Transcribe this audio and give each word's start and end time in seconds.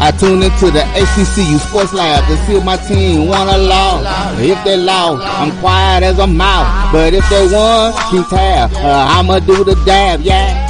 I 0.00 0.10
tune 0.12 0.42
into 0.42 0.70
the 0.70 0.80
HBCU 0.94 1.58
Sports 1.58 1.92
Lab 1.92 2.24
to 2.28 2.36
see 2.46 2.54
if 2.56 2.64
my 2.64 2.76
team 2.76 3.26
won 3.26 3.48
or 3.48 3.58
lost. 3.58 4.38
If 4.40 4.62
they 4.64 4.76
lost, 4.76 5.26
I'm 5.26 5.50
quiet 5.60 6.02
as 6.04 6.18
a 6.18 6.26
mouse. 6.26 6.92
But 6.92 7.14
if 7.14 7.28
they 7.28 7.46
won, 7.52 7.92
keep 8.10 8.26
tab. 8.28 8.70
Uh, 8.74 9.06
I'ma 9.18 9.40
do 9.40 9.64
the 9.64 9.74
dab, 9.84 10.20
yeah. 10.20 10.66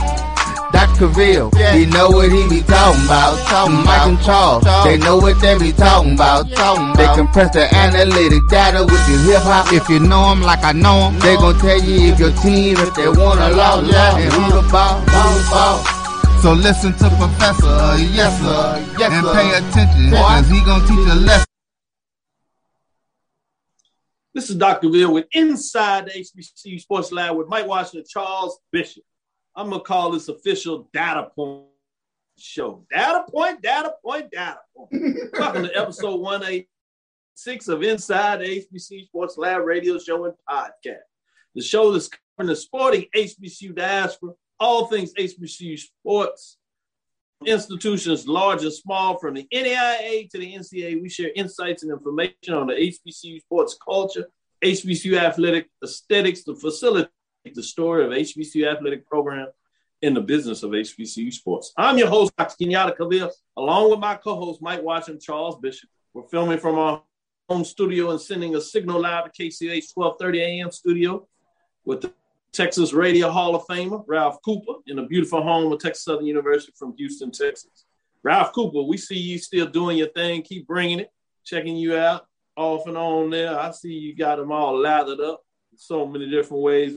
Dr. 0.73 1.09
Cavil, 1.09 1.51
Yeah. 1.57 1.75
he 1.75 1.87
know 1.87 2.09
what 2.11 2.31
he 2.31 2.47
be 2.49 2.61
talking 2.63 3.05
about. 3.05 3.39
Talking 3.49 3.75
Mike 3.85 4.07
and 4.07 4.15
about. 4.17 4.25
Charles, 4.27 4.65
Talk. 4.65 4.85
they 4.85 4.97
know 4.99 5.17
what 5.17 5.41
they 5.41 5.59
be 5.59 5.73
talking 5.73 6.13
about. 6.15 6.51
Talking 6.53 6.93
They 6.95 7.07
compress 7.15 7.53
the 7.55 7.75
analytic 7.75 8.43
data 8.51 8.85
with 8.85 9.01
the 9.09 9.17
hip 9.29 9.43
hop. 9.43 9.73
If 9.73 9.89
you 9.89 9.99
know 10.01 10.29
them 10.31 10.43
like 10.43 10.63
I 10.65 10.73
know 10.73 11.11
them, 11.11 11.19
they 11.21 11.37
gon' 11.37 11.59
tell 11.59 11.81
you 11.81 12.13
if 12.13 12.19
your 12.21 12.33
team, 12.43 12.77
if 12.79 12.95
they 12.95 13.09
want 13.09 13.41
to 13.41 13.49
lost, 13.57 13.91
Yeah. 13.91 14.17
and 14.19 14.33
who 14.33 14.61
the 14.61 14.69
ball, 14.69 15.01
who 15.01 15.39
the 15.41 15.51
ball. 15.51 15.98
So 16.43 16.53
listen 16.53 16.93
to 16.93 17.09
Professor, 17.19 17.67
uh, 17.67 17.97
yes 17.97 18.41
sir, 18.41 18.97
Yes, 18.97 19.13
and 19.13 19.27
pay 19.27 19.51
attention, 19.59 20.11
cause 20.13 20.49
he 20.49 20.61
gonna 20.65 20.87
teach 20.87 21.11
a 21.11 21.15
lesson. 21.17 21.47
This 24.33 24.49
is 24.49 24.55
Dr. 24.55 24.89
Bill 24.89 25.15
with 25.15 25.27
Inside 25.33 26.07
the 26.07 26.13
HBCU 26.13 26.81
Sports 26.81 27.11
Lab 27.11 27.37
with 27.37 27.49
Mike 27.49 27.67
Washington, 27.67 28.05
Charles 28.09 28.61
Bishop. 28.71 29.03
I'm 29.57 29.69
gonna 29.69 29.83
call 29.83 30.13
this 30.13 30.29
official 30.29 30.89
data 30.93 31.29
point 31.35 31.65
show. 32.39 32.87
Data 32.89 33.25
point, 33.29 33.61
data 33.61 33.95
point, 34.05 34.31
data 34.31 34.61
point. 34.77 34.93
Welcome 35.33 35.65
to 35.65 35.77
episode 35.77 36.21
186 36.21 37.67
of 37.67 37.83
Inside 37.83 38.43
the 38.43 38.65
HBCU 38.65 39.07
Sports 39.07 39.39
Lab 39.39 39.65
radio 39.65 39.99
show 39.99 40.25
and 40.27 40.35
podcast. 40.49 40.99
The 41.57 41.63
show 41.63 41.91
that's 41.91 42.09
covering 42.09 42.51
the 42.51 42.55
sporting 42.55 43.07
HBCU 43.13 43.75
diaspora, 43.75 44.35
all 44.61 44.87
things 44.87 45.13
HBCU 45.15 45.79
sports, 45.79 46.59
institutions 47.47 48.27
large 48.27 48.63
and 48.63 48.73
small, 48.73 49.19
from 49.19 49.35
the 49.35 49.47
NAIA 49.53 50.29
to 50.31 50.39
the 50.39 50.55
NCAA. 50.55 51.01
We 51.01 51.09
share 51.09 51.31
insights 51.35 51.83
and 51.83 51.93
information 51.93 52.55
on 52.55 52.67
the 52.67 52.75
HBCU 52.75 53.41
sports 53.41 53.77
culture, 53.83 54.29
HBCU 54.65 55.17
athletic 55.19 55.69
aesthetics 55.83 56.45
to 56.45 56.57
facilitate 56.57 57.11
the 57.55 57.63
story 57.63 58.05
of 58.05 58.11
HBCU 58.11 58.71
athletic 58.71 59.07
program 59.07 59.49
in 60.03 60.15
the 60.15 60.21
business 60.21 60.63
of 60.63 60.71
HBCU 60.71 61.33
sports. 61.33 61.73
I'm 61.77 61.99
your 61.99 62.09
host, 62.09 62.33
Dr. 62.37 62.55
Kenyatta 62.61 63.31
along 63.57 63.91
with 63.91 64.01
my 64.01 64.15
co-host, 64.15 64.63
Mike 64.63 64.83
Washington, 64.83 65.21
Charles 65.21 65.59
Bishop. 65.59 65.91
We're 66.15 66.29
filming 66.29 66.59
from 66.59 66.79
our 66.79 67.03
home 67.49 67.65
studio 67.65 68.11
and 68.11 68.21
sending 68.21 68.55
a 68.55 68.61
signal 68.61 69.01
live 69.01 69.25
to 69.25 69.31
KCOH 69.31 69.91
1230 69.95 70.41
AM 70.41 70.71
studio 70.71 71.27
with 71.85 72.03
the 72.03 72.13
Texas 72.53 72.93
Radio 72.93 73.31
Hall 73.31 73.55
of 73.55 73.67
Famer, 73.67 74.03
Ralph 74.07 74.39
Cooper, 74.45 74.75
in 74.87 74.97
the 74.97 75.03
beautiful 75.03 75.43
home 75.43 75.73
of 75.73 75.81
Texas 75.81 76.05
Southern 76.05 76.27
University 76.27 76.73
from 76.77 76.95
Houston, 76.97 77.31
Texas. 77.31 77.85
Ralph 78.23 78.53
Cooper, 78.53 78.83
we 78.83 78.97
see 78.97 79.19
you 79.19 79.39
still 79.39 79.67
doing 79.67 79.99
your 79.99 80.09
thing. 80.09 80.43
Keep 80.43 80.67
bringing 80.67 81.01
it, 81.01 81.13
checking 81.45 81.77
you 81.77 81.97
out 81.97 82.27
off 82.57 82.87
and 82.87 82.97
on 82.97 83.31
there. 83.31 83.59
I 83.59 83.71
see 83.71 83.93
you 83.93 84.17
got 84.17 84.37
them 84.37 84.51
all 84.51 84.77
lathered 84.77 85.21
up 85.21 85.45
in 85.73 85.79
so 85.79 86.07
many 86.07 86.29
different 86.29 86.63
ways. 86.63 86.97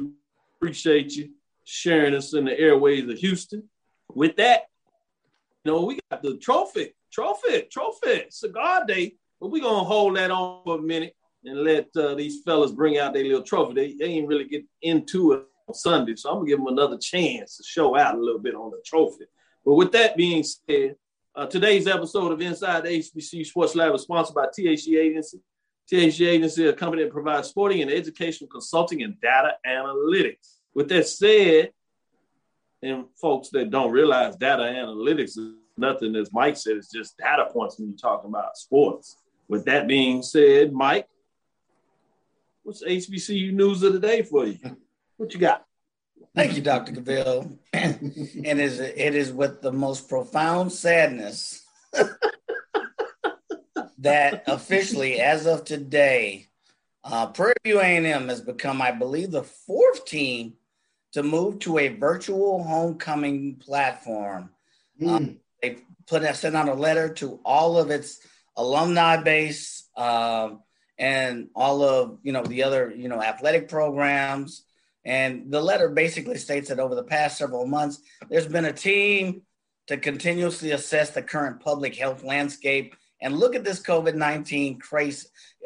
Appreciate 0.58 1.16
you 1.16 1.30
sharing 1.64 2.16
us 2.16 2.34
in 2.34 2.46
the 2.46 2.60
airways 2.60 3.08
of 3.08 3.18
Houston. 3.20 3.64
With 4.14 4.36
that, 4.38 4.64
you 5.64 5.72
know, 5.72 5.86
we 5.86 6.00
got 6.10 6.24
the 6.24 6.38
trophy, 6.38 6.94
trophy, 7.12 7.68
trophy, 7.72 8.26
cigar 8.30 8.86
day, 8.86 9.14
but 9.40 9.52
we're 9.52 9.62
going 9.62 9.84
to 9.84 9.88
hold 9.88 10.18
that 10.18 10.32
on 10.32 10.64
for 10.64 10.80
a 10.80 10.82
minute 10.82 11.16
and 11.46 11.64
let 11.64 11.88
uh, 11.96 12.16
these 12.16 12.42
fellas 12.44 12.72
bring 12.72 12.98
out 12.98 13.14
their 13.14 13.24
little 13.24 13.44
trophy. 13.44 13.74
They, 13.74 13.94
they 13.94 14.06
ain't 14.06 14.28
really 14.28 14.46
get 14.46 14.64
into 14.82 15.34
it 15.34 15.44
on 15.68 15.74
Sunday, 15.74 16.16
so 16.16 16.30
I'm 16.30 16.38
gonna 16.38 16.48
give 16.48 16.60
them 16.60 16.68
another 16.68 16.98
chance 16.98 17.58
to 17.58 17.64
show 17.64 17.98
out 17.98 18.16
a 18.16 18.20
little 18.20 18.40
bit 18.40 18.56
on 18.56 18.72
the 18.72 18.82
trophy. 18.86 19.26
But 19.66 19.76
with 19.76 19.92
that 19.94 20.18
being 20.18 20.44
said, 20.44 20.96
uh, 21.34 21.46
today's 21.46 21.88
episode 21.88 22.32
of 22.32 22.42
Inside 22.42 22.84
the 22.84 22.90
HBCU 22.90 23.46
Sports 23.46 23.76
Lab 23.76 23.94
is 23.94 24.02
sponsored 24.02 24.36
by 24.36 24.48
THC 24.48 25.00
Agency. 25.00 25.40
THC 25.92 26.28
Agency, 26.28 26.68
a 26.68 26.74
company 26.74 27.04
that 27.04 27.12
provides 27.12 27.50
sporting 27.50 27.82
and 27.82 27.92
educational 27.92 28.50
consulting 28.50 29.04
and 29.04 29.20
data 29.22 29.54
analytics. 29.66 30.58
With 30.74 30.90
that 30.90 31.08
said, 31.08 31.72
and 32.82 33.06
folks 33.20 33.50
that 33.50 33.70
don't 33.70 33.92
realize 33.92 34.36
data 34.36 34.64
analytics 34.64 35.38
is 35.38 35.54
nothing, 35.78 36.16
as 36.16 36.34
Mike 36.34 36.58
said, 36.58 36.78
it's 36.78 36.92
just 36.92 37.18
data 37.18 37.46
points 37.52 37.78
when 37.78 37.90
you're 37.90 37.98
talking 37.98 38.30
about 38.30 38.58
sports. 38.58 39.18
With 39.48 39.66
that 39.66 39.88
being 39.88 40.24
said, 40.24 40.72
Mike, 40.72 41.08
what's 42.64 42.84
HBCU 42.84 43.54
news 43.54 43.84
of 43.84 43.94
the 43.94 44.00
day 44.00 44.22
for 44.22 44.46
you? 44.46 44.60
What 45.18 45.34
you 45.34 45.40
got? 45.40 45.66
Thank 46.36 46.56
you, 46.56 46.62
Dr. 46.62 46.94
Cavil. 46.94 47.60
it 47.74 48.60
is 48.60 48.80
it 48.80 49.16
is 49.16 49.32
with 49.34 49.62
the 49.62 49.72
most 49.72 50.08
profound 50.08 50.72
sadness 50.72 51.66
that 53.98 54.44
officially, 54.48 55.20
as 55.20 55.46
of 55.46 55.66
today, 55.66 56.48
uh, 57.04 57.28
Prairie 57.28 57.54
View 57.64 57.80
A&M 57.80 58.30
has 58.30 58.42
become, 58.42 58.82
I 58.82 58.92
believe, 58.92 59.32
the 59.32 59.44
fourth 59.44 60.06
team 60.06 60.54
to 61.14 61.24
move 61.24 61.60
to 61.60 61.78
a 61.80 61.90
virtual 61.90 62.64
homecoming 62.64 63.56
platform. 63.56 64.52
Um, 65.06 65.40
they 65.62 65.78
put 66.08 66.24
sent 66.36 66.56
out 66.56 66.70
a 66.70 66.74
letter 66.74 67.10
to 67.16 67.40
all 67.44 67.78
of 67.78 67.90
its 67.90 68.20
alumni 68.56 69.18
base 69.18 69.90
um, 69.98 70.62
and 71.02 71.48
all 71.56 71.82
of 71.84 72.20
you 72.22 72.32
know 72.32 72.44
the 72.44 72.64
other 72.64 72.94
you 72.96 73.10
know 73.10 73.22
athletic 73.22 73.68
programs. 73.68 74.64
And 75.04 75.52
the 75.52 75.60
letter 75.60 75.90
basically 75.90 76.38
states 76.38 76.70
that 76.70 76.80
over 76.80 76.94
the 76.94 77.04
past 77.04 77.40
several 77.40 77.66
months, 77.66 78.00
there's 78.30 78.48
been 78.48 78.66
a 78.66 78.72
team 78.72 79.42
to 79.88 79.98
continuously 79.98 80.72
assess 80.72 81.10
the 81.10 81.24
current 81.24 81.60
public 81.60 81.96
health 81.96 82.24
landscape 82.24 82.96
and 83.20 83.40
look 83.40 83.56
at 83.56 83.64
this 83.64 83.82
COVID 83.82 84.14
19 84.14 84.80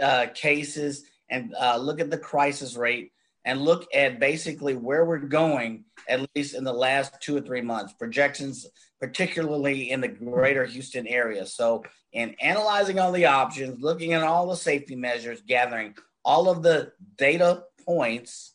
uh, 0.01 0.27
cases 0.33 1.03
and 1.29 1.53
uh, 1.59 1.75
look 1.75 1.99
at 1.99 2.09
the 2.09 2.17
crisis 2.17 2.77
rate 2.77 3.11
and 3.43 3.61
look 3.61 3.85
at 3.93 4.21
basically 4.21 4.75
where 4.75 5.03
we're 5.03 5.19
going, 5.19 5.83
at 6.07 6.25
least 6.33 6.55
in 6.55 6.63
the 6.63 6.73
last 6.73 7.21
two 7.21 7.35
or 7.35 7.41
three 7.41 7.61
months, 7.61 7.93
projections, 7.93 8.65
particularly 8.99 9.91
in 9.91 10.01
the 10.01 10.07
greater 10.07 10.65
Houston 10.65 11.07
area. 11.07 11.45
So, 11.45 11.83
in 12.13 12.35
analyzing 12.41 12.97
all 12.97 13.11
the 13.11 13.25
options, 13.25 13.81
looking 13.81 14.13
at 14.13 14.23
all 14.23 14.47
the 14.47 14.55
safety 14.55 14.95
measures, 14.95 15.41
gathering 15.45 15.95
all 16.23 16.49
of 16.49 16.63
the 16.63 16.93
data 17.17 17.63
points, 17.85 18.53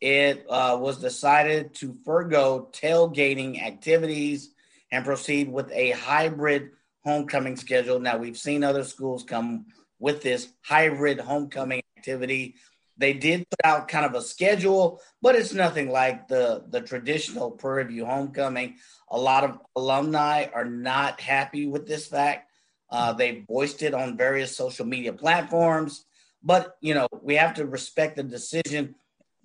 it 0.00 0.46
uh, 0.48 0.78
was 0.80 0.98
decided 0.98 1.74
to 1.74 1.96
forego 2.04 2.68
tailgating 2.72 3.62
activities 3.62 4.50
and 4.92 5.04
proceed 5.04 5.50
with 5.50 5.70
a 5.72 5.90
hybrid 5.90 6.70
homecoming 7.04 7.56
schedule. 7.56 7.98
Now, 7.98 8.16
we've 8.16 8.38
seen 8.38 8.62
other 8.62 8.84
schools 8.84 9.24
come 9.24 9.66
with 9.98 10.22
this 10.22 10.48
hybrid 10.62 11.20
homecoming 11.20 11.82
activity. 11.96 12.56
They 12.96 13.12
did 13.12 13.48
put 13.50 13.60
out 13.64 13.88
kind 13.88 14.06
of 14.06 14.14
a 14.14 14.22
schedule, 14.22 15.00
but 15.20 15.34
it's 15.34 15.52
nothing 15.52 15.90
like 15.90 16.28
the, 16.28 16.64
the 16.68 16.80
traditional 16.80 17.50
Prairie 17.50 17.84
View 17.84 18.06
homecoming. 18.06 18.76
A 19.08 19.18
lot 19.18 19.44
of 19.44 19.58
alumni 19.76 20.46
are 20.54 20.64
not 20.64 21.20
happy 21.20 21.66
with 21.66 21.86
this 21.86 22.06
fact. 22.06 22.50
Uh, 22.90 23.12
they 23.12 23.44
voiced 23.48 23.82
it 23.82 23.94
on 23.94 24.16
various 24.16 24.56
social 24.56 24.86
media 24.86 25.12
platforms, 25.12 26.04
but 26.42 26.76
you 26.80 26.94
know 26.94 27.08
we 27.22 27.34
have 27.34 27.54
to 27.54 27.66
respect 27.66 28.16
the 28.16 28.22
decision. 28.22 28.94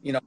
You 0.01 0.13
know, 0.13 0.19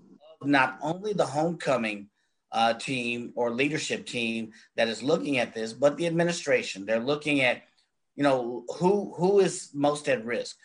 not 0.42 0.78
only 0.82 1.12
the 1.12 1.26
homecoming 1.26 2.08
uh, 2.50 2.74
team 2.74 3.32
or 3.34 3.50
leadership 3.50 4.06
team 4.06 4.52
that 4.76 4.88
is 4.88 5.02
looking 5.02 5.38
at 5.38 5.54
this, 5.54 5.72
but 5.72 5.96
the 5.96 6.06
administration. 6.06 6.84
They're 6.84 7.00
looking 7.00 7.40
at, 7.42 7.62
you 8.16 8.22
know, 8.22 8.64
who 8.78 9.14
who 9.16 9.40
is 9.40 9.70
most 9.72 10.08
at 10.08 10.24
risk. 10.24 10.56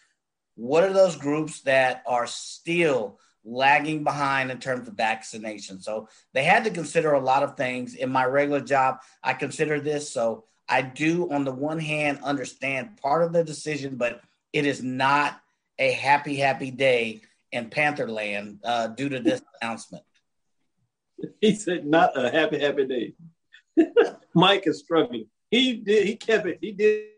What 0.57 0.83
are 0.83 0.92
those 0.92 1.15
groups 1.15 1.62
that 1.62 2.01
are 2.07 2.25
still 2.25 3.19
lagging 3.45 4.04
behind 4.04 4.50
in 4.50 4.59
terms 4.59 4.88
of 4.88 4.95
vaccination? 4.95 5.80
So 5.80 6.09
they 6.33 6.44
had 6.44 6.63
to 6.63 6.71
consider 6.71 7.13
a 7.13 7.19
lot 7.19 7.44
of 7.44 7.56
things. 7.56 7.94
In 7.94 8.09
my 8.09 8.25
regular 8.25 8.62
job, 8.62 8.98
I 9.24 9.33
consider 9.33 9.80
this. 9.80 10.09
So 10.12 10.45
I 10.68 10.81
do, 10.81 11.31
on 11.31 11.45
the 11.45 11.54
one 11.54 11.80
hand, 11.80 12.19
understand 12.24 12.98
part 12.98 13.24
of 13.24 13.33
the 13.33 13.44
decision, 13.44 13.98
but 13.98 14.21
it 14.51 14.65
is 14.65 14.81
not 14.81 15.39
a 15.77 15.92
happy, 15.92 16.38
happy 16.38 16.71
day 16.71 17.21
in 17.51 17.69
Pantherland 17.69 18.57
uh, 18.63 18.88
due 18.88 19.09
to 19.09 19.19
this 19.19 19.42
announcement. 19.62 20.04
He 21.39 21.54
said, 21.54 21.86
"Not 21.86 22.18
a 22.18 22.31
happy, 22.31 22.59
happy 22.59 22.86
day." 22.86 23.13
Mike 24.33 24.65
is 24.65 24.80
struggling. 24.80 25.27
He 25.51 25.74
did. 25.74 26.07
He 26.07 26.15
kept 26.15 26.48
it. 26.48 26.57
He 26.62 26.71
did. 26.71 27.16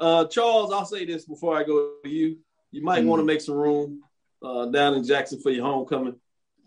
Uh, 0.00 0.24
Charles, 0.26 0.72
I'll 0.72 0.84
say 0.84 1.04
this 1.04 1.24
before 1.24 1.56
I 1.58 1.64
go 1.64 1.94
to 2.04 2.08
you. 2.10 2.38
You 2.70 2.82
might 2.82 3.04
want 3.04 3.20
to 3.20 3.24
make 3.24 3.40
some 3.40 3.54
room 3.56 4.02
uh, 4.44 4.66
down 4.66 4.94
in 4.94 5.04
Jackson 5.04 5.40
for 5.40 5.50
your 5.50 5.64
homecoming. 5.64 6.16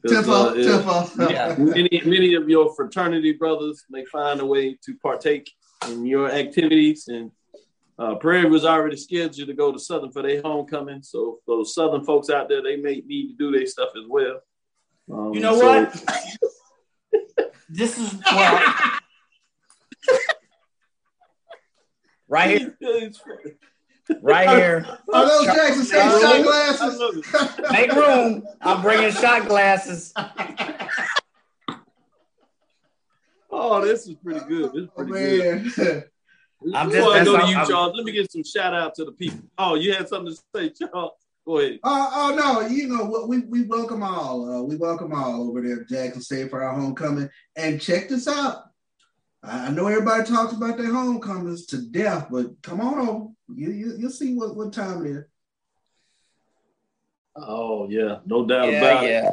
Tiffo, 0.05 0.51
uh, 0.51 0.53
yeah, 0.55 0.65
Tiffo. 0.81 1.31
Yeah. 1.31 1.55
many, 1.57 2.01
many 2.05 2.33
of 2.33 2.49
your 2.49 2.73
fraternity 2.75 3.33
brothers 3.33 3.85
may 3.89 4.03
find 4.05 4.39
a 4.41 4.45
way 4.45 4.77
to 4.85 4.95
partake 4.95 5.49
in 5.87 6.05
your 6.05 6.31
activities. 6.31 7.07
And 7.07 7.31
uh, 7.99 8.15
Prairie 8.15 8.49
was 8.49 8.65
already 8.65 8.97
scheduled 8.97 9.47
to 9.47 9.53
go 9.53 9.71
to 9.71 9.77
Southern 9.79 10.11
for 10.11 10.23
their 10.23 10.41
homecoming. 10.41 11.03
So 11.03 11.39
those 11.45 11.75
Southern 11.75 12.03
folks 12.03 12.29
out 12.31 12.49
there, 12.49 12.63
they 12.63 12.77
may 12.77 13.03
need 13.05 13.27
to 13.27 13.35
do 13.37 13.51
their 13.51 13.67
stuff 13.67 13.89
as 13.95 14.05
well. 14.09 14.39
Um, 15.11 15.33
You 15.33 15.39
know 15.39 15.57
so- 15.59 15.65
what? 15.67 15.93
this 17.69 17.97
is 17.99 18.19
well, 18.25 18.73
right 22.31 22.57
here, 22.59 22.77
right 24.23 24.49
here. 24.57 24.85
Are 25.13 25.27
those 25.27 25.45
Jackson 25.45 25.83
State 25.85 25.99
I 25.99 26.09
shot 26.09 26.21
love 26.21 27.15
it. 27.15 27.25
I 27.31 27.53
glasses? 27.53 27.71
Make 27.71 27.91
room. 27.93 28.47
I'm 28.61 28.81
bringing 28.81 29.11
shot 29.11 29.47
glasses. 29.47 30.13
Oh, 33.53 33.85
this 33.85 34.07
is 34.07 34.15
pretty 34.15 34.39
good. 34.47 34.71
This 34.71 34.83
is 34.83 34.89
Oh, 34.97 35.03
pretty 35.03 35.11
good. 35.11 35.65
man. 35.77 36.03
I'm 36.73 36.89
Before 36.89 37.15
just- 37.15 37.21
I 37.21 37.23
go 37.25 37.31
to 37.31 37.31
that's- 37.33 37.49
you, 37.49 37.57
I'm- 37.57 37.67
Charles, 37.67 37.93
let 37.97 38.05
me 38.05 38.11
get 38.13 38.31
some 38.31 38.43
shout 38.45 38.73
out 38.73 38.95
to 38.95 39.03
the 39.03 39.11
people. 39.11 39.39
Oh, 39.57 39.75
you 39.75 39.93
had 39.93 40.07
something 40.07 40.33
to 40.33 40.41
say, 40.55 40.69
Charles? 40.69 41.11
Go 41.45 41.57
ahead. 41.59 41.79
Uh, 41.83 42.09
oh 42.13 42.35
no, 42.35 42.67
you 42.67 42.87
know 42.87 43.03
what? 43.03 43.27
We 43.27 43.39
we 43.39 43.63
welcome 43.63 44.03
all. 44.03 44.49
Uh, 44.49 44.61
we 44.61 44.77
welcome 44.77 45.11
all 45.13 45.49
over 45.49 45.59
there, 45.61 45.81
at 45.81 45.89
Jackson 45.89 46.21
State 46.21 46.49
for 46.49 46.63
our 46.63 46.73
homecoming. 46.79 47.29
And 47.57 47.81
check 47.81 48.07
this 48.07 48.27
out. 48.27 48.70
I 49.43 49.67
I 49.67 49.69
know 49.71 49.87
everybody 49.87 50.23
talks 50.23 50.53
about 50.53 50.77
their 50.77 50.93
homecomings 50.93 51.65
to 51.67 51.81
death, 51.81 52.27
but 52.31 52.61
come 52.61 52.81
on 52.81 53.07
over. 53.07 53.25
You 53.55 53.71
you 53.71 53.95
you'll 53.97 54.11
see 54.11 54.35
what 54.35 54.55
what 54.55 54.73
time 54.73 55.05
it 55.05 55.09
is. 55.11 55.25
Oh 57.35 57.87
yeah, 57.89 58.19
no 58.25 58.45
doubt 58.45 58.71
Yeah, 58.71 58.77
about 58.79 59.03
it. 59.05 59.09
yeah. 59.09 59.31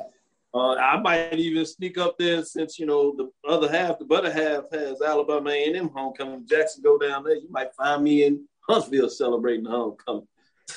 Uh, 0.55 0.75
I 0.77 0.99
might 1.01 1.35
even 1.35 1.67
sneak 1.67 1.99
up 1.99 2.17
there 2.19 2.43
since 2.43 2.79
you 2.79 2.87
know 2.87 3.15
the 3.17 3.31
other 3.49 3.71
half, 3.71 3.99
the 3.99 4.05
better 4.07 4.33
half 4.33 4.65
has 4.73 5.03
Alabama 5.03 5.51
A&M 5.51 5.91
homecoming. 5.95 6.47
Jackson 6.49 6.83
go 6.83 6.97
down 6.99 7.23
there. 7.25 7.35
You 7.37 7.51
might 7.51 7.75
find 7.75 8.03
me 8.03 8.25
in 8.25 8.47
Huntsville 8.69 9.11
celebrating 9.11 9.65
the 9.65 9.71
homecoming, 9.71 10.27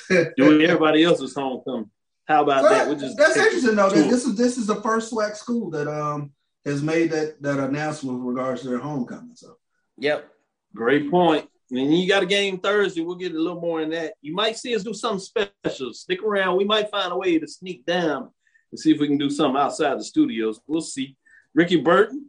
doing 0.36 0.62
everybody 0.62 1.04
else's 1.04 1.34
homecoming. 1.34 1.90
How 2.26 2.42
about 2.42 2.68
that? 2.68 2.86
We'll 2.86 2.98
just 2.98 3.16
That's 3.16 3.36
interesting 3.36 3.76
though. 3.76 3.88
That 3.90 4.10
this 4.10 4.24
is 4.26 4.36
this 4.36 4.58
is 4.58 4.66
the 4.66 4.80
first 4.82 5.12
SWAC 5.12 5.36
school 5.36 5.70
that 5.70 5.88
um 5.88 6.32
has 6.64 6.82
made 6.82 7.10
that 7.10 7.40
that 7.42 7.58
announcement 7.58 8.18
with 8.18 8.26
regards 8.26 8.62
to 8.62 8.68
their 8.68 8.78
homecoming. 8.78 9.34
So 9.34 9.56
Yep. 9.98 10.28
Great 10.74 11.10
point. 11.10 11.48
And 11.70 11.96
you 11.96 12.08
got 12.08 12.22
a 12.22 12.26
game 12.26 12.58
Thursday. 12.58 13.02
We'll 13.02 13.16
get 13.16 13.34
a 13.34 13.38
little 13.38 13.60
more 13.60 13.80
in 13.80 13.90
that. 13.90 14.14
You 14.20 14.34
might 14.34 14.56
see 14.58 14.74
us 14.74 14.82
do 14.82 14.92
something 14.92 15.20
special. 15.64 15.92
Stick 15.94 16.22
around. 16.22 16.56
We 16.56 16.64
might 16.64 16.90
find 16.90 17.12
a 17.12 17.16
way 17.16 17.38
to 17.38 17.46
sneak 17.46 17.86
down 17.86 18.30
and 18.70 18.78
see 18.78 18.92
if 18.92 19.00
we 19.00 19.06
can 19.08 19.18
do 19.18 19.30
something 19.30 19.60
outside 19.60 19.98
the 19.98 20.04
studios. 20.04 20.60
We'll 20.66 20.80
see. 20.82 21.16
Ricky 21.54 21.76
Burton, 21.76 22.26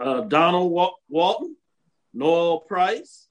uh, 0.00 0.22
Donald 0.22 0.70
Wa- 0.70 0.94
Walton, 1.08 1.56
Noel 2.12 2.60
Price, 2.60 3.28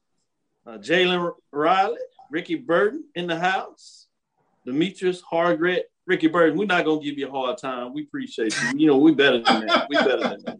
uh, 0.66 0.78
Jalen 0.78 1.34
Riley, 1.52 1.98
Ricky 2.32 2.56
Burton 2.56 3.06
in 3.16 3.28
the 3.28 3.40
house, 3.40 4.08
Demetrius 4.66 5.22
Hargret, 5.22 5.84
Ricky 6.08 6.28
Burton. 6.28 6.58
We're 6.58 6.66
not 6.66 6.86
gonna 6.86 7.02
give 7.02 7.18
you 7.18 7.28
a 7.28 7.32
hard 7.32 7.58
time. 7.58 7.94
We 7.94 8.04
appreciate 8.04 8.56
you. 8.62 8.80
You 8.80 8.88
know, 8.88 8.98
we 8.98 9.14
better 9.14 9.42
than 9.42 9.68
that. 9.68 9.88
We 9.90 9.98
better 9.98 10.30
than 10.30 10.42
that. 10.46 10.60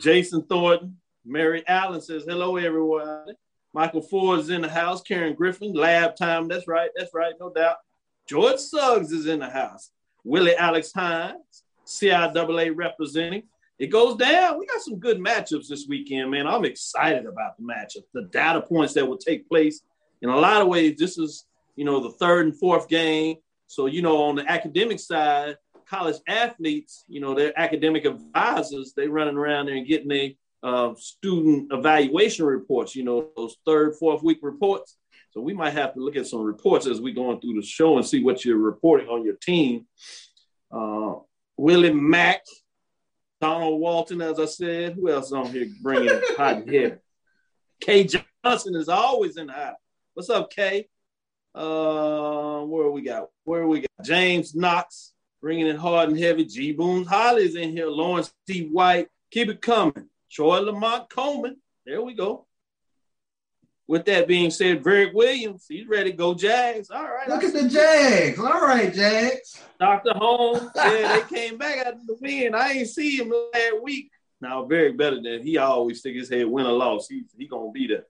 Jason 0.00 0.42
Thornton, 0.42 0.96
Mary 1.24 1.62
Allen 1.68 2.00
says, 2.00 2.24
hello, 2.26 2.56
everyone. 2.56 3.26
Michael 3.72 4.02
Ford 4.02 4.40
is 4.40 4.50
in 4.50 4.60
the 4.60 4.68
house. 4.68 5.00
Karen 5.00 5.34
Griffin, 5.34 5.72
lab 5.72 6.16
time. 6.16 6.48
That's 6.48 6.66
right. 6.66 6.90
That's 6.96 7.14
right. 7.14 7.34
No 7.40 7.50
doubt. 7.50 7.76
George 8.28 8.58
Suggs 8.58 9.12
is 9.12 9.26
in 9.26 9.38
the 9.38 9.48
house. 9.48 9.90
Willie 10.24 10.56
Alex 10.56 10.92
Hines, 10.92 11.62
CIAA 11.86 12.72
representing. 12.74 13.44
It 13.78 13.86
goes 13.88 14.16
down. 14.16 14.58
We 14.58 14.66
got 14.66 14.80
some 14.80 14.98
good 14.98 15.18
matchups 15.18 15.68
this 15.68 15.86
weekend, 15.88 16.30
man. 16.30 16.46
I'm 16.46 16.64
excited 16.64 17.26
about 17.26 17.56
the 17.56 17.64
matchup, 17.64 18.04
the 18.12 18.28
data 18.32 18.60
points 18.60 18.94
that 18.94 19.06
will 19.06 19.18
take 19.18 19.48
place. 19.48 19.80
In 20.20 20.28
a 20.28 20.36
lot 20.36 20.62
of 20.62 20.68
ways, 20.68 20.96
this 20.98 21.18
is, 21.18 21.46
you 21.74 21.84
know, 21.84 22.00
the 22.00 22.12
third 22.12 22.46
and 22.46 22.56
fourth 22.56 22.88
game. 22.88 23.36
So, 23.72 23.86
you 23.86 24.02
know, 24.02 24.24
on 24.24 24.34
the 24.34 24.46
academic 24.50 25.00
side, 25.00 25.56
college 25.86 26.16
athletes, 26.28 27.06
you 27.08 27.22
know, 27.22 27.34
their 27.34 27.58
academic 27.58 28.04
advisors, 28.04 28.92
they 28.94 29.08
running 29.08 29.38
around 29.38 29.64
there 29.64 29.76
and 29.76 29.86
getting 29.86 30.08
their 30.08 30.28
uh, 30.62 30.92
student 30.98 31.72
evaluation 31.72 32.44
reports, 32.44 32.94
you 32.94 33.02
know, 33.02 33.30
those 33.34 33.56
third, 33.64 33.94
fourth 33.96 34.22
week 34.22 34.40
reports. 34.42 34.98
So 35.30 35.40
we 35.40 35.54
might 35.54 35.72
have 35.72 35.94
to 35.94 36.00
look 36.00 36.16
at 36.16 36.26
some 36.26 36.42
reports 36.42 36.86
as 36.86 37.00
we're 37.00 37.14
going 37.14 37.40
through 37.40 37.54
the 37.54 37.66
show 37.66 37.96
and 37.96 38.06
see 38.06 38.22
what 38.22 38.44
you're 38.44 38.58
reporting 38.58 39.08
on 39.08 39.24
your 39.24 39.36
team. 39.36 39.86
Uh, 40.70 41.14
Willie 41.56 41.94
Mack, 41.94 42.42
Donald 43.40 43.80
Walton, 43.80 44.20
as 44.20 44.38
I 44.38 44.44
said. 44.44 44.96
Who 44.96 45.08
else 45.08 45.32
on 45.32 45.46
here 45.46 45.68
bringing 45.80 46.20
hot 46.36 46.68
heavy? 46.68 46.96
Kay 47.80 48.04
Johnson 48.04 48.74
is 48.74 48.90
always 48.90 49.38
in 49.38 49.46
the 49.46 49.54
house. 49.54 49.76
What's 50.12 50.28
up, 50.28 50.50
Kay? 50.50 50.88
Uh, 51.54 52.60
where 52.62 52.90
we 52.90 53.02
got? 53.02 53.28
Where 53.44 53.66
we 53.66 53.80
got? 53.80 53.90
James 54.04 54.54
Knox 54.54 55.12
bringing 55.40 55.66
it 55.66 55.76
hard 55.76 56.08
and 56.08 56.18
heavy. 56.18 56.44
G. 56.44 56.72
Boone 56.72 57.04
Holly's 57.04 57.56
in 57.56 57.70
here. 57.72 57.88
Lawrence 57.88 58.32
T. 58.46 58.68
White. 58.68 59.08
Keep 59.30 59.48
it 59.48 59.62
coming. 59.62 60.08
Troy 60.30 60.60
Lamont 60.60 61.10
Coleman. 61.10 61.56
There 61.84 62.00
we 62.00 62.14
go. 62.14 62.46
With 63.88 64.06
that 64.06 64.28
being 64.28 64.50
said, 64.50 64.82
Varick 64.82 65.12
Williams, 65.12 65.66
he's 65.68 65.86
ready 65.86 66.12
to 66.12 66.16
go 66.16 66.32
Jags. 66.32 66.90
All 66.90 67.02
right. 67.02 67.28
look 67.28 67.44
at 67.44 67.52
the 67.52 67.68
Jags. 67.68 68.38
All 68.38 68.62
right, 68.62 68.94
Jags. 68.94 69.60
Dr. 69.78 70.12
Holmes, 70.14 70.70
yeah, 70.76 71.20
they 71.20 71.34
came 71.36 71.58
back 71.58 71.78
after 71.78 72.00
the 72.06 72.16
win. 72.20 72.54
I 72.54 72.72
ain't 72.72 72.88
see 72.88 73.16
him 73.16 73.30
last 73.30 73.82
week. 73.82 74.10
Now, 74.40 74.64
very 74.64 74.92
better 74.92 75.20
than 75.20 75.42
he 75.42 75.58
always 75.58 75.98
stick 75.98 76.14
his 76.14 76.30
head 76.30 76.46
win 76.46 76.64
or 76.64 76.72
loss. 76.72 77.08
He 77.08 77.24
he 77.36 77.46
gonna 77.46 77.70
be 77.70 77.86
there. 77.88 78.06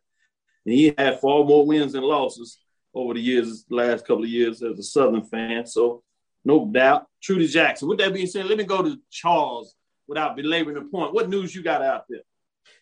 And 0.64 0.74
he 0.74 0.94
had 0.96 1.20
far 1.20 1.42
more 1.44 1.66
wins 1.66 1.92
than 1.92 2.02
losses 2.02 2.58
over 2.94 3.14
the 3.14 3.20
years, 3.20 3.64
last 3.70 4.06
couple 4.06 4.24
of 4.24 4.30
years 4.30 4.62
as 4.62 4.78
a 4.78 4.82
Southern 4.82 5.22
fan. 5.22 5.66
So 5.66 6.02
no 6.44 6.66
doubt. 6.66 7.06
Trudy 7.22 7.46
Jackson. 7.46 7.88
With 7.88 7.98
that 7.98 8.12
being 8.12 8.26
said, 8.26 8.46
let 8.46 8.58
me 8.58 8.64
go 8.64 8.82
to 8.82 8.98
Charles 9.10 9.74
without 10.08 10.36
belaboring 10.36 10.74
the 10.74 10.82
point. 10.82 11.14
What 11.14 11.28
news 11.28 11.54
you 11.54 11.62
got 11.62 11.82
out 11.82 12.04
there? 12.08 12.22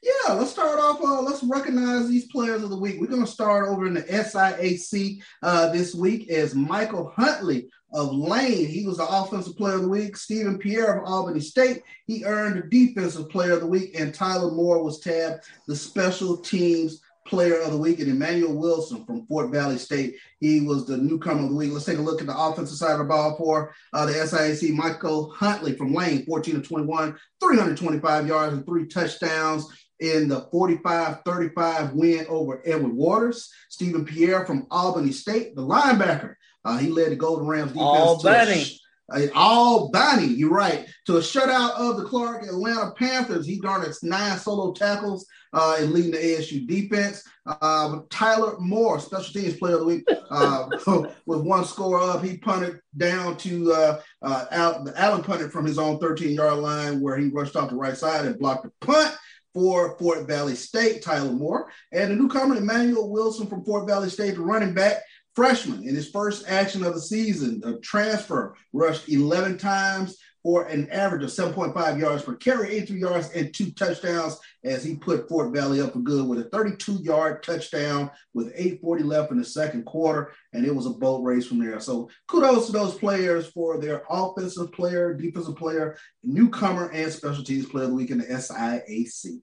Yeah, 0.02 0.32
let's 0.32 0.50
start 0.50 0.78
off. 0.78 1.00
Uh, 1.02 1.20
let's 1.20 1.42
recognize 1.42 2.08
these 2.08 2.26
players 2.26 2.62
of 2.62 2.70
the 2.70 2.76
week. 2.76 2.98
We're 2.98 3.06
going 3.06 3.24
to 3.24 3.30
start 3.30 3.68
over 3.68 3.86
in 3.86 3.94
the 3.94 4.02
SIAC 4.02 5.22
uh, 5.42 5.70
this 5.72 5.94
week 5.94 6.30
as 6.30 6.54
Michael 6.54 7.12
Huntley 7.14 7.68
of 7.92 8.14
Lane. 8.14 8.66
He 8.66 8.86
was 8.86 8.96
the 8.96 9.06
offensive 9.06 9.56
player 9.56 9.74
of 9.74 9.82
the 9.82 9.88
week. 9.88 10.16
Stephen 10.16 10.58
Pierre 10.58 10.98
of 10.98 11.06
Albany 11.06 11.40
State. 11.40 11.82
He 12.06 12.24
earned 12.24 12.56
the 12.56 12.68
defensive 12.68 13.28
player 13.28 13.52
of 13.52 13.60
the 13.60 13.66
week. 13.66 13.98
And 13.98 14.14
Tyler 14.14 14.50
Moore 14.50 14.82
was 14.82 15.00
tabbed 15.00 15.44
the 15.66 15.76
special 15.76 16.38
teams 16.38 17.02
player 17.30 17.60
of 17.60 17.70
the 17.70 17.78
week. 17.78 18.00
And 18.00 18.10
Emmanuel 18.10 18.54
Wilson 18.54 19.04
from 19.04 19.24
Fort 19.26 19.50
Valley 19.50 19.78
State. 19.78 20.16
He 20.40 20.60
was 20.60 20.86
the 20.86 20.98
newcomer 20.98 21.44
of 21.44 21.50
the 21.50 21.56
week. 21.56 21.72
Let's 21.72 21.86
take 21.86 21.98
a 21.98 22.02
look 22.02 22.20
at 22.20 22.26
the 22.26 22.36
offensive 22.36 22.76
side 22.76 22.92
of 22.92 22.98
the 22.98 23.04
ball 23.04 23.36
for 23.36 23.72
uh, 23.92 24.04
the 24.04 24.12
SIAC. 24.12 24.74
Michael 24.74 25.30
Huntley 25.30 25.76
from 25.76 25.94
Lane, 25.94 26.26
14 26.26 26.56
to 26.56 26.60
21, 26.60 27.16
325 27.40 28.26
yards 28.26 28.54
and 28.54 28.66
three 28.66 28.86
touchdowns 28.86 29.66
in 30.00 30.28
the 30.28 30.42
45-35 30.52 31.94
win 31.94 32.26
over 32.28 32.62
Edward 32.66 32.92
Waters. 32.94 33.50
Stephen 33.68 34.04
Pierre 34.04 34.44
from 34.44 34.66
Albany 34.70 35.12
State, 35.12 35.54
the 35.54 35.62
linebacker. 35.62 36.34
Uh, 36.64 36.76
he 36.78 36.88
led 36.88 37.12
the 37.12 37.16
Golden 37.16 37.46
Rams 37.46 37.72
defense. 37.72 37.86
Albany. 37.86 38.64
To 38.64 38.70
a, 39.12 39.30
uh, 39.30 39.30
Albany, 39.34 40.26
you're 40.26 40.50
right. 40.50 40.86
To 41.06 41.16
a 41.16 41.20
shutout 41.20 41.72
of 41.72 41.96
the 41.96 42.04
Clark 42.04 42.44
Atlanta 42.44 42.92
Panthers. 42.92 43.46
He 43.46 43.58
garnered 43.58 43.94
nine 44.02 44.38
solo 44.38 44.72
tackles 44.72 45.26
uh, 45.52 45.78
leading 45.82 46.12
the 46.12 46.18
ASU 46.18 46.66
defense. 46.66 47.24
Uh, 47.46 48.00
Tyler 48.10 48.58
Moore, 48.58 49.00
special 49.00 49.32
teams 49.32 49.56
player 49.56 49.74
of 49.74 49.80
the 49.80 49.86
week, 49.86 50.04
uh, 50.30 50.68
with 51.26 51.40
one 51.40 51.64
score 51.64 52.00
up. 52.00 52.22
He 52.22 52.36
punted 52.36 52.80
down 52.96 53.36
to 53.38 53.72
uh, 53.72 54.00
uh, 54.22 54.44
Al, 54.50 54.86
Allen 54.96 55.22
punted 55.22 55.50
from 55.50 55.66
his 55.66 55.78
own 55.78 55.98
13 55.98 56.34
yard 56.34 56.58
line 56.58 57.00
where 57.00 57.16
he 57.16 57.28
rushed 57.28 57.56
off 57.56 57.70
the 57.70 57.76
right 57.76 57.96
side 57.96 58.26
and 58.26 58.38
blocked 58.38 58.64
the 58.64 58.86
punt 58.86 59.16
for 59.52 59.98
Fort 59.98 60.28
Valley 60.28 60.54
State, 60.54 61.02
Tyler 61.02 61.32
Moore. 61.32 61.70
And 61.92 62.10
the 62.10 62.14
newcomer, 62.14 62.56
Emmanuel 62.56 63.10
Wilson 63.10 63.46
from 63.46 63.64
Fort 63.64 63.88
Valley 63.88 64.08
State, 64.08 64.36
the 64.36 64.42
running 64.42 64.74
back, 64.74 65.02
freshman 65.34 65.86
in 65.86 65.94
his 65.94 66.10
first 66.10 66.48
action 66.48 66.84
of 66.84 66.94
the 66.94 67.00
season, 67.00 67.62
a 67.64 67.78
transfer, 67.80 68.54
rushed 68.72 69.08
11 69.08 69.58
times 69.58 70.16
for 70.42 70.66
an 70.66 70.88
average 70.90 71.22
of 71.22 71.30
7.5 71.30 71.98
yards 71.98 72.22
per 72.22 72.34
carry, 72.34 72.70
83 72.76 73.00
yards, 73.00 73.30
and 73.32 73.52
two 73.52 73.70
touchdowns 73.72 74.38
as 74.64 74.82
he 74.82 74.96
put 74.96 75.28
Fort 75.28 75.52
Valley 75.54 75.80
up 75.80 75.92
for 75.92 75.98
good 76.00 76.26
with 76.26 76.38
a 76.38 76.44
32 76.44 76.94
yard 77.02 77.42
touchdown 77.42 78.10
with 78.32 78.56
8.40 78.56 79.04
left 79.04 79.32
in 79.32 79.38
the 79.38 79.44
second 79.44 79.84
quarter. 79.84 80.32
And 80.52 80.64
it 80.64 80.74
was 80.74 80.86
a 80.86 80.90
boat 80.90 81.22
race 81.22 81.46
from 81.46 81.58
there. 81.58 81.80
So 81.80 82.08
kudos 82.26 82.66
to 82.66 82.72
those 82.72 82.94
players 82.94 83.48
for 83.48 83.78
their 83.78 84.02
offensive 84.08 84.72
player, 84.72 85.14
defensive 85.14 85.56
player, 85.56 85.98
newcomer, 86.22 86.90
and 86.90 87.12
special 87.12 87.44
teams 87.44 87.66
player 87.66 87.84
of 87.84 87.90
the 87.90 87.96
week 87.96 88.10
in 88.10 88.18
the 88.18 88.24
SIAC. 88.24 89.42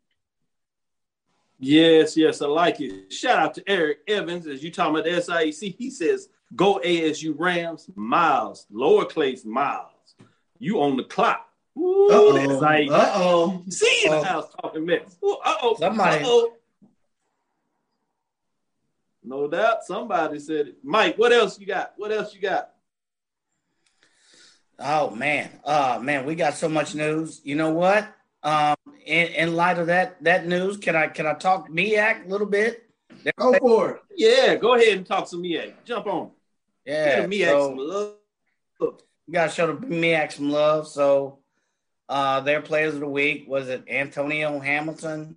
Yes, 1.60 2.16
yes, 2.16 2.42
I 2.42 2.48
like 2.48 2.80
it. 2.82 3.12
Shout 3.12 3.40
out 3.40 3.54
to 3.56 3.64
Eric 3.68 4.00
Evans 4.08 4.46
as 4.46 4.64
you 4.64 4.72
talking 4.72 4.94
about 4.94 5.06
the 5.06 5.12
SIAC. 5.12 5.76
He 5.76 5.90
says, 5.90 6.30
"Go 6.56 6.80
ASU 6.84 7.34
Rams, 7.38 7.90
Miles, 7.96 8.68
lower 8.72 9.06
Clays, 9.06 9.44
Miles. 9.44 10.16
You 10.60 10.82
on 10.82 10.98
the 10.98 11.04
clock." 11.04 11.44
Ooh, 11.78 12.10
Uh 12.12 12.34
that's 12.34 12.52
oh. 12.52 12.60
like 12.60 12.90
Uh 12.90 13.12
oh. 13.16 13.64
see 13.70 14.02
in 14.06 14.12
the 14.12 14.18
Uh-oh. 14.18 14.24
house 14.24 14.48
talking 14.62 14.86
mess. 14.86 15.18
Ooh, 15.24 15.38
uh-oh. 15.44 15.76
Somebody- 15.80 16.24
Uh-oh. 16.24 16.54
No 19.24 19.48
doubt 19.48 19.84
somebody 19.84 20.40
said 20.40 20.68
it. 20.70 20.78
Mike, 20.84 21.18
what 21.18 21.34
else 21.34 21.60
you 21.60 21.66
got? 21.68 21.94
What 21.98 22.12
else 22.14 22.34
you 22.34 22.40
got? 22.42 22.70
Oh 24.80 25.10
man, 25.12 25.50
uh 25.66 26.00
man, 26.02 26.26
we 26.26 26.36
got 26.36 26.54
so 26.54 26.70
much 26.70 26.96
news. 26.96 27.42
You 27.44 27.56
know 27.56 27.72
what? 27.74 28.08
Um, 28.44 28.76
in, 29.08 29.28
in 29.34 29.56
light 29.56 29.80
of 29.80 29.88
that 29.88 30.22
that 30.24 30.46
news, 30.46 30.78
can 30.78 30.96
I 30.96 31.08
can 31.08 31.26
I 31.26 31.34
talk 31.34 31.70
MEAC 31.70 32.26
a 32.26 32.30
little 32.30 32.48
bit? 32.48 32.90
Go 33.38 33.58
for 33.60 33.92
it. 33.92 34.02
Yeah, 34.16 34.56
go 34.56 34.76
ahead 34.76 34.98
and 34.98 35.06
talk 35.06 35.28
some 35.28 35.42
MEAC. 35.42 35.74
Jump 35.86 36.08
on. 36.08 36.32
Yeah, 36.86 37.22
Give 37.22 37.30
the 37.30 37.36
MEAC 37.38 37.48
so 37.48 37.68
some 37.70 37.78
love. 37.78 38.94
we 39.28 39.34
gotta 39.34 39.52
show 39.52 39.68
the 39.68 39.86
MEAC 39.88 40.34
some 40.34 40.50
love. 40.50 40.88
So, 40.88 41.40
uh, 42.10 42.42
their 42.42 42.62
players 42.62 42.94
of 42.94 43.00
the 43.00 43.08
week 43.08 43.46
was 43.48 43.70
it 43.70 43.86
Antonio 43.90 44.60
Hamilton? 44.60 45.36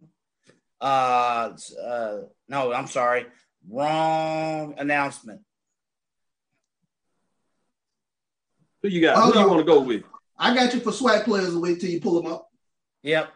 Uh, 0.81 1.53
uh, 1.85 2.19
no, 2.49 2.73
I'm 2.73 2.87
sorry, 2.87 3.27
wrong 3.69 4.75
announcement. 4.79 5.43
Who 8.83 8.89
you 8.89 9.01
got? 9.01 9.17
Hold 9.17 9.27
Who 9.27 9.33
do 9.35 9.41
you 9.41 9.49
want 9.49 9.61
to 9.61 9.65
go 9.65 9.81
with? 9.81 10.03
I 10.39 10.55
got 10.55 10.73
you 10.73 10.81
for 10.81 10.91
SWAC 10.91 11.25
players 11.25 11.49
of 11.49 11.55
the 11.55 11.61
week 11.61 11.81
till 11.81 11.91
you 11.91 12.01
pull 12.01 12.21
them 12.21 12.33
up. 12.33 12.49
Yep. 13.03 13.31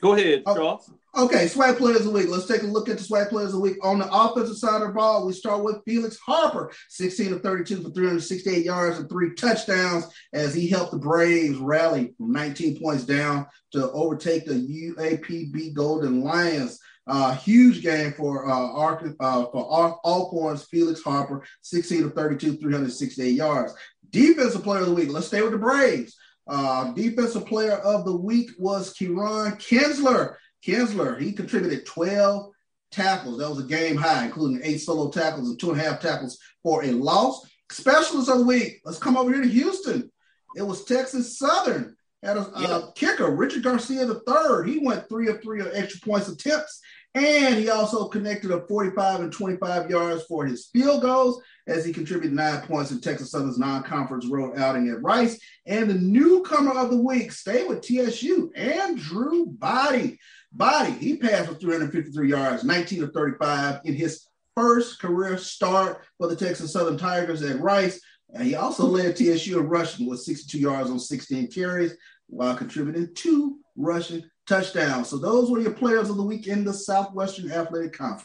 Go 0.00 0.14
ahead, 0.14 0.42
Oh. 0.46 0.54
Charles. 0.54 0.90
Okay, 1.16 1.46
SWAC 1.46 1.78
players 1.78 2.00
of 2.00 2.04
the 2.04 2.10
week. 2.10 2.28
Let's 2.28 2.44
take 2.44 2.62
a 2.62 2.66
look 2.66 2.90
at 2.90 2.98
the 2.98 3.02
SWAC 3.04 3.30
players 3.30 3.48
of 3.48 3.52
the 3.54 3.60
week. 3.60 3.78
On 3.82 3.98
the 3.98 4.08
offensive 4.12 4.58
side 4.58 4.82
of 4.82 4.88
the 4.88 4.92
ball, 4.94 5.26
we 5.26 5.32
start 5.32 5.64
with 5.64 5.80
Felix 5.86 6.18
Harper, 6.18 6.70
16 6.90 7.32
of 7.32 7.42
32 7.42 7.82
for 7.82 7.88
368 7.88 8.62
yards 8.66 8.98
and 8.98 9.08
three 9.08 9.34
touchdowns 9.34 10.04
as 10.34 10.52
he 10.54 10.68
helped 10.68 10.92
the 10.92 10.98
Braves 10.98 11.56
rally 11.56 12.12
from 12.18 12.32
19 12.32 12.78
points 12.82 13.04
down 13.06 13.46
to 13.72 13.90
overtake 13.92 14.44
the 14.44 14.52
UAPB 14.54 15.72
Golden 15.72 16.20
Lions. 16.22 16.78
Uh, 17.06 17.34
huge 17.36 17.82
game 17.82 18.12
for 18.12 18.50
uh, 18.50 18.52
Ark, 18.72 19.06
uh, 19.20 19.46
for 19.46 19.72
Al- 19.72 20.00
Alcorn's 20.04 20.64
Felix 20.64 21.00
Harper, 21.02 21.44
16 21.62 22.04
of 22.04 22.12
32, 22.12 22.56
368 22.58 23.30
yards. 23.30 23.72
Defensive 24.10 24.62
player 24.62 24.80
of 24.80 24.88
the 24.88 24.94
week. 24.94 25.08
Let's 25.10 25.28
stay 25.28 25.40
with 25.40 25.52
the 25.52 25.58
Braves. 25.58 26.14
Uh, 26.48 26.92
defensive 26.92 27.46
player 27.46 27.76
of 27.78 28.04
the 28.04 28.16
week 28.16 28.50
was 28.58 28.92
Kieran 28.92 29.52
Kinsler. 29.56 30.36
Kinsler, 30.64 31.20
he 31.20 31.32
contributed 31.32 31.86
12 31.86 32.50
tackles. 32.90 33.38
That 33.38 33.50
was 33.50 33.60
a 33.60 33.64
game 33.64 33.96
high, 33.96 34.24
including 34.24 34.60
eight 34.62 34.78
solo 34.78 35.10
tackles 35.10 35.50
and 35.50 35.58
two 35.58 35.72
and 35.72 35.80
a 35.80 35.82
half 35.82 36.00
tackles 36.00 36.38
for 36.62 36.84
a 36.84 36.92
loss. 36.92 37.48
Specialist 37.70 38.28
of 38.28 38.38
the 38.38 38.44
week. 38.44 38.80
Let's 38.84 38.98
come 38.98 39.16
over 39.16 39.32
here 39.32 39.42
to 39.42 39.48
Houston. 39.48 40.10
It 40.56 40.62
was 40.62 40.84
Texas 40.84 41.38
Southern. 41.38 41.96
Had 42.22 42.38
a 42.38 42.40
uh, 42.40 42.90
kicker, 42.92 43.30
Richard 43.30 43.62
Garcia 43.62 44.06
III. 44.06 44.72
He 44.72 44.78
went 44.78 45.08
three 45.08 45.28
of 45.28 45.42
three 45.42 45.60
of 45.60 45.70
extra 45.74 46.00
points 46.00 46.28
attempts, 46.28 46.80
and 47.16 47.54
he 47.54 47.70
also 47.70 48.08
connected 48.08 48.50
a 48.50 48.66
45 48.66 49.20
and 49.20 49.32
25 49.32 49.88
yards 49.88 50.24
for 50.24 50.44
his 50.44 50.66
field 50.66 51.00
goals 51.00 51.42
as 51.66 51.82
he 51.82 51.90
contributed 51.90 52.36
nine 52.36 52.60
points 52.66 52.90
in 52.90 53.00
Texas 53.00 53.30
Southern's 53.30 53.58
non-conference 53.58 54.26
road 54.26 54.58
outing 54.58 54.90
at 54.90 55.02
Rice. 55.02 55.40
And 55.64 55.88
the 55.88 55.94
newcomer 55.94 56.72
of 56.72 56.90
the 56.90 57.00
week, 57.00 57.32
stay 57.32 57.64
with 57.64 57.80
TSU, 57.80 58.52
Andrew 58.54 59.46
Body. 59.46 60.18
Body, 60.52 60.90
he 60.90 61.16
passed 61.16 61.48
for 61.48 61.54
353 61.54 62.28
yards, 62.28 62.64
19 62.64 63.04
of 63.04 63.12
35 63.14 63.80
in 63.84 63.94
his 63.94 64.26
first 64.54 65.00
career 65.00 65.38
start 65.38 66.04
for 66.18 66.28
the 66.28 66.36
Texas 66.36 66.74
Southern 66.74 66.98
Tigers 66.98 67.40
at 67.40 67.60
Rice. 67.60 67.98
And 68.34 68.44
he 68.46 68.56
also 68.56 68.84
led 68.84 69.16
TSU 69.16 69.58
in 69.58 69.66
rushing 69.66 70.06
with 70.06 70.20
62 70.20 70.58
yards 70.58 70.90
on 70.90 70.98
16 70.98 71.50
carries 71.50 71.96
while 72.26 72.56
contributing 72.56 73.08
two 73.14 73.58
rushing 73.74 74.22
touchdowns. 74.46 75.08
So 75.08 75.18
those 75.18 75.50
were 75.50 75.60
your 75.60 75.72
players 75.72 76.08
of 76.10 76.16
the 76.16 76.22
week 76.22 76.46
in 76.46 76.64
the 76.64 76.72
Southwestern 76.72 77.50
Athletic 77.50 77.92
Conference. 77.92 78.24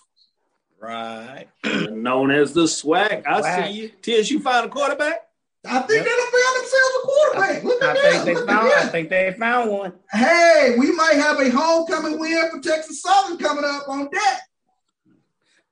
Right. 0.80 1.48
Known 1.92 2.32
as 2.32 2.54
the 2.54 2.62
SWAC. 2.63 3.25
I 3.28 3.42
SWAC. 3.42 3.68
see 3.68 3.92
you. 4.12 4.22
TSU 4.24 4.40
found 4.40 4.66
a 4.66 4.70
quarterback. 4.70 5.28
I 5.63 5.80
think 5.82 6.04
Yep. 6.04 6.06
they 6.06 6.12
found 6.12 6.56
themselves 6.58 6.96
a 6.96 7.06
quarterback. 7.06 7.63
Look 7.63 7.84
I 7.84 7.90
at 7.92 7.98
think 7.98 8.13
that. 8.16 8.25
they 8.25 8.34
Look 8.36 8.48
found. 8.48 8.68
at 8.72 8.78
I 8.78 8.88
think 8.88 9.10
they 9.10 9.36
found 9.38 9.70
one. 9.70 9.94
Hey, 10.12 10.75
we 10.80 10.92
might 10.96 11.13
have 11.18 11.40
a 11.40 11.50
homecoming 11.51 12.20
win 12.20 12.50
for 12.50 12.60
Texas 12.60 13.01
Southern 13.04 13.38
coming 13.38 13.63
up 13.63 13.88
on 13.88 14.10
deck. 14.10 14.42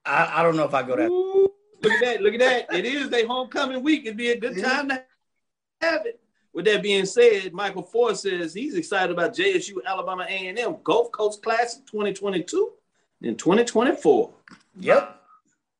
I, 0.06 0.39
I 0.39 0.44
don't 0.44 0.56
know 0.56 0.65
if 0.65 0.74
I 0.75 0.84
go 0.84 0.96
that. 0.96 1.08
Ooh, 1.10 1.50
look 1.82 1.91
at 1.94 2.01
that. 2.01 2.22
Look 2.22 2.34
at 2.36 2.39
that. 2.39 2.74
It 2.77 2.86
is 2.86 3.10
their 3.10 3.25
homecoming 3.27 3.82
week. 3.82 4.01
It'd 4.06 4.15
be 4.18 4.29
a 4.29 4.39
good 4.39 4.56
Yeah. 4.58 4.63
time 4.70 4.89
to 4.89 5.03
have 5.82 6.06
it. 6.06 6.20
With 6.53 6.65
that 6.65 6.82
being 6.82 7.06
said, 7.06 7.53
Michael 7.53 7.84
Ford 7.84 8.18
says 8.18 8.53
he's 8.53 8.75
excited 8.75 9.12
about 9.12 9.36
JSU 9.36 9.77
Alabama 9.86 10.25
A&M 10.27 10.77
Gulf 10.84 11.12
Coast 11.12 11.44
Classic 11.44 11.86
2022 11.86 12.72
and 13.24 13.38
2024. 13.38 14.32
Yep. 14.79 15.22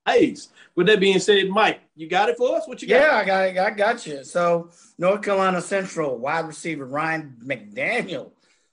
Nice. 0.06 0.50
With 0.76 0.88
that 0.88 1.00
being 1.00 1.20
said, 1.20 1.50
Mike, 1.50 1.82
you 1.96 2.08
got 2.08 2.30
it 2.30 2.38
for 2.38 2.56
us? 2.56 2.68
What 2.68 2.82
you 2.82 2.88
got? 2.88 3.02
Yeah, 3.02 3.16
I 3.16 3.26
got 3.26 3.66
I 3.66 3.72
got 3.72 4.08
you. 4.08 4.24
So 4.24 4.70
North 4.98 5.22
Carolina 5.22 5.62
Central 5.62 6.18
wide 6.18 6.48
receiver 6.48 6.86
Ryan 6.86 7.36
McDaniel 7.44 8.32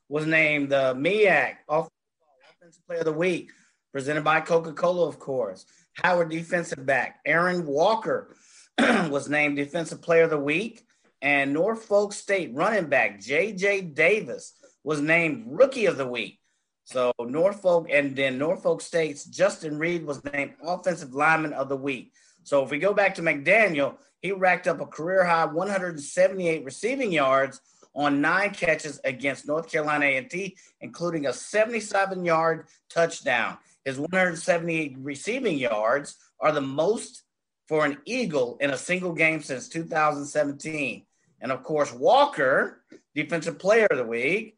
was 0.09 0.27
named 0.27 0.71
the 0.71 0.95
MEAC 0.95 1.57
Offensive 1.69 2.87
Player 2.87 3.01
of 3.01 3.07
the 3.07 3.13
Week, 3.13 3.51
presented 3.93 4.25
by 4.25 4.41
Coca-Cola, 4.41 5.09
of 5.09 5.19
course. 5.19 5.67
Howard 5.95 6.31
defensive 6.31 6.87
back 6.87 7.21
Aaron 7.27 7.67
Walker 7.67 8.37
was 8.79 9.29
named 9.29 9.57
Defensive 9.57 10.01
Player 10.03 10.25
of 10.25 10.31
the 10.31 10.39
Week, 10.39 10.86
and 11.23 11.53
Norfolk 11.53 12.13
State 12.13 12.55
running 12.55 12.87
back 12.87 13.21
J.J. 13.21 13.83
Davis 13.83 14.55
was 14.85 15.01
named 15.01 15.45
Rookie 15.47 15.87
of 15.87 15.97
the 15.97 16.07
Week. 16.07 16.39
So 16.85 17.13
Norfolk 17.19 17.89
and 17.91 18.15
then 18.15 18.39
Norfolk 18.39 18.81
State's 18.81 19.25
Justin 19.25 19.79
Reed 19.79 20.07
was 20.07 20.23
named 20.33 20.55
Offensive 20.63 21.15
Lineman 21.15 21.53
of 21.53 21.69
the 21.69 21.77
Week. 21.77 22.13
So 22.45 22.63
if 22.63 22.71
we 22.71 22.79
go 22.79 22.95
back 22.95 23.15
to 23.17 23.23
McDaniel, 23.23 23.97
he 24.21 24.31
racked 24.31 24.69
up 24.69 24.81
a 24.81 24.87
career 24.87 25.25
high 25.25 25.47
178 25.47 26.65
receiving 26.65 27.11
yards 27.11 27.61
on 27.97 28.21
nine 28.21 28.51
catches 28.51 29.01
against 29.05 29.49
North 29.49 29.71
Carolina 29.71 30.05
A&T, 30.05 30.57
including 30.81 31.27
a 31.27 31.31
77-yard 31.31 32.67
touchdown. 32.89 33.59
His 33.85 33.99
178 33.99 34.97
receiving 34.99 35.59
yards 35.59 36.17
are 36.39 36.53
the 36.53 36.61
most 36.61 37.23
for 37.67 37.85
an 37.85 37.99
Eagle 38.05 38.57
in 38.61 38.71
a 38.71 38.79
single 38.79 39.13
game 39.13 39.43
since 39.43 39.69
2017. 39.69 41.05
And 41.41 41.53
of 41.53 41.63
course, 41.63 41.93
Walker, 41.93 42.83
Defensive 43.15 43.59
Player 43.59 43.87
of 43.91 43.99
the 43.99 44.05
Week, 44.05 44.57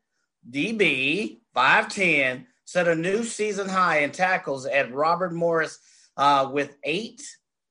DB, 0.50 1.38
5'10, 1.56 2.46
set 2.64 2.88
a 2.88 2.94
new 2.94 3.24
season 3.24 3.68
high 3.68 4.00
in 4.00 4.10
tackles 4.10 4.66
at 4.66 4.92
Robert 4.92 5.32
Morris 5.32 5.78
uh, 6.16 6.50
with 6.52 6.76
eight 6.84 7.22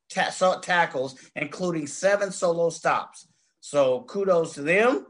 ta- 0.10 0.60
tackles, 0.62 1.16
including 1.36 1.88
seven 1.88 2.32
solo 2.32 2.70
stops. 2.70 3.28
So 3.62 4.02
kudos 4.02 4.54
to 4.54 4.62
them. 4.62 5.06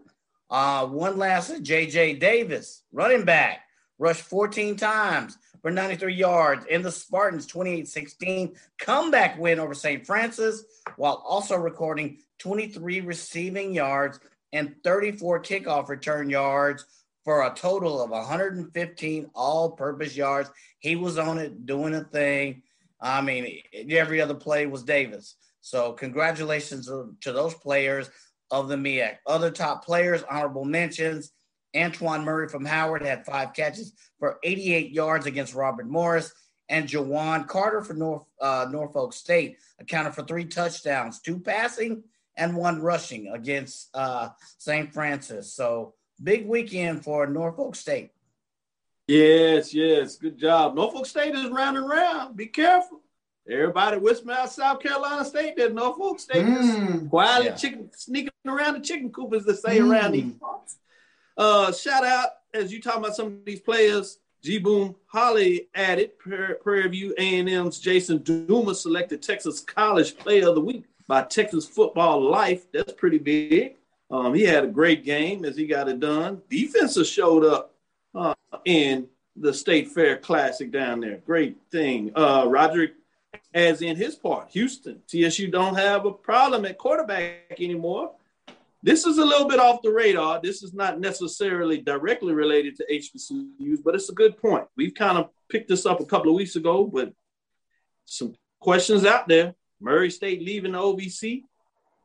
Uh, 0.49 0.87
one 0.87 1.17
last, 1.17 1.51
JJ 1.63 2.19
Davis, 2.19 2.83
running 2.91 3.25
back, 3.25 3.61
rushed 3.99 4.21
14 4.21 4.75
times 4.77 5.37
for 5.67 5.71
93 5.71 6.13
yards 6.13 6.65
in 6.67 6.81
the 6.81 6.89
Spartans 6.89 7.45
28 7.45 7.89
16 7.89 8.55
comeback 8.79 9.37
win 9.37 9.59
over 9.59 9.73
St. 9.73 10.07
Francis, 10.07 10.63
while 10.95 11.21
also 11.27 11.57
recording 11.57 12.19
23 12.39 13.01
receiving 13.01 13.73
yards 13.73 14.17
and 14.53 14.75
34 14.85 15.41
kickoff 15.41 15.89
return 15.89 16.29
yards 16.29 16.85
for 17.25 17.45
a 17.45 17.53
total 17.53 18.01
of 18.01 18.11
115 18.11 19.29
all 19.35 19.71
purpose 19.71 20.15
yards. 20.15 20.49
He 20.79 20.95
was 20.95 21.17
on 21.17 21.37
it 21.37 21.65
doing 21.65 21.95
a 21.95 22.05
thing. 22.05 22.63
I 23.01 23.19
mean, 23.19 23.59
every 23.89 24.21
other 24.21 24.35
play 24.35 24.67
was 24.67 24.83
Davis. 24.83 25.35
So, 25.59 25.91
congratulations 25.91 26.85
to, 26.85 27.33
those 27.33 27.55
players 27.55 28.09
of 28.51 28.69
the 28.69 28.77
MEAC. 28.77 29.17
Other 29.25 29.51
top 29.51 29.83
players, 29.83 30.23
honorable 30.31 30.63
mentions. 30.63 31.33
Antoine 31.77 32.23
Murray 32.23 32.47
from 32.49 32.65
Howard 32.65 33.03
had 33.03 33.25
five 33.25 33.53
catches 33.53 33.93
for 34.19 34.39
88 34.43 34.91
yards 34.91 35.25
against 35.25 35.53
Robert 35.53 35.87
Morris. 35.87 36.33
And 36.69 36.87
Juwan 36.89 37.47
Carter 37.47 37.81
for 37.81 37.93
North, 37.93 38.25
uh, 38.41 38.67
Norfolk 38.69 39.13
State 39.13 39.57
accounted 39.79 40.13
for 40.13 40.23
three 40.23 40.43
touchdowns, 40.43 41.21
two 41.21 41.39
passing 41.39 42.03
and 42.35 42.55
one 42.57 42.81
rushing 42.81 43.29
against 43.29 43.89
uh, 43.93 44.29
St. 44.57 44.93
Francis. 44.93 45.53
So, 45.53 45.93
big 46.21 46.45
weekend 46.45 47.03
for 47.05 47.25
Norfolk 47.25 47.75
State. 47.75 48.11
Yes, 49.07 49.73
yes. 49.73 50.17
Good 50.17 50.37
job. 50.37 50.75
Norfolk 50.75 51.05
State 51.05 51.35
is 51.35 51.49
round 51.49 51.77
and 51.77 51.87
round. 51.87 52.35
Be 52.35 52.47
careful. 52.47 52.99
Everybody 53.49 53.97
whisper 53.97 54.31
out 54.33 54.51
South 54.51 54.81
Carolina 54.81 55.23
State 55.23 55.55
that 55.55 55.73
Norfolk 55.73 56.19
State 56.19 56.45
is 56.45 56.65
Mm. 56.75 57.09
quietly 57.09 57.45
Yeah. 57.47 57.55
chicken 57.55 57.89
sneaking 57.95 58.31
around 58.45 58.73
the 58.73 58.81
chicken 58.81 59.09
coop, 59.09 59.33
as 59.33 59.45
they 59.45 59.53
say 59.53 59.79
around 59.79 60.11
these 60.11 60.33
parts. 60.33 60.75
Uh, 61.37 61.71
shout 61.71 62.03
out 62.03 62.29
as 62.53 62.71
you 62.71 62.81
talking 62.81 63.03
about 63.03 63.15
some 63.15 63.27
of 63.27 63.45
these 63.45 63.59
players. 63.59 64.19
G 64.43 64.59
Boom 64.59 64.95
Holly 65.07 65.67
added 65.75 66.17
Prairie 66.19 66.55
Prairie 66.55 66.87
View 66.89 67.13
A&M's 67.17 67.79
Jason 67.79 68.19
Dumas 68.19 68.81
selected 68.81 69.21
Texas 69.21 69.59
College 69.59 70.17
Player 70.17 70.49
of 70.49 70.55
the 70.55 70.61
Week 70.61 70.83
by 71.07 71.23
Texas 71.23 71.67
Football 71.67 72.21
Life. 72.21 72.71
That's 72.71 72.93
pretty 72.93 73.17
big. 73.17 73.75
Um, 74.09 74.33
he 74.33 74.43
had 74.43 74.63
a 74.63 74.67
great 74.67 75.03
game 75.03 75.43
as 75.43 75.57
he 75.57 75.67
got 75.67 75.89
it 75.89 75.99
done. 75.99 76.41
Defenses 76.49 77.09
showed 77.09 77.43
up 77.43 77.73
uh, 78.15 78.33
in 78.65 79.07
the 79.35 79.53
State 79.53 79.89
Fair 79.89 80.17
Classic 80.17 80.71
down 80.71 81.01
there. 81.01 81.17
Great 81.25 81.57
thing. 81.71 82.11
Uh, 82.15 82.45
Roderick 82.47 82.93
as 83.53 83.81
in 83.81 83.95
his 83.95 84.15
part. 84.15 84.49
Houston, 84.51 85.01
TSU 85.07 85.49
don't 85.49 85.75
have 85.75 86.05
a 86.05 86.11
problem 86.11 86.65
at 86.65 86.77
quarterback 86.77 87.59
anymore. 87.59 88.11
This 88.87 89.05
is 89.05 89.17
a 89.17 89.25
little 89.25 89.49
bit 89.49 89.59
off 89.59 89.81
the 89.81 89.91
radar. 89.91 90.39
This 90.41 90.63
is 90.63 90.73
not 90.73 90.97
necessarily 91.01 91.81
directly 91.81 92.33
related 92.33 92.77
to 92.77 92.85
HBCUs, 92.89 93.79
but 93.83 93.95
it's 93.95 94.07
a 94.07 94.13
good 94.13 94.37
point. 94.37 94.63
We've 94.77 94.93
kind 94.93 95.17
of 95.17 95.29
picked 95.49 95.67
this 95.67 95.85
up 95.85 95.99
a 95.99 96.05
couple 96.05 96.29
of 96.29 96.37
weeks 96.37 96.55
ago, 96.55 96.85
but 96.85 97.11
some 98.05 98.33
questions 98.61 99.03
out 99.03 99.27
there. 99.27 99.55
Murray 99.81 100.09
State 100.09 100.41
leaving 100.41 100.71
the 100.71 100.77
OVC. 100.77 101.43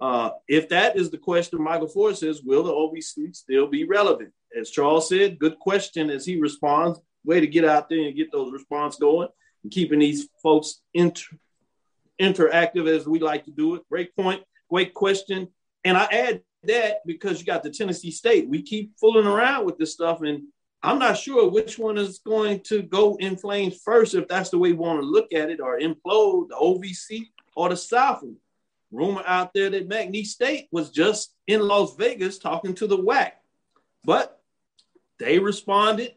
Uh, 0.01 0.31
if 0.49 0.69
that 0.71 0.97
is 0.97 1.09
the 1.09 1.19
question, 1.19 1.63
Michael 1.63 1.87
Ford 1.87 2.17
says, 2.17 2.43
will 2.43 2.65
the 2.65 2.73
OVC 2.73 3.33
still 3.33 3.69
be 3.69 3.85
relevant? 3.85 4.33
As 4.61 4.71
Charles 4.71 5.09
said, 5.09 5.39
good 5.39 5.61
question 5.61 6.11
as 6.11 6.27
he 6.27 6.41
responds. 6.41 6.99
Way 7.25 7.39
to 7.39 7.47
get 7.47 7.65
out 7.65 7.91
there 7.91 8.09
and 8.09 8.17
get 8.17 8.33
those 8.33 8.53
responses 8.53 8.99
going 8.99 9.29
and 9.63 9.71
keeping 9.71 10.01
these 10.01 10.29
folks 10.43 10.81
inter- 10.95 11.39
interactive 12.21 12.89
as 12.89 13.07
we 13.07 13.21
like 13.21 13.45
to 13.45 13.53
do 13.53 13.77
it. 13.77 13.89
Great 13.89 14.17
point. 14.17 14.43
Great 14.69 14.95
question. 14.95 15.47
And 15.85 15.97
I 15.97 16.07
add 16.07 16.43
that 16.65 16.99
because 17.07 17.41
you 17.41 17.47
got 17.47 17.63
the 17.63 17.71
Tennessee 17.71 18.11
State. 18.11 18.49
We 18.49 18.63
keep 18.63 18.99
fooling 18.99 19.27
around 19.27 19.67
with 19.67 19.79
this 19.79 19.93
stuff, 19.93 20.23
and 20.23 20.45
I'm 20.83 20.99
not 20.99 21.19
sure 21.19 21.49
which 21.49 21.79
one 21.79 21.99
is 21.99 22.19
going 22.19 22.61
to 22.65 22.83
go 22.83 23.17
in 23.17 23.37
flames 23.37 23.81
first, 23.85 24.15
if 24.15 24.29
that's 24.29 24.51
the 24.51 24.59
way 24.59 24.73
we 24.73 24.79
want 24.79 25.01
to 25.01 25.07
look 25.07 25.33
at 25.33 25.51
it, 25.51 25.61
or 25.61 25.79
implode 25.79 26.49
the 26.49 26.57
OVC 26.57 27.29
or 27.55 27.69
the 27.69 27.77
Southland. 27.77 28.37
Rumor 28.91 29.23
out 29.27 29.55
there 29.55 29.71
that 29.71 29.89
McNeese 29.89 30.27
State 30.27 30.69
was 30.71 30.91
just 30.91 31.35
in 31.47 31.63
Las 31.63 31.97
Vegas 31.97 32.39
talking 32.39 32.75
to 32.75 32.87
the 32.87 32.99
WAC, 32.99 33.33
but 34.05 34.41
they 35.19 35.39
responded, 35.39 36.15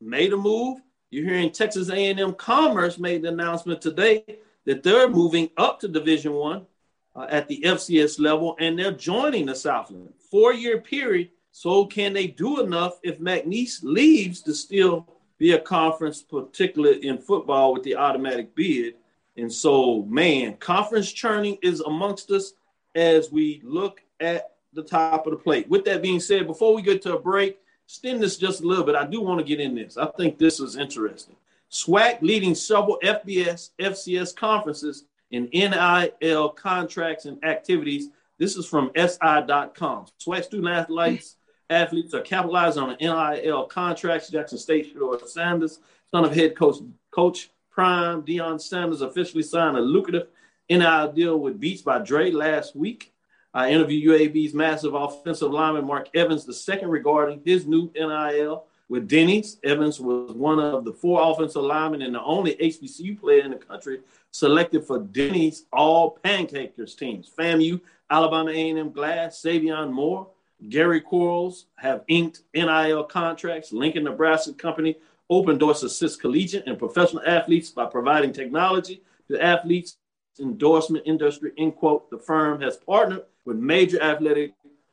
made 0.00 0.32
a 0.32 0.36
move. 0.36 0.78
You're 1.10 1.24
hearing 1.24 1.50
Texas 1.50 1.90
A&M 1.90 2.34
Commerce 2.34 2.98
made 2.98 3.22
the 3.22 3.28
announcement 3.28 3.80
today 3.80 4.24
that 4.66 4.82
they're 4.82 5.08
moving 5.08 5.50
up 5.56 5.80
to 5.80 5.88
Division 5.88 6.32
One 6.32 6.66
uh, 7.14 7.26
at 7.28 7.48
the 7.48 7.60
FCS 7.62 8.18
level, 8.18 8.56
and 8.58 8.78
they're 8.78 8.92
joining 8.92 9.46
the 9.46 9.54
Southland. 9.54 10.12
Four-year 10.30 10.80
period. 10.80 11.30
So 11.50 11.84
can 11.84 12.14
they 12.14 12.28
do 12.28 12.60
enough 12.60 12.98
if 13.02 13.18
McNeese 13.18 13.80
leaves 13.82 14.40
to 14.42 14.54
still 14.54 15.06
be 15.38 15.52
a 15.52 15.60
conference, 15.60 16.22
particularly 16.22 17.06
in 17.06 17.18
football 17.18 17.74
with 17.74 17.82
the 17.82 17.96
automatic 17.96 18.54
bid? 18.54 18.94
And 19.36 19.52
so, 19.52 20.02
man, 20.04 20.56
conference 20.56 21.12
churning 21.12 21.58
is 21.62 21.80
amongst 21.80 22.30
us 22.30 22.54
as 22.94 23.30
we 23.30 23.60
look 23.64 24.00
at 24.20 24.52
the 24.72 24.82
top 24.82 25.26
of 25.26 25.32
the 25.32 25.38
plate. 25.38 25.68
With 25.68 25.84
that 25.84 26.02
being 26.02 26.20
said, 26.20 26.46
before 26.46 26.74
we 26.74 26.82
get 26.82 27.02
to 27.02 27.16
a 27.16 27.20
break, 27.20 27.58
extend 27.84 28.22
this 28.22 28.36
just 28.36 28.62
a 28.62 28.66
little 28.66 28.84
bit. 28.84 28.94
I 28.94 29.06
do 29.06 29.20
want 29.20 29.38
to 29.38 29.44
get 29.44 29.60
in 29.60 29.74
this. 29.74 29.96
I 29.96 30.06
think 30.06 30.38
this 30.38 30.60
is 30.60 30.76
interesting. 30.76 31.36
SWAC 31.70 32.20
leading 32.20 32.54
several 32.54 32.98
FBS, 33.02 33.70
FCS 33.78 34.34
conferences 34.36 35.04
in 35.32 35.48
NIL 35.52 36.50
contracts 36.50 37.24
and 37.24 37.42
activities. 37.44 38.08
This 38.38 38.56
is 38.56 38.66
from 38.66 38.90
SI.com. 38.96 40.06
SWAC 40.20 40.44
student 40.44 40.68
athletes 40.68 41.36
athletes 41.72 42.14
are 42.14 42.20
capitalizing 42.20 42.82
on 42.82 42.96
NIL 43.00 43.64
contracts. 43.64 44.30
Jackson 44.30 44.58
State 44.58 44.94
Shedeur 44.94 45.26
Sanders, 45.26 45.80
son 46.10 46.24
of 46.24 46.34
head 46.34 46.54
coach 46.54 46.76
Coach 47.10 47.50
Prime 47.70 48.22
Deion 48.22 48.60
Sanders, 48.60 49.00
officially 49.00 49.42
signed 49.42 49.76
a 49.76 49.80
lucrative 49.80 50.28
NIL 50.68 51.12
deal 51.12 51.38
with 51.38 51.58
Beats 51.58 51.82
by 51.82 51.98
Dre 51.98 52.30
last 52.30 52.76
week. 52.76 53.12
I 53.54 53.70
interviewed 53.70 54.04
UAB's 54.04 54.54
massive 54.54 54.94
offensive 54.94 55.50
lineman 55.50 55.86
Mark 55.86 56.08
Evans 56.14 56.46
the 56.46 56.54
second 56.54 56.88
regarding 56.88 57.42
his 57.44 57.66
new 57.66 57.90
NIL 57.94 58.64
with 58.92 59.08
Denny's. 59.08 59.56
Evans 59.64 59.98
was 59.98 60.32
one 60.32 60.60
of 60.60 60.84
the 60.84 60.92
four 60.92 61.18
offensive 61.22 61.62
linemen 61.62 62.02
and 62.02 62.14
the 62.14 62.22
only 62.22 62.54
HBCU 62.56 63.18
player 63.18 63.40
in 63.40 63.50
the 63.50 63.56
country 63.56 64.00
selected 64.32 64.84
for 64.84 64.98
Denny's 64.98 65.64
All 65.72 66.18
Pancakers 66.22 66.94
teams. 66.94 67.30
FAMU, 67.34 67.80
Alabama 68.10 68.50
A&M 68.50 68.92
Glass, 68.92 69.40
Savion 69.42 69.90
Moore, 69.90 70.28
Gary 70.68 71.00
Quarles 71.00 71.68
have 71.76 72.04
inked 72.08 72.42
NIL 72.52 73.04
contracts. 73.04 73.72
Lincoln, 73.72 74.04
Nebraska 74.04 74.52
company 74.52 74.98
Opendorse 75.30 75.80
to 75.80 75.86
assist 75.86 76.20
collegiate 76.20 76.66
and 76.66 76.78
professional 76.78 77.22
athletes 77.26 77.70
by 77.70 77.86
providing 77.86 78.30
technology 78.30 79.02
to 79.30 79.42
athletes 79.42 79.96
endorsement 80.38 81.06
industry, 81.06 81.52
end 81.56 81.76
quote. 81.76 82.10
The 82.10 82.18
firm 82.18 82.60
has 82.60 82.76
partnered 82.76 83.24
with 83.46 83.56
major 83.56 84.02
athletic 84.02 84.52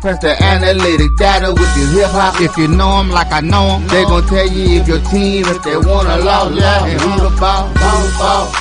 Press 0.04 0.20
the 0.20 0.36
analytic 0.44 1.16
data 1.16 1.54
with 1.54 1.78
your 1.78 2.04
hip 2.04 2.12
hop. 2.12 2.42
If 2.42 2.58
you 2.58 2.68
know 2.68 2.98
them 2.98 3.10
like 3.10 3.32
I 3.32 3.40
know 3.40 3.80
them, 3.80 3.88
they 3.88 4.04
gon' 4.04 4.28
tell 4.28 4.46
you 4.46 4.82
if 4.82 4.86
your 4.86 5.00
team, 5.00 5.46
if 5.48 5.64
they 5.64 5.78
wanna 5.78 6.18
lose, 6.18 6.60
yeah, 6.60 6.84
and 6.84 7.00
who 7.00 7.24
the 7.24 7.34
ball, 7.40 7.70
who 7.70 8.04
the 8.04 8.18
ball. 8.20 8.52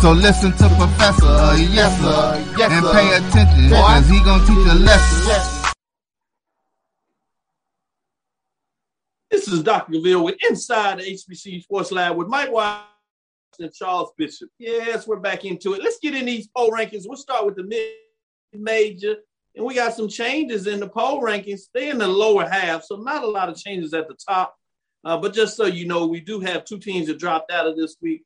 So 0.00 0.12
listen 0.12 0.52
to 0.52 0.68
Professor, 0.78 1.26
uh, 1.26 1.56
yes 1.58 1.98
sir, 1.98 2.54
yes, 2.56 2.70
and 2.70 2.86
pay 2.94 3.10
attention, 3.10 3.70
cause 3.70 4.08
he 4.08 4.20
gon' 4.22 4.38
teach 4.46 4.70
a 4.70 4.74
lesson. 4.86 5.74
This 9.32 9.48
is 9.48 9.64
Dr. 9.64 9.94
Cavil 9.94 10.22
with 10.22 10.36
Inside 10.48 11.00
the 11.00 11.10
HBCU 11.10 11.64
Sports 11.64 11.90
Lab 11.90 12.16
with 12.16 12.28
Mike 12.28 12.52
Watson 12.52 12.86
and 13.58 13.74
Charles 13.74 14.12
Bishop. 14.16 14.48
Yes, 14.60 15.08
we're 15.08 15.16
back 15.16 15.44
into 15.44 15.74
it. 15.74 15.82
Let's 15.82 15.98
get 15.98 16.14
in 16.14 16.26
these 16.26 16.46
poll 16.56 16.70
rankings. 16.70 17.02
We'll 17.04 17.16
start 17.16 17.44
with 17.46 17.56
the 17.56 17.64
mid-major. 17.64 19.16
And 19.54 19.64
we 19.64 19.74
got 19.74 19.94
some 19.94 20.08
changes 20.08 20.66
in 20.66 20.80
the 20.80 20.88
poll 20.88 21.22
rankings. 21.22 21.62
They're 21.72 21.90
in 21.90 21.98
the 21.98 22.08
lower 22.08 22.48
half, 22.48 22.84
so 22.84 22.96
not 22.96 23.22
a 23.22 23.28
lot 23.28 23.48
of 23.48 23.56
changes 23.56 23.94
at 23.94 24.08
the 24.08 24.14
top. 24.14 24.54
Uh, 25.04 25.18
but 25.18 25.34
just 25.34 25.56
so 25.56 25.66
you 25.66 25.86
know, 25.86 26.06
we 26.06 26.20
do 26.20 26.40
have 26.40 26.64
two 26.64 26.78
teams 26.78 27.06
that 27.06 27.18
dropped 27.18 27.52
out 27.52 27.66
of 27.66 27.76
this 27.76 27.96
week. 28.00 28.24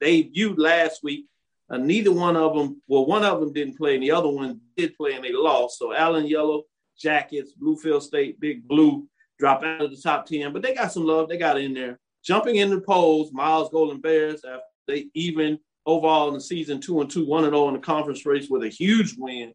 They 0.00 0.22
viewed 0.22 0.58
last 0.58 1.00
week. 1.02 1.26
Uh, 1.68 1.78
neither 1.78 2.12
one 2.12 2.36
of 2.36 2.54
them, 2.54 2.80
well, 2.86 3.06
one 3.06 3.24
of 3.24 3.40
them 3.40 3.52
didn't 3.52 3.76
play, 3.76 3.94
and 3.94 4.02
the 4.02 4.10
other 4.10 4.28
one 4.28 4.60
did 4.76 4.96
play, 4.96 5.14
and 5.14 5.24
they 5.24 5.32
lost. 5.32 5.78
So 5.78 5.94
Allen 5.94 6.26
Yellow 6.26 6.64
Jackets, 6.98 7.52
Bluefield 7.60 8.02
State, 8.02 8.38
Big 8.40 8.66
Blue 8.66 9.08
drop 9.38 9.64
out 9.64 9.82
of 9.82 9.90
the 9.90 9.96
top 9.96 10.26
10, 10.26 10.52
but 10.52 10.62
they 10.62 10.74
got 10.74 10.92
some 10.92 11.04
love. 11.04 11.28
They 11.28 11.38
got 11.38 11.58
in 11.58 11.74
there. 11.74 11.98
Jumping 12.24 12.56
in 12.56 12.70
the 12.70 12.80
polls, 12.80 13.32
Miles 13.32 13.70
Golden 13.70 14.00
Bears, 14.00 14.44
after 14.44 14.62
they 14.86 15.06
even 15.14 15.58
overall 15.86 16.28
in 16.28 16.34
the 16.34 16.40
season, 16.40 16.80
two 16.80 17.00
and 17.00 17.10
two, 17.10 17.26
one 17.26 17.44
and 17.44 17.52
zero 17.52 17.68
in 17.68 17.74
the 17.74 17.80
conference 17.80 18.24
race 18.24 18.48
with 18.48 18.62
a 18.62 18.68
huge 18.68 19.16
win 19.18 19.52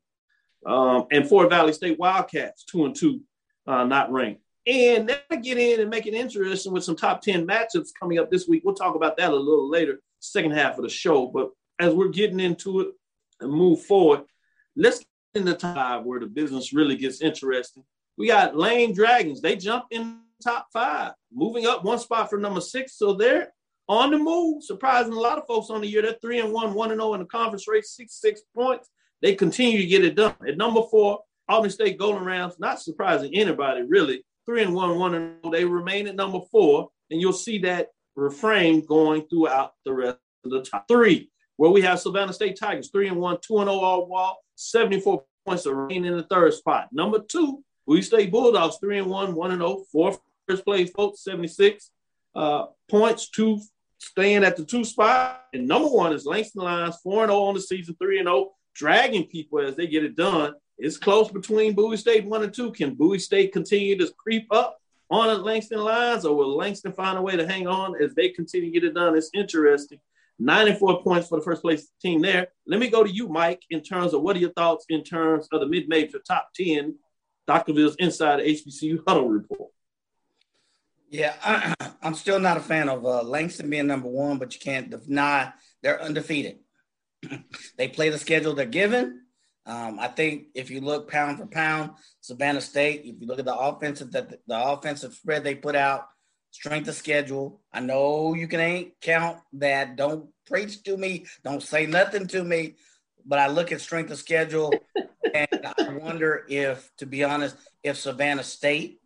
um, 0.67 1.07
and 1.11 1.27
Fort 1.27 1.49
Valley 1.49 1.73
State 1.73 1.97
Wildcats, 1.97 2.65
two 2.65 2.85
and 2.85 2.95
two, 2.95 3.21
uh, 3.65 3.85
not 3.85 4.11
ranked. 4.11 4.41
And 4.67 5.07
then 5.07 5.41
get 5.41 5.57
in 5.57 5.79
and 5.79 5.89
make 5.89 6.07
it 6.07 6.13
interesting 6.13 6.73
with 6.73 6.83
some 6.83 6.97
top 6.97 7.21
10 7.21 7.47
matchups 7.47 7.89
coming 7.97 8.19
up 8.19 8.29
this 8.29 8.49
week. 8.49 8.63
We'll 8.65 8.75
talk 8.75 8.95
about 8.95 9.15
that 9.17 9.31
a 9.31 9.35
little 9.35 9.69
later, 9.69 10.01
second 10.19 10.51
half 10.51 10.77
of 10.77 10.83
the 10.83 10.89
show. 10.89 11.27
But 11.27 11.51
as 11.79 11.93
we're 11.93 12.09
getting 12.09 12.41
into 12.41 12.81
it 12.81 12.89
and 13.39 13.49
move 13.49 13.81
forward, 13.83 14.23
let's 14.75 14.99
get 14.99 15.07
in 15.35 15.45
the 15.45 15.55
top 15.55 16.03
where 16.03 16.19
the 16.19 16.25
business 16.25 16.73
really 16.73 16.97
gets 16.97 17.21
interesting. 17.21 17.85
We 18.17 18.27
got 18.27 18.57
Lane 18.57 18.93
Dragons. 18.93 19.39
They 19.39 19.55
jump 19.55 19.85
in 19.91 20.19
top 20.43 20.67
five, 20.73 21.13
moving 21.31 21.65
up 21.65 21.85
one 21.85 21.99
spot 21.99 22.29
for 22.29 22.37
number 22.37 22.61
six. 22.61 22.97
So 22.97 23.13
they're 23.13 23.53
on 23.87 24.11
the 24.11 24.17
move, 24.17 24.63
surprising 24.63 25.13
a 25.13 25.19
lot 25.19 25.37
of 25.37 25.47
folks 25.47 25.69
on 25.69 25.79
the 25.79 25.87
year. 25.87 26.01
They're 26.01 26.17
three 26.21 26.41
and 26.41 26.51
one, 26.51 26.73
one 26.73 26.91
and 26.91 26.99
zero 26.99 27.13
in 27.13 27.21
the 27.21 27.25
conference 27.25 27.69
race, 27.69 27.91
six 27.91 28.19
six 28.19 28.41
points. 28.53 28.89
They 29.21 29.35
continue 29.35 29.79
to 29.79 29.87
get 29.87 30.05
it 30.05 30.15
done. 30.15 30.35
At 30.47 30.57
number 30.57 30.81
four, 30.89 31.21
Albany 31.49 31.71
State 31.71 31.97
Golden 31.97 32.23
Rams, 32.23 32.55
not 32.59 32.81
surprising 32.81 33.33
anybody 33.33 33.83
really. 33.83 34.23
Three 34.45 34.63
and 34.63 34.73
one, 34.73 34.97
one 34.97 35.15
and 35.15 35.35
oh. 35.43 35.51
They 35.51 35.65
remain 35.65 36.07
at 36.07 36.15
number 36.15 36.39
four, 36.51 36.89
and 37.11 37.19
you'll 37.19 37.33
see 37.33 37.59
that 37.59 37.89
refrain 38.15 38.85
going 38.85 39.27
throughout 39.27 39.73
the 39.85 39.93
rest 39.93 40.19
of 40.45 40.51
the 40.51 40.63
top 40.63 40.87
three. 40.87 41.29
Where 41.57 41.71
we 41.71 41.81
have 41.81 41.99
Savannah 41.99 42.33
State 42.33 42.57
Tigers, 42.59 42.89
three 42.91 43.07
and 43.07 43.17
one, 43.17 43.39
two 43.41 43.57
and 43.57 43.67
zero 43.67 43.79
all 43.79 44.07
wall, 44.07 44.37
74 44.55 45.23
points 45.45 45.65
remain 45.65 46.05
in 46.05 46.15
the 46.15 46.23
third 46.23 46.53
spot. 46.53 46.89
Number 46.91 47.19
two, 47.19 47.63
we 47.85 48.01
State 48.01 48.31
Bulldogs, 48.31 48.77
three 48.79 48.99
and 48.99 49.09
one, 49.09 49.33
one 49.33 49.51
and 49.51 49.61
zero, 49.61 49.83
four 49.91 50.17
first 50.47 50.63
place 50.63 50.89
folks, 50.91 51.23
76 51.23 51.89
uh, 52.35 52.65
points, 52.89 53.29
two 53.29 53.59
staying 53.97 54.43
at 54.43 54.55
the 54.55 54.63
two 54.63 54.83
spot. 54.83 55.43
And 55.53 55.67
number 55.67 55.89
one 55.89 56.13
is 56.13 56.25
Langston 56.25 56.63
Lions, 56.63 56.97
four 57.03 57.23
and 57.23 57.31
zero 57.31 57.43
on 57.43 57.55
the 57.55 57.61
season, 57.61 57.95
three 57.99 58.19
and 58.19 58.27
zero 58.27 58.51
dragging 58.77 59.25
people 59.25 59.59
as 59.59 59.75
they 59.75 59.87
get 59.87 60.03
it 60.03 60.15
done. 60.15 60.53
It's 60.77 60.97
close 60.97 61.31
between 61.31 61.73
Bowie 61.73 61.97
State 61.97 62.25
one 62.25 62.43
and 62.43 62.53
two. 62.53 62.71
Can 62.71 62.93
Bowie 62.93 63.19
State 63.19 63.51
continue 63.51 63.97
to 63.97 64.13
creep 64.15 64.47
up 64.53 64.79
on 65.09 65.43
Langston 65.43 65.79
Lions, 65.79 66.25
or 66.25 66.35
will 66.35 66.55
Langston 66.55 66.93
find 66.93 67.17
a 67.17 67.21
way 67.21 67.35
to 67.35 67.47
hang 67.47 67.67
on 67.67 68.01
as 68.01 68.13
they 68.13 68.29
continue 68.29 68.71
to 68.71 68.79
get 68.79 68.87
it 68.87 68.93
done? 68.93 69.17
It's 69.17 69.31
interesting. 69.33 69.99
94 70.39 71.01
points 71.01 71.27
for 71.27 71.39
the 71.39 71.43
first 71.43 71.63
place 71.63 71.89
team 71.99 72.21
there. 72.21 72.49
Let 72.67 72.79
me 72.79 72.89
go 72.89 73.03
to 73.03 73.09
you, 73.09 73.27
Mike, 73.27 73.63
in 73.71 73.81
terms 73.81 74.13
of 74.13 74.21
what 74.21 74.35
are 74.35 74.39
your 74.39 74.51
thoughts 74.51 74.85
in 74.89 75.03
terms 75.03 75.47
of 75.51 75.61
the 75.61 75.65
mid 75.65 75.89
major 75.89 76.19
top 76.19 76.49
10, 76.53 76.95
Dr. 77.47 77.73
Inside 77.97 78.41
HBCU 78.41 78.99
Huddle 79.07 79.29
Report? 79.29 79.71
Yeah, 81.09 81.33
I, 81.43 81.89
am 82.03 82.13
still 82.13 82.39
not 82.39 82.57
a 82.57 82.59
fan 82.59 82.87
of 82.87 83.03
uh, 83.03 83.23
Langston 83.23 83.69
being 83.69 83.87
number 83.87 84.09
one, 84.09 84.37
but 84.37 84.53
you 84.53 84.59
can't 84.59 84.91
deny 84.91 85.51
they're 85.81 86.01
undefeated. 86.01 86.59
They 87.77 87.87
play 87.87 88.09
the 88.09 88.17
schedule 88.17 88.53
they're 88.53 88.65
given. 88.65 89.21
Um, 89.65 89.99
I 89.99 90.07
think 90.07 90.47
if 90.55 90.69
you 90.69 90.79
look 90.79 91.11
pound 91.11 91.39
for 91.39 91.45
pound, 91.45 91.91
Savannah 92.21 92.61
State, 92.61 93.01
if 93.03 93.19
you 93.19 93.27
look 93.27 93.39
at 93.39 93.45
the 93.45 93.57
offensive 93.57 94.11
that 94.11 94.29
the, 94.29 94.39
the 94.47 94.63
offensive 94.63 95.13
spread 95.13 95.43
they 95.43 95.55
put 95.55 95.75
out, 95.75 96.07
strength 96.51 96.87
of 96.87 96.95
schedule. 96.95 97.61
I 97.71 97.81
know 97.81 98.33
you 98.33 98.47
can 98.47 98.59
ain't 98.59 98.99
count 99.01 99.39
that. 99.53 99.95
Don't 99.95 100.29
preach 100.45 100.83
to 100.83 100.97
me. 100.97 101.25
Don't 101.43 101.61
say 101.61 101.85
nothing 101.85 102.27
to 102.27 102.43
me. 102.43 102.75
But 103.25 103.39
I 103.39 103.47
look 103.47 103.71
at 103.71 103.81
strength 103.81 104.11
of 104.11 104.17
schedule, 104.17 104.73
and 105.33 105.47
I 105.51 105.89
wonder 105.89 106.45
if, 106.47 106.89
to 106.97 107.05
be 107.05 107.23
honest, 107.23 107.57
if 107.83 107.97
Savannah 107.97 108.43
State 108.43 109.01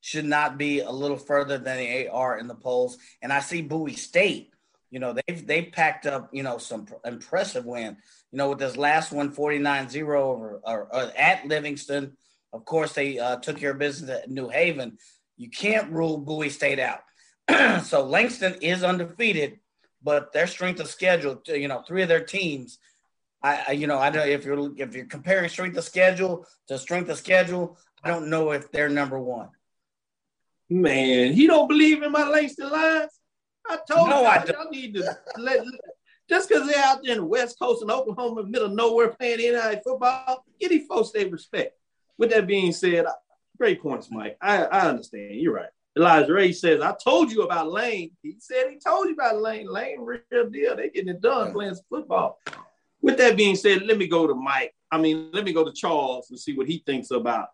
should 0.00 0.24
not 0.24 0.56
be 0.56 0.80
a 0.80 0.90
little 0.90 1.16
further 1.16 1.58
than 1.58 1.76
they 1.78 2.06
are 2.06 2.38
in 2.38 2.46
the 2.46 2.54
polls. 2.54 2.96
And 3.20 3.32
I 3.32 3.40
see 3.40 3.60
Bowie 3.60 3.94
State 3.94 4.52
you 4.90 5.00
know, 5.00 5.14
they've 5.14 5.46
they 5.46 5.62
packed 5.62 6.06
up, 6.06 6.30
you 6.32 6.42
know, 6.42 6.58
some 6.58 6.86
impressive 7.04 7.64
win. 7.64 7.96
You 8.32 8.38
know, 8.38 8.50
with 8.50 8.58
this 8.58 8.76
last 8.76 9.12
one, 9.12 9.34
49-0 9.34 9.96
over 10.16 10.60
or, 10.64 10.88
or 10.92 11.12
at 11.16 11.46
Livingston. 11.46 12.16
Of 12.52 12.64
course, 12.64 12.94
they 12.94 13.18
uh, 13.18 13.36
took 13.36 13.60
your 13.60 13.74
business 13.74 14.10
at 14.10 14.30
New 14.30 14.48
Haven. 14.48 14.98
You 15.36 15.50
can't 15.50 15.92
rule 15.92 16.18
Bowie 16.18 16.50
State 16.50 16.78
out. 16.78 17.00
so 17.84 18.04
Langston 18.04 18.54
is 18.62 18.82
undefeated, 18.82 19.58
but 20.02 20.32
their 20.32 20.46
strength 20.46 20.80
of 20.80 20.88
schedule, 20.88 21.42
you 21.46 21.68
know, 21.68 21.82
three 21.86 22.02
of 22.02 22.08
their 22.08 22.24
teams, 22.24 22.78
I, 23.42 23.64
I 23.68 23.72
you 23.72 23.86
know, 23.86 23.98
I 23.98 24.10
don't 24.10 24.28
if 24.28 24.44
you're 24.44 24.72
if 24.76 24.94
you're 24.94 25.06
comparing 25.06 25.48
strength 25.48 25.76
of 25.76 25.84
schedule 25.84 26.46
to 26.68 26.78
strength 26.78 27.10
of 27.10 27.18
schedule, 27.18 27.78
I 28.02 28.08
don't 28.08 28.28
know 28.28 28.52
if 28.52 28.70
they're 28.72 28.88
number 28.88 29.20
one. 29.20 29.48
Man, 30.68 31.32
he 31.32 31.46
don't 31.46 31.68
believe 31.68 32.02
in 32.02 32.10
my 32.10 32.26
Langston 32.26 32.70
Lions. 32.70 33.15
I 33.68 33.78
told 33.88 34.08
no, 34.08 34.20
you, 34.20 34.26
I 34.26 34.44
y'all 34.44 34.70
need 34.70 34.94
to 34.94 35.18
let, 35.38 35.60
just 36.28 36.48
because 36.48 36.66
they're 36.66 36.84
out 36.84 37.02
there 37.02 37.12
in 37.12 37.18
the 37.18 37.24
West 37.24 37.58
Coast 37.58 37.82
and 37.82 37.90
Oklahoma, 37.90 38.44
middle 38.44 38.68
of 38.68 38.72
nowhere 38.72 39.08
playing 39.08 39.38
NIL 39.38 39.80
football, 39.84 40.44
get 40.60 40.70
these 40.70 40.86
folks 40.86 41.10
their 41.10 41.28
respect. 41.28 41.76
With 42.18 42.30
that 42.30 42.46
being 42.46 42.72
said, 42.72 43.06
great 43.58 43.82
points, 43.82 44.10
Mike. 44.10 44.36
I, 44.40 44.64
I 44.64 44.88
understand. 44.88 45.34
You're 45.34 45.54
right. 45.54 45.68
Elijah 45.96 46.32
Ray 46.32 46.52
says, 46.52 46.80
I 46.80 46.94
told 47.02 47.32
you 47.32 47.42
about 47.42 47.70
Lane. 47.70 48.10
He 48.22 48.36
said 48.38 48.66
he 48.70 48.78
told 48.78 49.06
you 49.08 49.14
about 49.14 49.40
Lane. 49.40 49.66
Lane, 49.66 50.00
real 50.00 50.50
deal. 50.50 50.76
They're 50.76 50.90
getting 50.90 51.08
it 51.08 51.22
done 51.22 51.52
playing 51.52 51.76
football. 51.88 52.38
With 53.00 53.16
that 53.18 53.36
being 53.36 53.56
said, 53.56 53.82
let 53.82 53.96
me 53.96 54.06
go 54.06 54.26
to 54.26 54.34
Mike. 54.34 54.74
I 54.90 54.98
mean, 54.98 55.30
let 55.32 55.44
me 55.44 55.52
go 55.52 55.64
to 55.64 55.72
Charles 55.72 56.30
and 56.30 56.38
see 56.38 56.54
what 56.54 56.66
he 56.66 56.82
thinks 56.84 57.10
about 57.10 57.48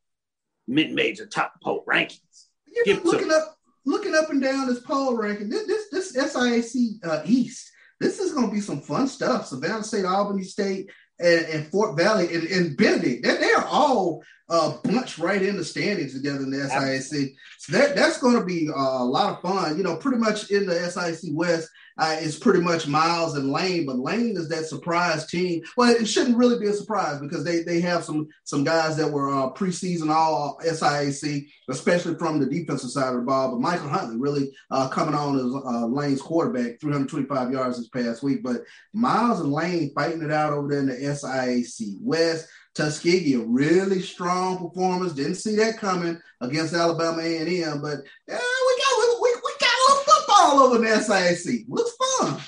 mid-major 0.66 1.26
top 1.26 1.54
poll 1.62 1.84
rankings. 1.86 2.46
You're 2.84 3.00
looking 3.00 3.30
up 3.30 3.58
looking 3.84 4.14
up 4.14 4.30
and 4.30 4.42
down 4.42 4.66
this 4.66 4.80
poll 4.80 5.16
ranking, 5.16 5.48
this 5.48 5.66
this, 5.66 6.12
this 6.12 6.34
SIAC 6.34 7.04
uh, 7.04 7.22
East, 7.24 7.70
this 8.00 8.18
is 8.18 8.32
going 8.32 8.48
to 8.48 8.52
be 8.52 8.60
some 8.60 8.80
fun 8.80 9.06
stuff. 9.06 9.46
Savannah 9.46 9.84
State, 9.84 10.04
Albany 10.04 10.42
State, 10.42 10.90
and, 11.18 11.46
and 11.46 11.66
Fort 11.68 11.96
Valley, 11.96 12.34
and, 12.34 12.44
and 12.44 12.76
Benedict, 12.76 13.24
they, 13.24 13.36
they 13.36 13.52
are 13.52 13.66
all 13.66 14.22
uh, 14.52 14.76
bunch 14.84 15.18
right 15.18 15.42
in 15.42 15.56
the 15.56 15.64
standings 15.64 16.12
together 16.12 16.40
in 16.40 16.50
the 16.50 16.58
SIAC. 16.58 17.34
So 17.58 17.72
that 17.72 17.96
that's 17.96 18.18
going 18.18 18.38
to 18.38 18.44
be 18.44 18.68
uh, 18.68 18.74
a 18.74 19.04
lot 19.04 19.32
of 19.32 19.40
fun. 19.40 19.78
You 19.78 19.82
know, 19.82 19.96
pretty 19.96 20.18
much 20.18 20.50
in 20.50 20.66
the 20.66 20.74
SIAC 20.74 21.34
West, 21.34 21.70
uh, 21.96 22.16
it's 22.20 22.38
pretty 22.38 22.60
much 22.60 22.86
Miles 22.86 23.34
and 23.34 23.50
Lane, 23.50 23.86
but 23.86 23.98
Lane 23.98 24.36
is 24.36 24.50
that 24.50 24.66
surprise 24.66 25.26
team. 25.26 25.62
Well, 25.76 25.90
it 25.90 26.06
shouldn't 26.06 26.36
really 26.36 26.58
be 26.58 26.66
a 26.66 26.74
surprise 26.74 27.18
because 27.18 27.44
they 27.44 27.62
they 27.62 27.80
have 27.80 28.04
some 28.04 28.28
some 28.44 28.62
guys 28.62 28.94
that 28.98 29.10
were 29.10 29.30
uh, 29.30 29.52
preseason 29.52 30.10
all 30.10 30.58
SIAC, 30.62 31.48
especially 31.70 32.16
from 32.16 32.38
the 32.38 32.46
defensive 32.46 32.90
side 32.90 33.14
of 33.14 33.20
the 33.20 33.22
ball. 33.22 33.52
But 33.52 33.60
Michael 33.60 33.88
Huntley 33.88 34.18
really 34.18 34.52
uh, 34.70 34.88
coming 34.88 35.14
on 35.14 35.36
as 35.36 35.44
uh, 35.44 35.86
Lane's 35.86 36.20
quarterback, 36.20 36.78
325 36.78 37.52
yards 37.52 37.78
this 37.78 37.88
past 37.88 38.22
week. 38.22 38.42
But 38.42 38.64
Miles 38.92 39.40
and 39.40 39.50
Lane 39.50 39.92
fighting 39.94 40.22
it 40.22 40.30
out 40.30 40.52
over 40.52 40.68
there 40.68 40.80
in 40.80 40.86
the 40.86 40.94
SIAC 40.94 41.96
West. 42.00 42.48
Tuskegee, 42.74 43.34
a 43.34 43.38
really 43.38 44.00
strong 44.00 44.58
performance. 44.58 45.12
Didn't 45.12 45.34
see 45.34 45.56
that 45.56 45.78
coming 45.78 46.20
against 46.40 46.74
Alabama 46.74 47.20
A&M, 47.20 47.82
but 47.82 47.98
yeah, 48.26 48.38
we 48.38 48.82
got 48.82 49.20
we, 49.20 49.34
we, 49.34 49.52
got 49.60 49.68
a 49.68 49.82
little 49.88 50.04
football 50.04 50.60
over 50.60 50.76
in 50.76 50.82
the 50.82 50.88
SIAC. 50.88 51.64
Looks 51.68 51.92
fun. 52.18 52.40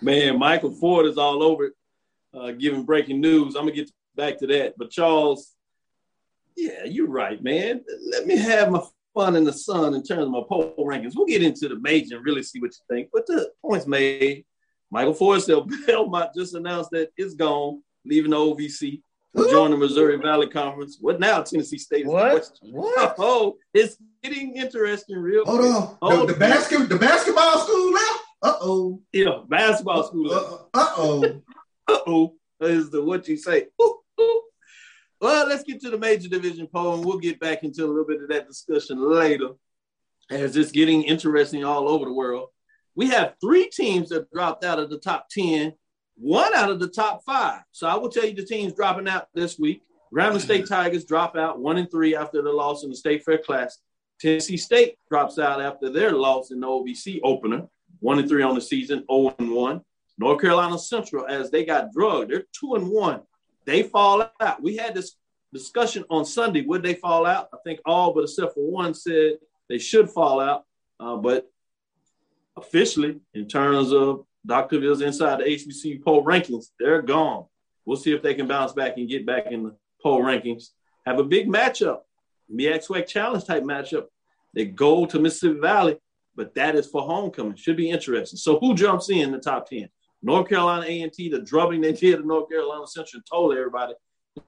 Man, 0.00 0.38
Michael 0.38 0.72
Ford 0.72 1.06
is 1.06 1.16
all 1.16 1.42
over 1.44 1.66
it, 1.66 1.72
uh, 2.34 2.50
giving 2.52 2.84
breaking 2.84 3.20
news. 3.20 3.54
I'm 3.54 3.62
gonna 3.62 3.72
get 3.72 3.90
back 4.16 4.38
to 4.38 4.48
that, 4.48 4.74
but 4.76 4.90
Charles, 4.90 5.52
yeah, 6.56 6.84
you're 6.84 7.08
right, 7.08 7.42
man. 7.42 7.84
Let 8.10 8.26
me 8.26 8.36
have 8.36 8.72
my 8.72 8.82
fun 9.14 9.36
in 9.36 9.44
the 9.44 9.52
sun 9.52 9.94
in 9.94 10.02
terms 10.02 10.24
of 10.24 10.30
my 10.30 10.42
poll 10.48 10.74
rankings. 10.78 11.12
We'll 11.14 11.26
get 11.26 11.42
into 11.42 11.68
the 11.68 11.78
major 11.78 12.16
and 12.16 12.24
really 12.24 12.42
see 12.42 12.60
what 12.60 12.72
you 12.72 12.94
think. 12.94 13.10
But 13.12 13.26
the 13.26 13.50
points 13.62 13.86
made, 13.86 14.44
Michael 14.90 15.14
Forrest 15.14 15.50
Belmont 15.86 16.30
just 16.36 16.54
announced 16.54 16.90
that 16.90 17.10
it's 17.16 17.34
gone 17.34 17.82
leaving 18.04 18.30
the 18.30 18.36
OVC, 18.36 19.02
joining 19.36 19.78
the 19.78 19.86
Missouri 19.86 20.16
Valley 20.18 20.48
Conference. 20.48 20.98
What 21.00 21.20
now? 21.20 21.42
Tennessee 21.42 21.78
State. 21.78 22.06
what? 22.06 22.48
What? 22.62 23.14
Oh, 23.18 23.56
it's 23.72 23.96
getting 24.22 24.56
interesting. 24.56 25.16
Real. 25.18 25.44
Hold 25.44 25.60
on. 25.60 25.98
Oh, 26.02 26.26
the, 26.26 26.32
the 26.32 26.38
basket, 26.38 26.88
the 26.88 26.98
basketball 26.98 27.60
school 27.60 27.92
now. 27.92 28.16
Uh 28.42 28.56
oh. 28.60 29.02
Yeah, 29.12 29.38
basketball 29.48 30.04
school. 30.04 30.32
Uh 30.32 30.88
oh. 30.96 31.42
uh 31.88 31.98
oh. 32.06 32.34
Is 32.60 32.90
the 32.90 33.02
what 33.02 33.26
you 33.26 33.36
say? 33.36 33.66
Ooh, 33.80 33.98
ooh. 34.20 34.42
Well, 35.20 35.48
let's 35.48 35.64
get 35.64 35.80
to 35.82 35.90
the 35.90 35.98
major 35.98 36.28
division 36.28 36.66
poll, 36.66 36.94
and 36.94 37.04
we'll 37.04 37.18
get 37.18 37.40
back 37.40 37.64
into 37.64 37.84
a 37.84 37.86
little 37.86 38.06
bit 38.06 38.22
of 38.22 38.28
that 38.28 38.48
discussion 38.48 38.98
later, 38.98 39.50
as 40.30 40.56
it's 40.56 40.72
getting 40.72 41.02
interesting 41.02 41.64
all 41.64 41.88
over 41.88 42.04
the 42.04 42.12
world. 42.12 42.48
We 42.94 43.08
have 43.10 43.34
three 43.40 43.68
teams 43.68 44.10
that 44.10 44.30
dropped 44.30 44.64
out 44.64 44.78
of 44.78 44.90
the 44.90 44.98
top 44.98 45.28
ten 45.30 45.72
one 46.16 46.54
out 46.54 46.70
of 46.70 46.80
the 46.80 46.88
top 46.88 47.22
five. 47.24 47.62
So 47.72 47.86
I 47.86 47.96
will 47.96 48.08
tell 48.08 48.24
you 48.24 48.34
the 48.34 48.44
teams 48.44 48.74
dropping 48.74 49.08
out 49.08 49.28
this 49.34 49.58
week. 49.58 49.82
Grambling 50.14 50.40
State 50.40 50.68
Tigers 50.68 51.04
drop 51.04 51.36
out 51.36 51.58
one 51.58 51.78
and 51.78 51.90
three 51.90 52.14
after 52.14 52.42
the 52.42 52.52
loss 52.52 52.84
in 52.84 52.90
the 52.90 52.96
State 52.96 53.24
Fair 53.24 53.38
Class. 53.38 53.78
Tennessee 54.20 54.56
State 54.56 54.96
drops 55.08 55.38
out 55.38 55.60
after 55.60 55.90
their 55.90 56.12
loss 56.12 56.50
in 56.50 56.60
the 56.60 56.66
OVC 56.66 57.20
opener, 57.24 57.66
one 58.00 58.18
and 58.18 58.28
three 58.28 58.42
on 58.42 58.54
the 58.54 58.60
season, 58.60 59.04
0 59.10 59.34
and 59.38 59.50
one. 59.50 59.80
North 60.18 60.40
Carolina 60.40 60.78
Central, 60.78 61.26
as 61.26 61.50
they 61.50 61.64
got 61.64 61.92
drugged, 61.92 62.30
they're 62.30 62.44
two 62.52 62.74
and 62.74 62.88
one. 62.88 63.22
They 63.64 63.82
fall 63.82 64.30
out. 64.40 64.62
We 64.62 64.76
had 64.76 64.94
this 64.94 65.16
discussion 65.52 66.04
on 66.10 66.24
Sunday. 66.24 66.62
Would 66.62 66.82
they 66.82 66.94
fall 66.94 67.26
out? 67.26 67.48
I 67.52 67.56
think 67.64 67.80
all 67.84 68.12
but 68.12 68.24
except 68.24 68.54
for 68.54 68.70
one 68.70 68.94
said 68.94 69.38
they 69.68 69.78
should 69.78 70.10
fall 70.10 70.40
out. 70.40 70.64
Uh, 71.00 71.16
but 71.16 71.50
officially, 72.56 73.18
in 73.34 73.48
terms 73.48 73.92
of 73.92 74.24
Doctorville's 74.46 75.02
inside 75.02 75.40
the 75.40 75.44
HBCU 75.44 76.02
poll 76.02 76.24
rankings. 76.24 76.66
They're 76.78 77.02
gone. 77.02 77.46
We'll 77.84 77.96
see 77.96 78.12
if 78.12 78.22
they 78.22 78.34
can 78.34 78.46
bounce 78.46 78.72
back 78.72 78.96
and 78.96 79.08
get 79.08 79.26
back 79.26 79.46
in 79.50 79.64
the 79.64 79.76
poll 80.02 80.22
rankings. 80.22 80.70
Have 81.06 81.18
a 81.18 81.24
big 81.24 81.48
matchup, 81.48 82.00
MEAC 82.52 82.86
SWAC 82.86 83.06
challenge 83.06 83.44
type 83.44 83.62
matchup. 83.62 84.06
They 84.54 84.66
go 84.66 85.06
to 85.06 85.18
Mississippi 85.18 85.60
Valley, 85.60 85.98
but 86.36 86.54
that 86.54 86.74
is 86.74 86.86
for 86.86 87.02
homecoming. 87.02 87.56
Should 87.56 87.76
be 87.76 87.90
interesting. 87.90 88.38
So 88.38 88.58
who 88.58 88.74
jumps 88.74 89.10
in 89.10 89.32
the 89.32 89.38
top 89.38 89.68
10? 89.68 89.88
North 90.22 90.48
Carolina 90.48 90.86
A&T, 90.86 91.30
the 91.30 91.40
drubbing 91.40 91.80
they 91.80 91.92
did 91.92 92.20
at 92.20 92.24
North 92.24 92.48
Carolina 92.48 92.86
Central 92.86 93.22
told 93.28 93.56
everybody. 93.56 93.94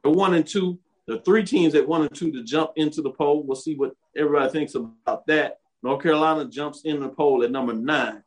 The 0.02 0.10
one 0.10 0.34
and 0.34 0.46
two, 0.46 0.78
the 1.06 1.18
three 1.20 1.44
teams 1.44 1.74
at 1.74 1.86
one 1.86 2.02
and 2.02 2.14
two 2.14 2.30
to 2.32 2.44
jump 2.44 2.70
into 2.76 3.02
the 3.02 3.10
poll. 3.10 3.42
We'll 3.42 3.56
see 3.56 3.74
what 3.74 3.92
everybody 4.16 4.50
thinks 4.50 4.74
about 4.74 5.26
that. 5.26 5.58
North 5.82 6.02
Carolina 6.02 6.48
jumps 6.48 6.82
in 6.84 7.00
the 7.00 7.08
poll 7.08 7.42
at 7.42 7.50
number 7.50 7.74
nine. 7.74 8.22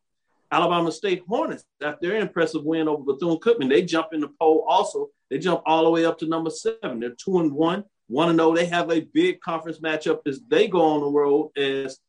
Alabama 0.52 0.92
State 0.92 1.24
Hornets, 1.28 1.66
after 1.84 2.08
their 2.08 2.20
impressive 2.20 2.64
win 2.64 2.88
over 2.88 3.04
Bethune 3.04 3.38
Cookman, 3.38 3.70
they 3.70 3.82
jump 3.82 4.08
in 4.14 4.22
the 4.22 4.30
poll 4.40 4.66
also. 4.68 5.10
They 5.30 5.40
jump 5.40 5.62
all 5.66 5.84
the 5.84 5.90
way 5.90 6.06
up 6.06 6.18
to 6.20 6.28
number 6.28 6.50
seven. 6.50 7.00
They're 7.00 7.16
two 7.22 7.40
and 7.40 7.52
one, 7.52 7.84
one 8.08 8.30
and 8.30 8.40
zero. 8.40 8.52
Oh. 8.52 8.56
They 8.56 8.66
have 8.66 8.90
a 8.90 9.02
big 9.02 9.42
conference 9.42 9.80
matchup 9.80 10.20
as 10.26 10.40
they 10.48 10.68
go 10.68 10.82
on 10.82 11.02
the 11.02 11.08
road 11.08 11.52
as 11.58 12.00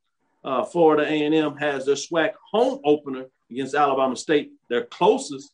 uh, 0.45 0.65
Florida 0.65 1.03
A&M 1.03 1.57
has 1.57 1.87
their 1.87 1.97
SWAC 1.97 2.33
home 2.53 2.81
opener 2.85 3.27
against 3.51 3.75
Alabama 3.75 4.15
State, 4.15 4.53
their 4.69 4.85
closest 4.85 5.53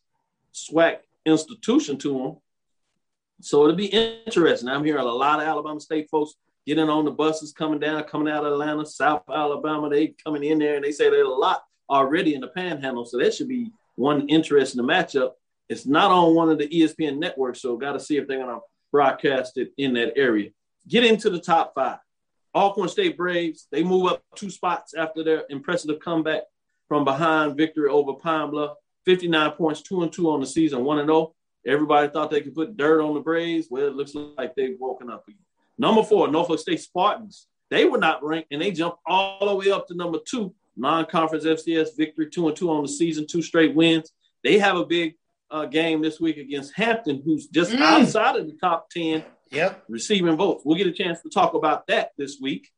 SWAC 0.52 0.98
institution 1.24 1.96
to 1.98 2.18
them. 2.18 2.36
So 3.40 3.64
it'll 3.64 3.76
be 3.76 3.86
interesting. 3.86 4.68
I'm 4.68 4.84
hearing 4.84 5.02
a 5.02 5.04
lot 5.04 5.40
of 5.40 5.46
Alabama 5.46 5.80
State 5.80 6.08
folks 6.10 6.34
getting 6.66 6.88
on 6.88 7.04
the 7.04 7.10
buses 7.10 7.52
coming 7.52 7.78
down, 7.78 8.02
coming 8.04 8.32
out 8.32 8.44
of 8.44 8.52
Atlanta, 8.52 8.86
South 8.86 9.22
Alabama. 9.28 9.88
They 9.88 10.14
coming 10.24 10.44
in 10.44 10.58
there 10.58 10.76
and 10.76 10.84
they 10.84 10.92
say 10.92 11.10
there's 11.10 11.26
a 11.26 11.30
lot 11.30 11.62
already 11.90 12.34
in 12.34 12.40
the 12.40 12.48
panhandle. 12.48 13.04
So 13.04 13.18
that 13.18 13.34
should 13.34 13.48
be 13.48 13.70
one 13.96 14.28
interesting 14.28 14.82
matchup. 14.82 15.32
It's 15.68 15.86
not 15.86 16.10
on 16.10 16.34
one 16.34 16.50
of 16.50 16.58
the 16.58 16.68
ESPN 16.68 17.18
networks, 17.18 17.62
so 17.62 17.76
got 17.76 17.92
to 17.92 18.00
see 18.00 18.16
if 18.16 18.28
they're 18.28 18.38
going 18.38 18.54
to 18.54 18.60
broadcast 18.92 19.56
it 19.56 19.72
in 19.78 19.94
that 19.94 20.12
area. 20.16 20.50
Get 20.86 21.04
into 21.04 21.30
the 21.30 21.40
top 21.40 21.74
five. 21.74 21.98
Alcorn 22.54 22.88
State 22.88 23.16
Braves, 23.16 23.66
they 23.72 23.82
move 23.82 24.12
up 24.12 24.22
two 24.36 24.50
spots 24.50 24.94
after 24.94 25.24
their 25.24 25.44
impressive 25.48 25.98
comeback 26.00 26.42
from 26.86 27.04
behind 27.04 27.56
victory 27.56 27.88
over 27.88 28.12
Pine 28.14 28.50
Bluff. 28.50 28.76
59 29.06 29.50
points, 29.52 29.82
two 29.82 30.02
and 30.02 30.12
two 30.12 30.30
on 30.30 30.40
the 30.40 30.46
season, 30.46 30.84
one 30.84 30.98
and 30.98 31.10
oh. 31.10 31.34
Everybody 31.66 32.08
thought 32.08 32.30
they 32.30 32.42
could 32.42 32.54
put 32.54 32.76
dirt 32.76 33.02
on 33.02 33.14
the 33.14 33.20
Braves. 33.20 33.68
Well, 33.70 33.86
it 33.86 33.94
looks 33.94 34.14
like 34.14 34.54
they've 34.54 34.76
woken 34.78 35.08
up 35.08 35.26
again. 35.26 35.38
Number 35.78 36.02
four, 36.02 36.28
Norfolk 36.28 36.58
State 36.58 36.80
Spartans. 36.80 37.46
They 37.70 37.86
were 37.86 37.98
not 37.98 38.22
ranked, 38.22 38.52
and 38.52 38.60
they 38.60 38.70
jumped 38.70 38.98
all 39.06 39.46
the 39.46 39.54
way 39.54 39.70
up 39.70 39.86
to 39.88 39.94
number 39.94 40.18
two 40.26 40.54
non-conference 40.76 41.44
FCS 41.44 41.96
victory, 41.96 42.28
two 42.30 42.48
and 42.48 42.56
two 42.56 42.70
on 42.70 42.82
the 42.82 42.88
season, 42.88 43.26
two 43.26 43.42
straight 43.42 43.74
wins. 43.74 44.12
They 44.42 44.58
have 44.58 44.76
a 44.76 44.84
big 44.84 45.14
uh, 45.50 45.66
game 45.66 46.02
this 46.02 46.20
week 46.20 46.36
against 46.36 46.74
Hampton, 46.74 47.22
who's 47.24 47.46
just 47.46 47.72
mm. 47.72 47.80
outside 47.80 48.36
of 48.36 48.46
the 48.46 48.56
top 48.60 48.90
ten. 48.90 49.24
Yep. 49.50 49.84
Receiving 49.88 50.36
votes. 50.36 50.62
We'll 50.64 50.78
get 50.78 50.86
a 50.86 50.92
chance 50.92 51.20
to 51.22 51.30
talk 51.30 51.54
about 51.54 51.86
that 51.86 52.10
this 52.18 52.38
week. 52.40 52.70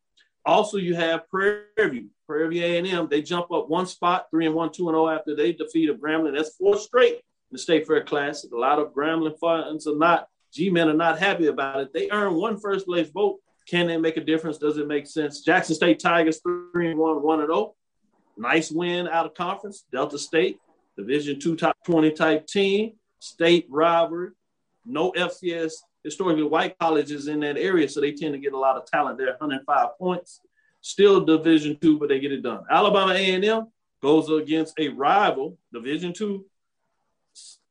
Also, 0.45 0.77
you 0.77 0.95
have 0.95 1.29
Prairie 1.29 1.65
View. 1.77 2.09
Prairie 2.27 2.49
View 2.49 2.65
A&M, 2.65 3.09
they 3.09 3.23
jump 3.23 3.51
up 3.53 3.69
one 3.69 3.87
spot, 3.87 4.27
three 4.31 4.47
and 4.47 4.55
one, 4.55 4.73
two 4.73 4.89
and 4.89 4.95
zero 4.95 5.07
oh 5.07 5.09
after 5.09 5.35
they 5.35 5.53
defeated 5.53 6.01
Grambling. 6.01 6.37
That's 6.37 6.57
four 6.57 6.77
straight 6.79 7.15
in 7.15 7.21
the 7.53 7.59
State 7.59 7.87
Fair 7.87 8.05
Classic. 8.05 8.51
A 8.53 8.57
lot 8.57 8.79
of 8.79 8.93
Grambling 8.93 9.39
fans 9.41 9.87
are 9.87 9.97
not, 9.97 10.29
G-men 10.53 10.89
are 10.89 10.95
not 10.95 11.19
happy 11.19 11.47
about 11.47 11.81
it. 11.81 11.93
They 11.93 12.11
earn 12.11 12.35
one 12.35 12.59
first 12.59 12.87
place 12.87 13.09
vote. 13.11 13.39
Can 13.69 13.87
they 13.87 13.97
make 13.97 14.17
a 14.17 14.25
difference? 14.25 14.59
Does 14.59 14.79
it 14.79 14.87
make 14.87 15.07
sense? 15.07 15.41
Jackson 15.41 15.75
State 15.75 15.99
Tigers, 15.99 16.41
three 16.41 16.91
and 16.91 16.99
one, 16.99 17.23
one 17.23 17.41
and 17.41 17.49
zero. 17.49 17.75
Nice 18.37 18.71
win 18.71 19.09
out 19.09 19.27
of 19.27 19.35
conference, 19.35 19.85
Delta 19.91 20.19
State, 20.19 20.59
Division 20.97 21.39
two 21.39 21.57
top 21.57 21.77
20 21.85 22.13
type 22.13 22.47
team, 22.47 22.93
state 23.19 23.67
rivalry, 23.69 24.31
no 24.85 25.13
FCS 25.13 25.73
historically 26.05 26.45
white 26.45 26.79
colleges 26.79 27.27
in 27.27 27.41
that 27.41 27.59
area, 27.59 27.89
so 27.89 28.01
they 28.01 28.13
tend 28.13 28.33
to 28.33 28.39
get 28.39 28.53
a 28.53 28.59
lot 28.59 28.77
of 28.77 28.87
talent 28.87 29.19
there. 29.19 29.29
105 29.39 29.99
points, 29.99 30.41
still 30.81 31.25
Division 31.25 31.77
two, 31.81 31.99
but 31.99 32.09
they 32.09 32.21
get 32.21 32.33
it 32.33 32.43
done. 32.43 32.63
Alabama 32.71 33.13
A&M 33.13 33.67
goes 34.03 34.31
against 34.31 34.75
a 34.79 34.89
rival 34.89 35.59
Division 35.73 36.13
two 36.13 36.47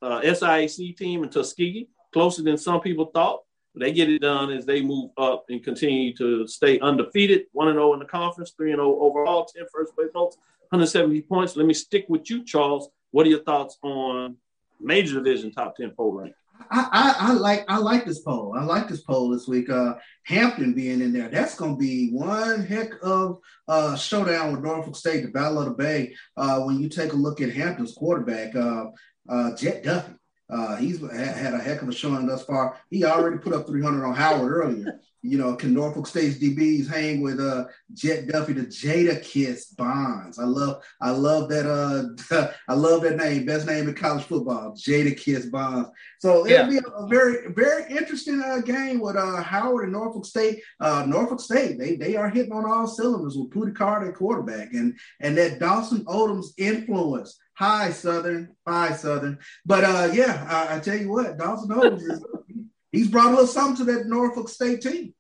uh, 0.02 0.22
SIAC 0.22 0.98
team 0.98 1.24
in 1.24 1.30
Tuskegee, 1.30 1.88
closer 2.14 2.44
than 2.44 2.58
some 2.58 2.82
people 2.82 3.06
thought. 3.06 3.42
They 3.78 3.92
get 3.92 4.10
it 4.10 4.20
done 4.20 4.52
as 4.52 4.66
they 4.66 4.82
move 4.82 5.12
up 5.18 5.46
and 5.50 5.62
continue 5.62 6.16
to 6.16 6.48
stay 6.48 6.80
undefeated, 6.80 7.48
1 7.52 7.74
0 7.74 7.94
in 7.94 8.00
the 8.00 8.06
conference, 8.06 8.54
3 8.56 8.72
0 8.72 9.00
overall, 9.02 9.46
10 9.46 9.66
first 9.74 9.96
place 9.96 10.10
votes. 10.14 10.38
170 10.70 11.22
points. 11.24 11.56
Let 11.56 11.66
me 11.66 11.74
stick 11.74 12.06
with 12.10 12.30
you, 12.30 12.44
Charles. 12.44 12.90
What 13.12 13.26
are 13.26 13.30
your 13.30 13.44
thoughts 13.44 13.78
on 13.82 14.38
major 14.80 15.16
division 15.16 15.52
top 15.52 15.76
10 15.76 15.92
poll 15.92 16.14
rank? 16.14 16.34
I, 16.72 16.88
I, 16.92 17.30
I, 17.30 17.34
like 17.34 17.66
I 17.68 17.78
like 17.78 18.06
this 18.06 18.20
poll. 18.20 18.56
I 18.58 18.64
like 18.64 18.88
this 18.88 19.02
poll 19.02 19.30
this 19.30 19.48
week. 19.48 19.70
Uh, 19.70 19.96
Hampton 20.24 20.74
being 20.74 21.02
in 21.02 21.14
there, 21.14 21.30
that's 21.30 21.56
going 21.56 21.76
to 21.76 21.78
be 21.78 22.10
one 22.12 22.66
heck 22.66 22.92
of 23.04 23.40
uh, 23.68 23.96
showdown 23.96 24.52
with 24.52 24.64
Norfolk 24.64 24.96
State, 24.96 25.24
the 25.24 25.32
Battle 25.32 25.60
of 25.60 25.66
the 25.66 25.72
Bay. 25.72 26.16
Uh, 26.38 26.62
when 26.62 26.80
you 26.80 26.90
take 26.90 27.14
a 27.14 27.18
look 27.18 27.42
at 27.42 27.54
Hampton's 27.54 27.94
quarterback, 27.94 28.56
uh, 28.56 28.86
uh, 29.30 29.56
Jett 29.56 29.84
Duffey, 29.84 30.16
Uh, 30.50 30.76
he's 30.76 31.02
had 31.12 31.54
a 31.54 31.60
heck 31.60 31.82
of 31.82 31.90
a 31.90 31.92
showing 31.92 32.28
thus 32.28 32.44
far. 32.44 32.78
He 32.90 33.04
already 33.04 33.38
put 33.38 33.54
up 33.54 33.66
300 33.66 34.06
on 34.06 34.14
Howard 34.14 34.52
earlier. 34.52 35.00
You 35.24 35.40
know, 35.40 35.56
can 35.56 35.74
Norfolk 35.74 36.06
State's 36.06 36.38
DBs 36.38 36.88
hang 36.88 37.22
with 37.22 37.40
uh, 37.40 37.66
Jett 37.96 38.28
Duffey, 38.28 38.54
the 38.54 38.68
Jadakis 38.68 39.76
Bonds? 39.76 40.38
I 40.38 40.44
love, 40.44 40.84
I 41.02 41.10
love 41.10 41.50
that. 41.50 41.66
Uh, 41.66 42.52
I 42.70 42.76
love 42.76 43.02
that 43.02 43.18
name. 43.18 43.44
Best 43.44 43.66
name 43.66 43.88
in 43.88 43.96
college 43.96 44.26
football, 44.26 44.74
Jadakis 44.74 45.50
Bonds. 45.50 45.90
So 46.20 46.46
it'll 46.46 46.70
be 46.70 46.78
a, 46.78 47.08
very, 47.08 47.52
very 47.54 47.90
interesting 47.90 48.40
uh, 48.40 48.60
game 48.60 49.00
with 49.00 49.16
uh, 49.16 49.42
Howard 49.42 49.86
and 49.86 49.94
Norfolk 49.94 50.28
State. 50.28 50.62
Uh, 50.80 51.06
Norfolk 51.08 51.40
State, 51.40 51.80
they 51.80 51.96
they 51.96 52.16
are 52.16 52.30
hitting 52.30 52.54
on 52.54 52.70
all 52.70 52.86
cylinders 52.86 53.36
with 53.36 53.50
Pooty 53.50 53.72
Carter 53.72 54.10
at 54.10 54.16
quarterback, 54.16 54.74
and 54.74 54.96
and 55.22 55.36
that 55.38 55.60
Dawson 55.60 56.06
Odums' 56.06 56.54
influence 56.60 57.40
Hi, 57.58 57.92
Southern. 57.92 58.54
Hi, 58.68 58.94
Southern. 58.94 59.40
But 59.66 59.86
uh, 59.86 60.10
yeah, 60.12 60.46
I, 60.50 60.76
I 60.76 60.80
tell 60.80 60.98
you 60.98 61.10
what, 61.10 61.38
Dawson 61.38 61.70
Knows 61.70 62.24
he's 62.92 63.08
brought 63.08 63.28
a 63.28 63.30
little 63.30 63.48
something 63.48 63.86
to 63.86 63.94
that 63.94 64.08
Norfolk 64.08 64.50
State 64.50 64.82
team. 64.82 65.14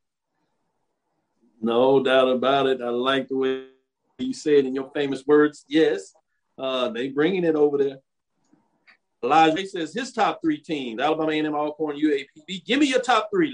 No 1.61 2.03
doubt 2.03 2.27
about 2.27 2.67
it. 2.67 2.81
I 2.81 2.89
like 2.89 3.29
the 3.29 3.37
way 3.37 3.63
you 4.19 4.33
said 4.33 4.65
in 4.65 4.75
your 4.75 4.91
famous 4.93 5.25
words. 5.25 5.63
Yes, 5.69 6.13
uh, 6.57 6.89
they 6.89 7.07
bringing 7.07 7.45
it 7.45 7.55
over 7.55 7.77
there. 7.77 7.99
Elijah 9.23 9.65
says 9.65 9.93
his 9.93 10.11
top 10.11 10.41
three 10.41 10.57
teams: 10.57 11.01
Alabama 11.01 11.31
A&M, 11.31 11.55
Alcorn, 11.55 11.97
UAPB. 11.97 12.65
Give 12.65 12.79
me 12.79 12.87
your 12.87 13.01
top 13.01 13.29
three. 13.33 13.53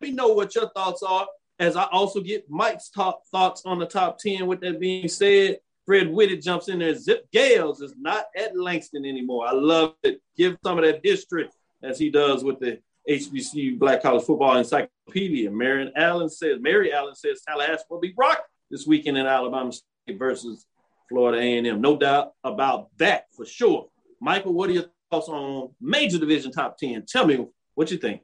Let 0.00 0.10
me 0.10 0.14
know 0.14 0.28
what 0.28 0.54
your 0.54 0.68
thoughts 0.70 1.02
are. 1.02 1.26
As 1.58 1.76
I 1.76 1.84
also 1.84 2.20
get 2.20 2.50
Mike's 2.50 2.90
top 2.90 3.22
thoughts 3.30 3.62
on 3.64 3.78
the 3.78 3.86
top 3.86 4.18
ten. 4.18 4.46
With 4.46 4.60
that 4.60 4.78
being 4.78 5.08
said, 5.08 5.60
Fred 5.86 6.12
Whitted 6.12 6.42
jumps 6.42 6.68
in 6.68 6.78
there. 6.78 6.94
Zip 6.94 7.30
Gales 7.32 7.80
is 7.80 7.94
not 7.98 8.26
at 8.36 8.56
Langston 8.56 9.04
anymore. 9.04 9.46
I 9.46 9.52
love 9.52 9.94
it. 10.02 10.20
Give 10.36 10.56
some 10.64 10.78
of 10.78 10.84
that 10.84 11.00
history 11.02 11.48
as 11.82 11.98
he 11.98 12.10
does 12.10 12.44
with 12.44 12.60
the 12.60 12.78
HBCU 13.08 13.78
Black 13.78 14.02
College 14.02 14.24
Football 14.24 14.58
Encyclopedia. 14.58 15.50
Marion 15.50 15.92
Allen 15.96 16.28
says, 16.28 16.58
Mary 16.60 16.92
Allen 16.92 17.14
says 17.14 17.42
Tallahassee 17.46 17.84
will 17.90 18.00
be 18.00 18.14
rocked 18.16 18.48
this 18.70 18.86
weekend 18.86 19.18
in 19.18 19.26
Alabama 19.26 19.72
State 19.72 20.18
versus 20.18 20.66
Florida 21.08 21.38
A&M. 21.38 21.80
No 21.80 21.96
doubt 21.96 22.32
about 22.44 22.88
that 22.98 23.26
for 23.36 23.44
sure. 23.44 23.88
Michael, 24.20 24.52
what 24.52 24.70
are 24.70 24.74
your 24.74 24.84
thoughts 25.10 25.28
on 25.28 25.70
major 25.80 26.18
division 26.18 26.52
top 26.52 26.78
10? 26.78 27.04
Tell 27.08 27.26
me 27.26 27.44
what 27.74 27.90
you 27.90 27.98
think. 27.98 28.22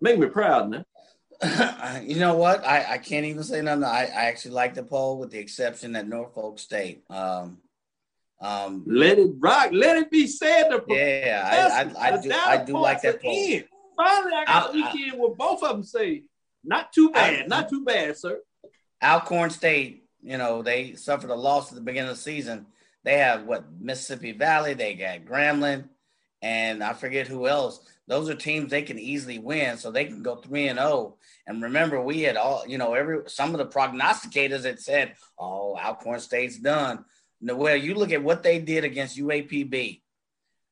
Make 0.00 0.18
me 0.18 0.26
proud, 0.28 0.70
man. 0.70 0.84
you 2.02 2.16
know 2.16 2.34
what? 2.34 2.64
I, 2.66 2.94
I 2.94 2.98
can't 2.98 3.24
even 3.24 3.42
say 3.42 3.62
nothing. 3.62 3.84
I, 3.84 4.04
I 4.04 4.24
actually 4.26 4.52
like 4.52 4.74
the 4.74 4.82
poll 4.82 5.18
with 5.18 5.30
the 5.30 5.38
exception 5.38 5.92
that 5.92 6.06
Norfolk 6.06 6.58
State. 6.58 7.02
Um, 7.08 7.58
um, 8.40 8.84
let 8.86 9.18
it 9.18 9.30
rock. 9.38 9.70
Let 9.72 9.96
it 9.96 10.10
be 10.10 10.26
said. 10.26 10.68
To 10.68 10.82
yeah, 10.88 11.90
I, 11.98 12.08
I, 12.08 12.14
I 12.14 12.20
do. 12.20 12.32
I 12.32 12.56
do 12.64 12.78
like 12.78 13.02
that 13.02 13.22
poll. 13.22 13.32
End. 13.34 13.64
Finally, 13.96 14.32
I 14.34 14.44
got 14.44 14.70
a 14.70 14.72
weekend 14.72 15.20
where 15.20 15.34
both 15.34 15.62
of 15.62 15.70
them 15.70 15.82
say, 15.82 16.24
"Not 16.64 16.92
too 16.92 17.10
bad, 17.10 17.48
not 17.48 17.68
too 17.68 17.84
bad, 17.84 18.16
sir." 18.16 18.40
Alcorn 19.02 19.50
State, 19.50 20.04
you 20.22 20.36
know, 20.36 20.62
they 20.62 20.94
suffered 20.94 21.30
a 21.30 21.34
loss 21.34 21.70
at 21.70 21.74
the 21.74 21.80
beginning 21.80 22.10
of 22.10 22.16
the 22.16 22.22
season. 22.22 22.66
They 23.02 23.18
have 23.18 23.44
what 23.44 23.64
Mississippi 23.78 24.32
Valley. 24.32 24.74
They 24.74 24.94
got 24.94 25.24
Grambling, 25.24 25.88
and 26.42 26.82
I 26.82 26.92
forget 26.92 27.26
who 27.26 27.46
else. 27.46 27.80
Those 28.06 28.28
are 28.28 28.34
teams 28.34 28.70
they 28.70 28.82
can 28.82 28.98
easily 28.98 29.38
win, 29.38 29.76
so 29.76 29.90
they 29.90 30.04
can 30.04 30.22
go 30.22 30.36
three 30.36 30.68
and 30.68 30.78
zero. 30.78 30.90
Oh. 30.90 31.16
And 31.46 31.62
remember, 31.62 32.00
we 32.00 32.22
had 32.22 32.36
all 32.36 32.64
you 32.66 32.78
know 32.78 32.94
every 32.94 33.28
some 33.28 33.54
of 33.54 33.58
the 33.58 33.66
prognosticators 33.66 34.64
had 34.64 34.80
said, 34.80 35.14
"Oh, 35.38 35.76
Alcorn 35.76 36.20
State's 36.20 36.58
done." 36.58 37.04
No, 37.40 37.56
Well, 37.56 37.76
you 37.76 37.94
look 37.94 38.12
at 38.12 38.22
what 38.22 38.42
they 38.42 38.58
did 38.58 38.84
against 38.84 39.18
UAPB 39.18 40.02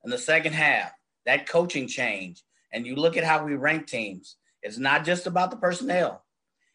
in 0.04 0.10
the 0.10 0.18
second 0.18 0.54
half. 0.54 0.92
That 1.26 1.48
coaching 1.48 1.86
change, 1.86 2.42
and 2.72 2.86
you 2.86 2.96
look 2.96 3.16
at 3.16 3.24
how 3.24 3.44
we 3.44 3.54
rank 3.54 3.86
teams. 3.86 4.36
It's 4.62 4.78
not 4.78 5.04
just 5.04 5.26
about 5.26 5.50
the 5.50 5.56
personnel; 5.56 6.24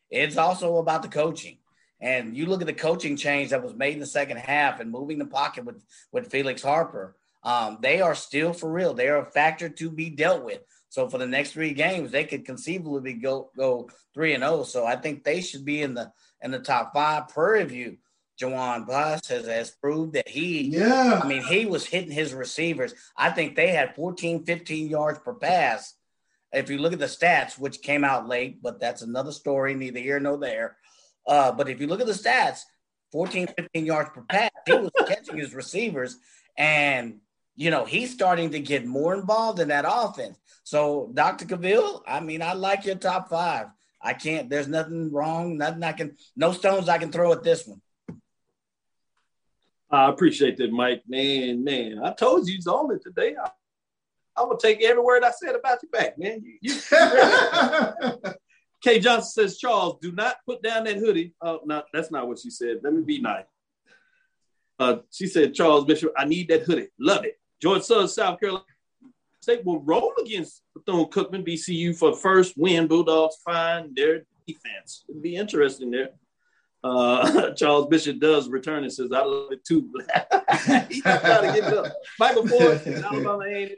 it's 0.09 0.37
also 0.37 0.77
about 0.77 1.01
the 1.01 1.09
coaching. 1.09 1.57
And 1.99 2.35
you 2.35 2.47
look 2.47 2.59
at 2.59 2.67
the 2.67 2.73
coaching 2.73 3.15
change 3.15 3.51
that 3.51 3.63
was 3.63 3.73
made 3.73 3.93
in 3.93 4.01
the 4.01 4.05
second 4.05 4.37
half 4.37 4.81
and 4.81 4.91
moving 4.91 5.17
the 5.17 5.25
pocket 5.25 5.65
with 5.65 5.83
with 6.11 6.31
Felix 6.31 6.61
Harper 6.61 7.15
um, 7.43 7.77
they 7.81 8.01
are 8.01 8.15
still 8.15 8.53
for 8.53 8.71
real. 8.71 8.93
They 8.93 9.09
are 9.09 9.21
a 9.21 9.31
factor 9.31 9.69
to 9.69 9.89
be 9.89 10.09
dealt 10.09 10.43
with. 10.43 10.61
So 10.89 11.09
for 11.09 11.17
the 11.17 11.27
next 11.27 11.51
three 11.51 11.73
games, 11.73 12.11
they 12.11 12.23
could 12.23 12.45
conceivably 12.45 13.13
go 13.13 13.49
go 13.57 13.89
three 14.13 14.33
and 14.33 14.43
zero. 14.43 14.59
Oh. 14.59 14.63
So 14.63 14.85
I 14.85 14.95
think 14.95 15.23
they 15.23 15.41
should 15.41 15.65
be 15.65 15.81
in 15.81 15.93
the 15.93 16.11
in 16.41 16.51
the 16.51 16.59
top 16.59 16.93
five 16.93 17.29
per 17.29 17.55
review. 17.57 17.97
Jawon 18.39 18.87
Pass 18.87 19.27
has, 19.27 19.45
has 19.45 19.69
proved 19.69 20.13
that 20.13 20.27
he, 20.27 20.63
yeah, 20.63 21.21
I 21.23 21.27
mean, 21.27 21.43
he 21.43 21.65
was 21.67 21.85
hitting 21.85 22.11
his 22.11 22.33
receivers. 22.33 22.93
I 23.15 23.29
think 23.29 23.55
they 23.55 23.67
had 23.67 23.95
14, 23.95 24.43
15 24.43 24.89
yards 24.89 25.19
per 25.19 25.35
pass. 25.35 25.93
If 26.51 26.69
you 26.69 26.79
look 26.79 26.93
at 26.93 26.99
the 26.99 27.05
stats, 27.05 27.59
which 27.59 27.81
came 27.81 28.03
out 28.03 28.27
late, 28.27 28.61
but 28.61 28.79
that's 28.79 29.03
another 29.03 29.31
story, 29.31 29.75
neither 29.75 29.99
here 29.99 30.19
nor 30.19 30.37
there. 30.37 30.77
Uh, 31.27 31.51
but 31.51 31.69
if 31.69 31.79
you 31.79 31.87
look 31.87 32.01
at 32.01 32.07
the 32.07 32.13
stats, 32.13 32.61
14, 33.11 33.47
15 33.55 33.85
yards 33.85 34.09
per 34.13 34.21
pass, 34.21 34.49
he 34.65 34.73
was 34.73 34.91
catching 35.07 35.37
his 35.37 35.53
receivers. 35.53 36.17
And 36.57 37.19
you 37.55 37.69
know, 37.69 37.85
he's 37.85 38.13
starting 38.13 38.51
to 38.51 38.59
get 38.59 38.85
more 38.85 39.13
involved 39.13 39.59
in 39.59 39.67
that 39.67 39.85
offense. 39.87 40.39
So, 40.63 41.11
Dr. 41.13 41.45
Cavil, 41.45 42.03
I 42.07 42.19
mean, 42.19 42.41
I 42.41 42.53
like 42.53 42.85
your 42.85 42.95
top 42.95 43.29
five. 43.29 43.67
I 44.01 44.13
can't, 44.13 44.49
there's 44.49 44.67
nothing 44.67 45.11
wrong, 45.11 45.57
nothing 45.57 45.83
I 45.83 45.93
can, 45.93 46.17
no 46.35 46.51
stones 46.51 46.89
I 46.89 46.97
can 46.97 47.11
throw 47.11 47.31
at 47.31 47.43
this 47.43 47.67
one. 47.67 47.81
I 49.89 50.09
appreciate 50.09 50.57
that, 50.57 50.71
Mike. 50.71 51.03
Man, 51.07 51.63
man, 51.63 51.99
I 52.03 52.13
told 52.13 52.47
you 52.47 52.55
he's 52.55 52.65
on 52.65 52.91
it 52.95 53.03
today. 53.03 53.35
I, 53.41 53.49
I'm 54.35 54.47
gonna 54.47 54.59
take 54.59 54.81
every 54.81 55.03
word 55.03 55.23
I 55.23 55.29
said 55.29 55.53
about 55.53 55.83
you 55.83 55.89
back, 55.89 56.17
man. 56.17 56.41
You, 56.43 56.57
you 56.61 58.33
Kay 58.83 58.99
Johnson 58.99 59.29
says, 59.29 59.59
Charles, 59.59 59.99
do 60.01 60.11
not 60.11 60.37
put 60.47 60.63
down 60.63 60.85
that 60.85 60.97
hoodie. 60.97 61.35
Oh, 61.41 61.59
no, 61.63 61.83
that's 61.93 62.09
not 62.09 62.27
what 62.27 62.39
she 62.39 62.49
said. 62.49 62.79
Let 62.83 62.93
me 62.93 63.03
be 63.03 63.21
nice. 63.21 63.45
Uh, 64.79 64.97
she 65.11 65.27
said, 65.27 65.53
Charles 65.53 65.85
Bishop, 65.85 66.11
I 66.17 66.25
need 66.25 66.47
that 66.47 66.63
hoodie. 66.63 66.87
Love 66.99 67.25
it. 67.25 67.39
George 67.63 67.83
Suggs, 67.83 68.13
South 68.13 68.41
Carolina 68.41 68.65
State 69.39 69.63
will 69.63 69.79
roll 69.79 70.11
against 70.21 70.63
Bethune 70.75 71.05
Cookman, 71.05 71.47
BCU 71.47 71.97
for 71.97 72.13
first 72.13 72.55
win. 72.57 72.87
Bulldogs 72.87 73.37
find 73.37 73.95
their 73.95 74.25
defense. 74.45 75.05
It'll 75.07 75.21
be 75.21 75.37
interesting 75.37 75.89
there. 75.89 76.09
Uh, 76.83 77.51
Charles 77.55 77.87
Bishop 77.87 78.19
does 78.19 78.49
return 78.49 78.83
and 78.83 78.91
says, 78.91 79.13
I 79.13 79.23
love 79.23 79.53
it 79.53 79.63
too. 79.63 79.89
He's 80.89 81.01
trying 81.03 81.53
to 81.53 81.61
get 81.61 81.73
up. 81.73 81.93
Michael 82.19 82.45
Ford, 82.49 82.81
Alabama 82.85 83.45
A&M, 83.45 83.69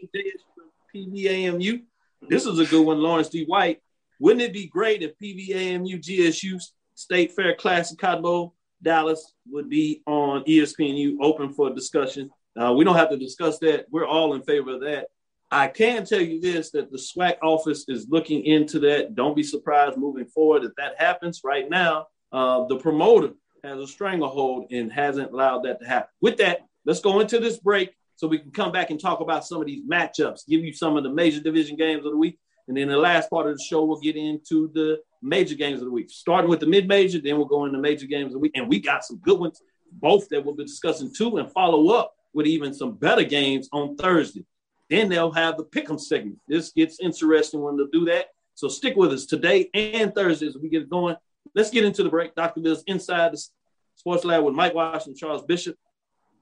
PVAMU. 0.96 1.84
This 2.28 2.48
is 2.48 2.58
a 2.58 2.66
good 2.66 2.84
one, 2.84 3.00
Lawrence 3.00 3.30
D. 3.30 3.46
White. 3.46 3.84
Wouldn't 4.20 4.42
it 4.42 4.54
be 4.54 4.66
great 4.66 5.04
if 5.04 5.12
PVAMU 5.20 6.02
GSU 6.02 6.60
State 6.96 7.34
Fair 7.34 7.56
Classic 7.56 8.00
Cotton 8.00 8.24
Bowl 8.24 8.56
Dallas 8.82 9.34
would 9.52 9.70
be 9.70 10.02
on 10.08 10.44
ESPNU 10.46 11.18
open 11.22 11.54
for 11.54 11.72
discussion? 11.72 12.32
Uh, 12.60 12.74
we 12.74 12.84
don't 12.84 12.96
have 12.96 13.10
to 13.10 13.18
discuss 13.18 13.60
that. 13.60 13.86
We're 13.92 14.08
all 14.08 14.34
in 14.34 14.42
favor 14.42 14.76
of 14.76 14.82
that. 14.82 15.08
I 15.52 15.68
can 15.68 16.06
tell 16.06 16.22
you 16.22 16.42
this 16.42 16.72
that 16.72 16.92
the 16.92 16.98
SWAC 16.98 17.38
office 17.44 17.86
is 17.88 18.08
looking 18.10 18.46
into 18.46 18.80
that. 18.80 19.16
Don't 19.16 19.36
be 19.36 19.44
surprised 19.44 19.98
moving 19.98 20.26
forward 20.26 20.64
if 20.64 20.72
that 20.78 20.96
happens. 20.98 21.42
Right 21.44 21.70
now, 21.70 22.08
uh, 22.32 22.66
the 22.66 22.78
promoter 22.78 23.32
has 23.64 23.80
a 23.80 23.88
stranglehold 23.88 24.68
and 24.72 24.92
hasn't 24.92 25.32
allowed 25.32 25.64
that 25.64 25.80
to 25.82 25.88
happen. 25.88 26.10
With 26.22 26.38
that, 26.38 26.66
let's 26.86 27.00
go 27.00 27.20
into 27.20 27.40
this 27.40 27.58
break 27.58 27.94
so 28.16 28.28
we 28.28 28.40
can 28.40 28.52
come 28.52 28.72
back 28.72 28.90
and 28.90 29.00
talk 29.00 29.20
about 29.20 29.46
some 29.46 29.60
of 29.60 29.68
these 29.68 29.84
matchups, 29.86 30.48
give 30.48 30.64
you 30.64 30.74
some 30.74 30.98
of 30.98 31.04
the 31.04 31.10
major 31.10 31.42
division 31.42 31.76
games 31.76 32.06
of 32.06 32.12
the 32.12 32.18
week. 32.18 32.40
And 32.68 32.76
then 32.76 32.88
the 32.88 32.98
last 32.98 33.30
part 33.30 33.48
of 33.48 33.58
the 33.58 33.64
show, 33.64 33.84
we'll 33.84 34.00
get 34.00 34.16
into 34.16 34.72
the 34.74 35.00
major 35.22 35.56
games 35.56 35.82
of 35.82 35.86
the 35.86 35.92
week, 35.92 36.10
starting 36.10 36.50
with 36.50 36.60
the 36.60 36.66
mid 36.66 36.88
major, 36.88 37.20
then 37.20 37.38
we'll 37.38 37.46
go 37.46 37.66
into 37.66 37.78
major 37.78 38.08
games 38.08 38.28
of 38.28 38.34
the 38.34 38.40
week. 38.40 38.54
And 38.56 38.68
we 38.68 38.80
got 38.80 39.04
some 39.04 39.18
good 39.18 39.40
ones, 39.40 39.62
both 39.92 40.28
that 40.30 40.44
we'll 40.44 40.56
be 40.56 40.64
discussing 40.64 41.14
too, 41.14 41.38
and 41.38 41.52
follow 41.52 41.90
up 41.90 42.15
with 42.36 42.46
even 42.46 42.74
some 42.74 42.92
better 42.92 43.24
games 43.24 43.70
on 43.72 43.96
Thursday. 43.96 44.46
Then 44.90 45.10
they'll 45.10 45.32
have 45.32 45.58
the 45.58 45.64
pick'em 45.64 46.00
segment. 46.00 46.38
This 46.48 46.72
gets 46.72 47.00
interesting 47.00 47.62
when 47.62 47.78
they 47.78 47.86
do 47.92 48.06
that. 48.06 48.28
So 48.54 48.68
stick 48.68 48.96
with 48.96 49.14
us 49.14 49.26
today 49.26 49.70
and 49.74 50.14
Thursday 50.14 50.48
as 50.48 50.58
we 50.58 50.70
get 50.70 50.90
going. 50.90 51.16
Let's 51.56 51.72
get 51.72 51.86
into 51.86 52.04
the 52.04 52.10
break. 52.10 52.36
Dr. 52.36 52.62
Bill's 52.62 52.84
inside 52.88 53.34
the 53.34 53.44
sports 53.96 54.26
lab 54.26 54.44
with 54.44 54.54
Mike 54.54 54.76
Washington, 54.76 55.16
Charles 55.16 55.44
Bishop. 55.44 55.78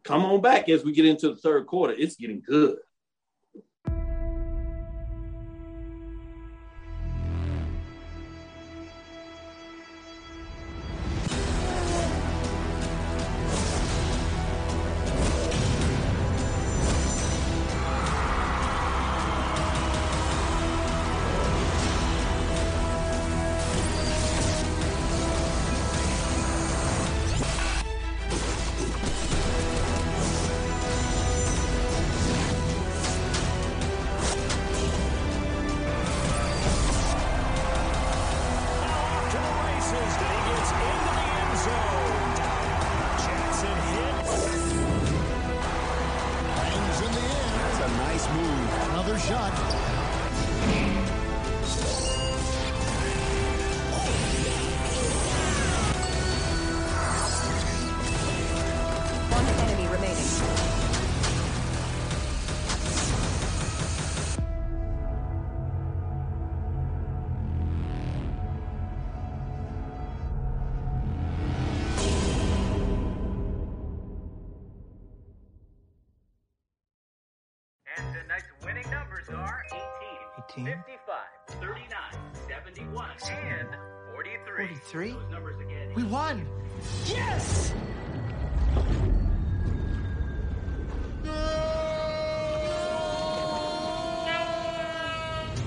Come 0.04 0.26
on 0.26 0.42
back 0.42 0.68
as 0.68 0.84
we 0.84 0.92
get 0.92 1.06
into 1.06 1.30
the 1.30 1.38
third 1.38 1.68
quarter. 1.68 1.94
It's 1.94 2.16
getting 2.16 2.42
good. 2.46 2.78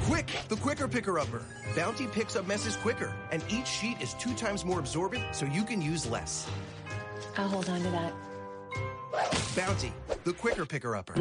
Quick, 0.06 0.30
the 0.48 0.54
quicker 0.54 0.86
picker 0.86 1.18
upper. 1.18 1.42
Bounty 1.74 2.06
picks 2.06 2.36
up 2.36 2.46
messes 2.46 2.76
quicker, 2.76 3.12
and 3.32 3.42
each 3.48 3.66
sheet 3.66 4.00
is 4.00 4.14
two 4.14 4.32
times 4.34 4.64
more 4.64 4.78
absorbent, 4.78 5.34
so 5.34 5.46
you 5.46 5.64
can 5.64 5.82
use 5.82 6.06
less. 6.06 6.48
I'll 7.36 7.48
hold 7.48 7.68
on 7.68 7.82
to 7.82 7.90
that. 7.90 8.12
Bounty, 9.56 9.92
the 10.22 10.32
quicker 10.32 10.64
picker 10.64 10.94
upper. 10.94 11.14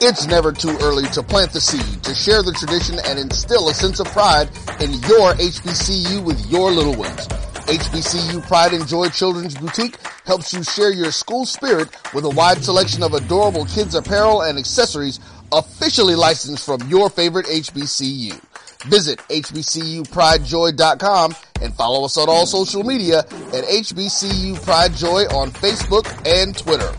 It's 0.00 0.26
never 0.26 0.50
too 0.50 0.78
early 0.80 1.04
to 1.08 1.22
plant 1.22 1.52
the 1.52 1.60
seed, 1.60 2.02
to 2.04 2.14
share 2.14 2.42
the 2.42 2.52
tradition 2.52 3.00
and 3.04 3.18
instill 3.18 3.68
a 3.68 3.74
sense 3.74 4.00
of 4.00 4.06
pride 4.06 4.48
in 4.80 4.92
your 4.92 5.34
HBCU 5.34 6.24
with 6.24 6.50
your 6.50 6.70
little 6.70 6.94
ones. 6.94 7.28
HBCU 7.68 8.40
Pride 8.46 8.72
and 8.72 8.88
Joy 8.88 9.10
Children's 9.10 9.54
Boutique 9.54 9.98
helps 10.24 10.54
you 10.54 10.62
share 10.62 10.90
your 10.90 11.12
school 11.12 11.44
spirit 11.44 11.90
with 12.14 12.24
a 12.24 12.30
wide 12.30 12.64
selection 12.64 13.02
of 13.02 13.12
adorable 13.12 13.66
kids 13.66 13.94
apparel 13.94 14.40
and 14.40 14.58
accessories 14.58 15.20
officially 15.52 16.14
licensed 16.14 16.64
from 16.64 16.80
your 16.88 17.10
favorite 17.10 17.46
HBCU. 17.46 18.40
Visit 18.86 19.18
hbcupridejoy.com 19.28 21.34
and 21.60 21.74
follow 21.74 22.04
us 22.04 22.16
on 22.16 22.28
all 22.28 22.46
social 22.46 22.84
media 22.84 23.18
at 23.18 23.64
HBCU 23.64 24.62
Pride 24.62 24.94
Joy 24.94 25.22
on 25.34 25.50
Facebook 25.50 26.06
and 26.26 26.56
Twitter. 26.56 26.92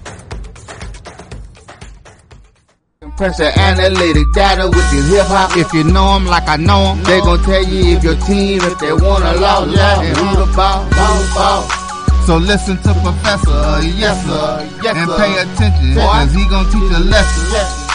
Press 3.17 3.37
the 3.37 3.57
analytic 3.59 4.25
data 4.33 4.67
with 4.67 4.93
your 4.93 5.03
hip 5.03 5.25
hop. 5.27 5.55
If 5.57 5.73
you 5.73 5.83
know 5.83 6.15
'em 6.15 6.25
like 6.25 6.47
I 6.47 6.55
know 6.57 6.91
'em, 6.91 7.03
they 7.03 7.19
gon' 7.21 7.41
tell 7.43 7.63
you 7.63 7.97
if 7.97 8.03
your 8.03 8.15
team, 8.27 8.61
if 8.61 8.77
they 8.79 8.93
wanna 8.93 9.33
lose, 9.33 9.75
yeah, 9.75 9.99
and 10.01 10.17
who 10.17 10.35
the 10.45 10.51
ball, 10.55 10.85
ball, 10.91 11.23
ball. 11.35 11.63
So 12.25 12.37
listen 12.37 12.77
to 12.77 12.93
Professor, 13.03 13.81
yes 13.97 14.23
sir, 14.25 14.65
yes, 14.83 14.95
and 14.95 15.11
pay 15.17 15.37
attention, 15.39 15.95
cause 15.95 16.31
he 16.33 16.45
gon' 16.45 16.65
teach 16.71 16.91
a 16.95 16.99
lesson. 16.99 17.88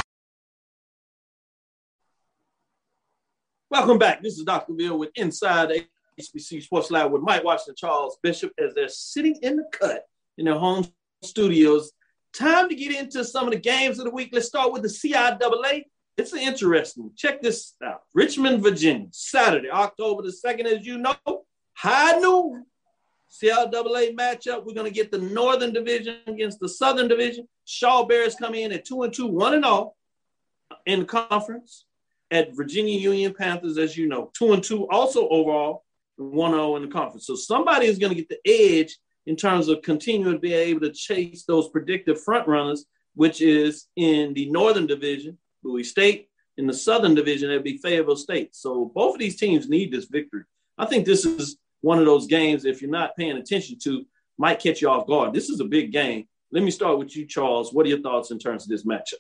Welcome 3.75 3.99
back. 3.99 4.23
This 4.23 4.39
is 4.39 4.45
Dr. 4.45 4.73
Bill 4.73 4.97
with 4.97 5.11
Inside 5.17 5.73
HBC 6.21 6.63
Sports 6.63 6.93
Lab 6.93 7.11
with 7.11 7.23
Mike 7.23 7.43
Washington, 7.43 7.75
Charles 7.77 8.17
Bishop, 8.23 8.53
as 8.57 8.73
they're 8.73 8.89
sitting 8.89 9.37
in 9.43 9.57
the 9.57 9.65
cut 9.73 10.05
in 10.39 10.45
their 10.45 10.55
home 10.55 10.87
studios. 11.25 11.91
Time 12.33 12.69
to 12.69 12.77
get 12.77 12.95
into 12.95 13.25
some 13.25 13.49
of 13.49 13.53
the 13.53 13.59
games 13.59 13.99
of 13.99 14.05
the 14.05 14.13
week. 14.13 14.29
Let's 14.33 14.47
start 14.47 14.73
with 14.73 14.83
the 14.83 14.89
CIAA. 14.89 15.87
It's 16.17 16.33
interesting. 16.33 17.11
Check 17.17 17.43
this 17.43 17.75
out. 17.85 18.03
Richmond, 18.15 18.63
Virginia, 18.63 19.09
Saturday, 19.11 19.71
October 19.73 20.23
the 20.23 20.29
2nd, 20.29 20.67
as 20.67 20.87
you 20.87 20.99
know, 20.99 21.17
high 21.73 22.17
noon. 22.21 22.67
CIAA 23.29 24.17
matchup. 24.17 24.65
We're 24.65 24.75
going 24.75 24.87
to 24.87 24.93
get 24.93 25.11
the 25.11 25.19
Northern 25.19 25.73
Division 25.73 26.19
against 26.29 26.61
the 26.61 26.69
Southern 26.69 27.09
Division. 27.09 27.49
Shaw 27.65 28.05
Bears 28.05 28.37
come 28.37 28.55
in 28.55 28.71
at 28.71 28.85
2 28.85 29.03
and 29.03 29.13
2, 29.13 29.27
1 29.27 29.55
and 29.55 29.65
all 29.65 29.97
in 30.87 31.01
the 31.01 31.07
conference 31.07 31.87
at 32.31 32.55
Virginia 32.55 32.99
Union 32.99 33.35
Panthers, 33.35 33.79
as 33.79 33.97
you 33.97 34.09
know, 34.09 34.31
two 34.35 34.53
and 34.53 34.63
two, 34.63 34.89
also 34.89 35.29
overall, 35.29 35.85
one 36.17 36.53
zero 36.53 36.77
in 36.77 36.83
the 36.83 36.89
conference. 36.89 37.27
So 37.27 37.35
somebody 37.35 37.87
is 37.87 37.99
going 37.99 38.15
to 38.15 38.23
get 38.23 38.29
the 38.29 38.41
edge 38.81 38.97
in 39.27 39.37
terms 39.37 39.69
of 39.69 39.83
continuing 39.83 40.35
to 40.35 40.39
be 40.39 40.53
able 40.53 40.81
to 40.81 40.93
chase 40.93 41.45
those 41.45 41.69
predictive 41.69 42.23
front 42.23 42.47
runners, 42.47 42.87
which 43.15 43.41
is 43.41 43.87
in 43.97 44.35
the 44.35 44.51
Northern 44.51 44.87
Division, 44.87 45.39
Bowie 45.63 45.85
State, 45.85 46.29
in 46.57 46.67
the 46.67 46.75
Southern 46.75 47.15
Division, 47.15 47.51
it'd 47.51 47.65
be 47.65 47.79
Fayetteville 47.79 48.17
State. 48.17 48.55
So 48.55 48.93
both 48.95 49.15
of 49.15 49.19
these 49.19 49.37
teams 49.37 49.69
need 49.69 49.91
this 49.91 50.05
victory. 50.07 50.45
I 50.79 50.87
think 50.87 51.05
this 51.05 51.25
is 51.25 51.57
one 51.81 51.99
of 51.99 52.07
those 52.07 52.27
games, 52.27 52.65
if 52.65 52.81
you're 52.81 52.91
not 52.91 53.17
paying 53.17 53.37
attention 53.37 53.79
to, 53.81 54.05
might 54.39 54.61
catch 54.61 54.81
you 54.81 54.89
off 54.89 55.07
guard. 55.07 55.33
This 55.33 55.49
is 55.49 55.61
a 55.61 55.65
big 55.65 55.93
game. 55.93 56.27
Let 56.53 56.63
me 56.63 56.71
start 56.71 56.99
with 56.99 57.17
you, 57.17 57.27
Charles. 57.27 57.73
What 57.73 57.87
are 57.87 57.89
your 57.89 58.01
thoughts 58.01 58.31
in 58.31 58.39
terms 58.39 58.65
of 58.65 58.69
this 58.69 58.85
matchup? 58.85 59.15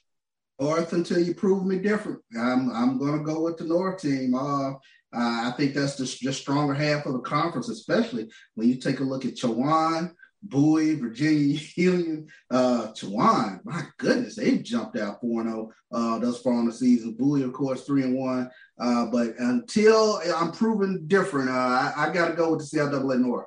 North 0.60 0.92
until 0.92 1.18
you 1.18 1.34
prove 1.34 1.64
me 1.64 1.78
different. 1.78 2.20
I'm 2.38 2.70
I'm 2.70 2.98
gonna 2.98 3.22
go 3.22 3.42
with 3.42 3.56
the 3.56 3.64
North 3.64 4.02
team. 4.02 4.34
Uh, 4.34 4.74
I 5.12 5.52
think 5.56 5.74
that's 5.74 5.96
the 5.96 6.04
just 6.04 6.40
stronger 6.40 6.74
half 6.74 7.06
of 7.06 7.12
the 7.12 7.20
conference, 7.20 7.68
especially 7.68 8.28
when 8.54 8.68
you 8.68 8.76
take 8.76 9.00
a 9.00 9.04
look 9.04 9.24
at 9.24 9.36
Chowan, 9.36 10.12
Bowie, 10.42 10.96
Virginia 10.96 11.58
Union, 11.76 12.26
uh, 12.50 12.88
Chowan. 12.94 13.60
My 13.64 13.82
goodness, 13.98 14.36
they've 14.36 14.62
jumped 14.62 14.96
out 14.96 15.22
4-0 15.22 15.68
uh, 15.92 16.18
thus 16.18 16.42
far 16.42 16.54
on 16.54 16.66
the 16.66 16.72
season. 16.72 17.14
Bowie, 17.18 17.42
of 17.42 17.52
course, 17.52 17.84
three 17.84 18.02
and 18.02 18.16
one. 18.16 18.50
Uh, 18.78 19.06
but 19.06 19.34
until 19.38 20.20
I'm 20.34 20.50
proven 20.50 21.06
different, 21.06 21.48
uh, 21.48 21.52
I, 21.52 21.92
I 21.96 22.12
got 22.12 22.28
to 22.28 22.34
go 22.34 22.50
with 22.50 22.68
the 22.68 22.76
CIAA 22.76 23.20
North. 23.20 23.46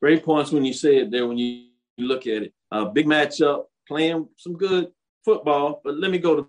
Great 0.00 0.24
points 0.24 0.52
when 0.52 0.64
you 0.64 0.72
say 0.72 0.98
it 0.98 1.10
there. 1.10 1.26
When 1.26 1.38
you, 1.38 1.68
you 1.96 2.06
look 2.06 2.26
at 2.26 2.42
it, 2.42 2.54
uh, 2.70 2.86
big 2.86 3.06
matchup, 3.06 3.64
playing 3.86 4.28
some 4.36 4.56
good 4.56 4.88
football. 5.24 5.80
But 5.84 5.98
let 5.98 6.10
me 6.10 6.18
go 6.18 6.36
to 6.36 6.48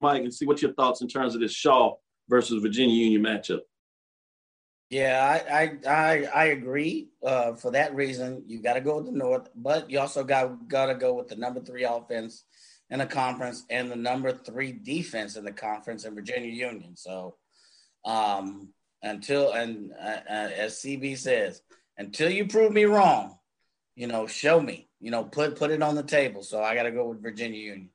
Mike 0.00 0.22
and 0.22 0.34
see 0.34 0.46
what 0.46 0.62
your 0.62 0.72
thoughts 0.74 1.00
in 1.00 1.08
terms 1.08 1.34
of 1.34 1.40
this 1.40 1.52
Shaw 1.52 1.94
versus 2.28 2.62
Virginia 2.62 2.94
Union 2.94 3.22
matchup. 3.22 3.60
Yeah, 4.90 5.40
I 5.48 5.62
I 5.62 5.78
I, 5.88 6.24
I 6.34 6.44
agree. 6.46 7.08
Uh, 7.24 7.54
for 7.54 7.70
that 7.70 7.94
reason, 7.94 8.44
you 8.46 8.60
got 8.60 8.74
to 8.74 8.80
go 8.82 8.96
with 8.96 9.06
the 9.06 9.12
North, 9.12 9.48
but 9.56 9.90
you 9.90 9.98
also 9.98 10.22
got 10.22 10.68
got 10.68 10.86
to 10.86 10.94
go 10.94 11.14
with 11.14 11.28
the 11.28 11.36
number 11.36 11.60
three 11.60 11.84
offense 11.84 12.44
in 12.90 12.98
the 12.98 13.06
conference 13.06 13.64
and 13.70 13.90
the 13.90 13.96
number 13.96 14.32
three 14.32 14.70
defense 14.70 15.36
in 15.36 15.44
the 15.44 15.52
conference 15.52 16.04
in 16.04 16.14
Virginia 16.14 16.50
Union. 16.50 16.94
So, 16.94 17.36
um, 18.04 18.74
until 19.02 19.52
and 19.52 19.92
uh, 19.98 20.18
uh, 20.28 20.50
as 20.58 20.74
CB 20.74 21.16
says, 21.16 21.62
until 21.96 22.30
you 22.30 22.46
prove 22.46 22.72
me 22.72 22.84
wrong, 22.84 23.38
you 23.96 24.08
know, 24.08 24.26
show 24.26 24.60
me. 24.60 24.90
You 25.00 25.10
know, 25.10 25.24
put 25.24 25.56
put 25.56 25.70
it 25.70 25.82
on 25.82 25.94
the 25.94 26.02
table. 26.02 26.42
So 26.42 26.62
I 26.62 26.74
got 26.74 26.82
to 26.82 26.92
go 26.92 27.08
with 27.08 27.22
Virginia 27.22 27.58
Union. 27.58 27.88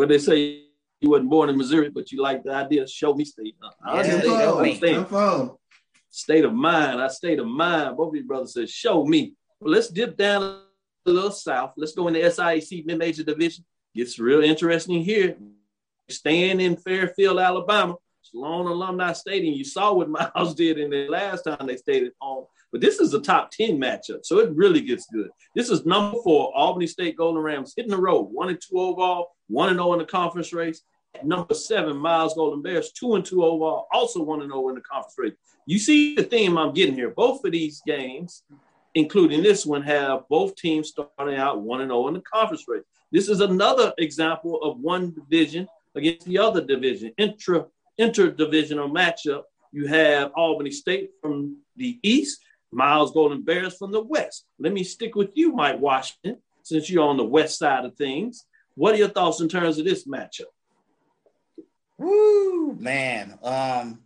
What 0.00 0.08
they 0.08 0.16
say 0.16 0.62
you 1.02 1.10
wasn't 1.10 1.28
born 1.28 1.50
in 1.50 1.58
Missouri, 1.58 1.90
but 1.90 2.10
you 2.10 2.22
like 2.22 2.42
the 2.42 2.54
idea 2.54 2.84
of 2.84 2.88
show 2.88 3.12
me 3.12 3.22
state. 3.22 3.54
Uh, 3.62 3.68
I 3.84 3.98
understand. 3.98 4.22
show 4.22 4.58
I 4.58 4.62
me. 4.62 4.68
understand. 4.70 4.96
Info. 4.96 5.60
State 6.08 6.44
of 6.46 6.54
mind. 6.54 7.02
I 7.02 7.08
state 7.08 7.38
of 7.38 7.46
mind. 7.46 7.98
Both 7.98 8.08
of 8.08 8.14
you 8.14 8.24
brothers 8.24 8.54
said, 8.54 8.70
show 8.70 9.04
me. 9.04 9.34
Well, 9.60 9.74
let's 9.74 9.88
dip 9.90 10.16
down 10.16 10.42
a 11.04 11.10
little 11.10 11.30
south. 11.30 11.74
Let's 11.76 11.92
go 11.92 12.08
in 12.08 12.14
the 12.14 12.20
SIAC 12.20 12.86
mid-major 12.86 13.24
division. 13.24 13.66
Gets 13.94 14.18
real 14.18 14.42
interesting 14.42 15.04
here. 15.04 15.36
Staying 16.08 16.62
in 16.62 16.78
Fairfield, 16.78 17.38
Alabama, 17.38 17.96
Sloan 18.22 18.68
Alumni 18.68 19.12
Stadium. 19.12 19.52
You 19.52 19.64
saw 19.64 19.92
what 19.92 20.08
Miles 20.34 20.54
did 20.54 20.78
in 20.78 20.88
the 20.88 21.08
last 21.08 21.42
time 21.42 21.66
they 21.66 21.76
stayed 21.76 22.04
at 22.04 22.12
home. 22.18 22.46
But 22.72 22.80
this 22.80 23.00
is 23.00 23.14
a 23.14 23.20
top 23.20 23.50
10 23.50 23.78
matchup, 23.78 24.24
so 24.24 24.38
it 24.38 24.54
really 24.54 24.80
gets 24.80 25.06
good. 25.06 25.30
This 25.56 25.70
is 25.70 25.84
number 25.84 26.18
four, 26.22 26.56
Albany 26.56 26.86
State 26.86 27.16
Golden 27.16 27.42
Rams 27.42 27.74
hitting 27.76 27.90
the 27.90 28.00
road, 28.00 28.24
one 28.24 28.48
and 28.48 28.60
two 28.60 28.78
overall, 28.78 29.32
one 29.48 29.68
and 29.70 29.78
zero 29.78 29.92
in 29.94 29.98
the 29.98 30.04
conference 30.04 30.52
race. 30.52 30.82
Number 31.24 31.54
seven, 31.54 31.96
Miles 31.96 32.34
Golden 32.34 32.62
Bears, 32.62 32.92
two 32.92 33.14
and 33.16 33.24
two 33.24 33.44
overall, 33.44 33.88
also 33.92 34.22
one 34.22 34.42
and 34.42 34.50
zero 34.50 34.68
in 34.68 34.76
the 34.76 34.80
conference 34.82 35.16
race. 35.18 35.34
You 35.66 35.78
see 35.78 36.14
the 36.14 36.22
theme 36.22 36.56
I'm 36.56 36.72
getting 36.72 36.94
here. 36.94 37.10
Both 37.10 37.44
of 37.44 37.52
these 37.52 37.82
games, 37.84 38.44
including 38.94 39.42
this 39.42 39.66
one, 39.66 39.82
have 39.82 40.28
both 40.28 40.54
teams 40.54 40.90
starting 40.90 41.36
out 41.36 41.60
one 41.62 41.80
and 41.80 41.90
zero 41.90 42.06
in 42.08 42.14
the 42.14 42.20
conference 42.20 42.64
race. 42.68 42.84
This 43.10 43.28
is 43.28 43.40
another 43.40 43.92
example 43.98 44.62
of 44.62 44.78
one 44.78 45.12
division 45.12 45.66
against 45.96 46.26
the 46.26 46.38
other 46.38 46.64
division, 46.64 47.12
intra 47.18 47.66
interdivisional 48.00 48.90
matchup. 48.90 49.42
You 49.72 49.86
have 49.86 50.32
Albany 50.36 50.70
State 50.70 51.10
from 51.20 51.58
the 51.76 51.98
east, 52.02 52.40
Miles 52.72 53.12
Golden 53.12 53.42
Bears 53.42 53.76
from 53.76 53.92
the 53.92 54.02
west. 54.02 54.44
Let 54.58 54.72
me 54.72 54.84
stick 54.84 55.14
with 55.14 55.30
you, 55.34 55.52
Mike 55.52 55.80
Washington, 55.80 56.38
since 56.62 56.88
you're 56.88 57.08
on 57.08 57.16
the 57.16 57.24
west 57.24 57.58
side 57.58 57.84
of 57.84 57.96
things. 57.96 58.46
What 58.74 58.94
are 58.94 58.98
your 58.98 59.08
thoughts 59.08 59.40
in 59.40 59.48
terms 59.48 59.78
of 59.78 59.84
this 59.84 60.06
matchup? 60.06 60.44
Woo, 61.98 62.74
man. 62.74 63.38
Um, 63.42 64.00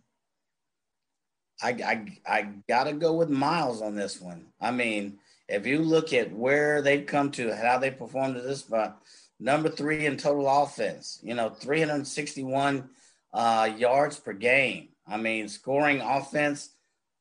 I, 1.61 1.69
I 1.69 2.05
I 2.27 2.49
gotta 2.67 2.93
go 2.93 3.13
with 3.13 3.29
Miles 3.29 3.81
on 3.81 3.95
this 3.95 4.19
one. 4.19 4.47
I 4.59 4.71
mean, 4.71 5.19
if 5.47 5.65
you 5.65 5.79
look 5.79 6.11
at 6.11 6.33
where 6.33 6.81
they've 6.81 7.05
come 7.05 7.31
to, 7.31 7.55
how 7.55 7.77
they 7.77 7.91
performed 7.91 8.37
at 8.37 8.43
this 8.43 8.59
spot, 8.59 9.01
number 9.39 9.69
three 9.69 10.05
in 10.05 10.17
total 10.17 10.47
offense. 10.47 11.19
You 11.23 11.35
know, 11.35 11.49
361 11.49 12.89
uh, 13.33 13.69
yards 13.77 14.19
per 14.19 14.33
game. 14.33 14.89
I 15.07 15.17
mean, 15.17 15.47
scoring 15.47 16.01
offense, 16.01 16.69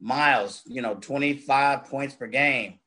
Miles, 0.01 0.63
you 0.67 0.83
know, 0.83 0.95
25 0.95 1.85
points 1.85 2.15
per 2.15 2.27
game. 2.27 2.79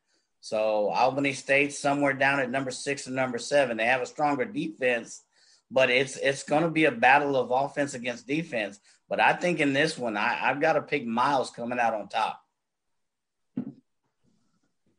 So 0.41 0.89
Albany 0.89 1.33
State 1.33 1.73
somewhere 1.73 2.13
down 2.13 2.39
at 2.39 2.49
number 2.51 2.71
six 2.71 3.07
and 3.07 3.15
number 3.15 3.37
seven. 3.37 3.77
They 3.77 3.85
have 3.85 4.01
a 4.01 4.05
stronger 4.05 4.45
defense, 4.45 5.23
but 5.71 5.89
it's 5.89 6.15
it's 6.17 6.43
going 6.43 6.63
to 6.63 6.69
be 6.69 6.85
a 6.85 6.91
battle 6.91 7.35
of 7.35 7.51
offense 7.51 7.93
against 7.95 8.27
defense. 8.27 8.79
But 9.09 9.19
I 9.19 9.33
think 9.33 9.59
in 9.59 9.73
this 9.73 9.97
one, 9.97 10.15
I, 10.15 10.39
I've 10.43 10.61
got 10.61 10.73
to 10.73 10.81
pick 10.81 11.05
Miles 11.05 11.49
coming 11.49 11.79
out 11.79 11.93
on 11.93 12.07
top. 12.07 12.39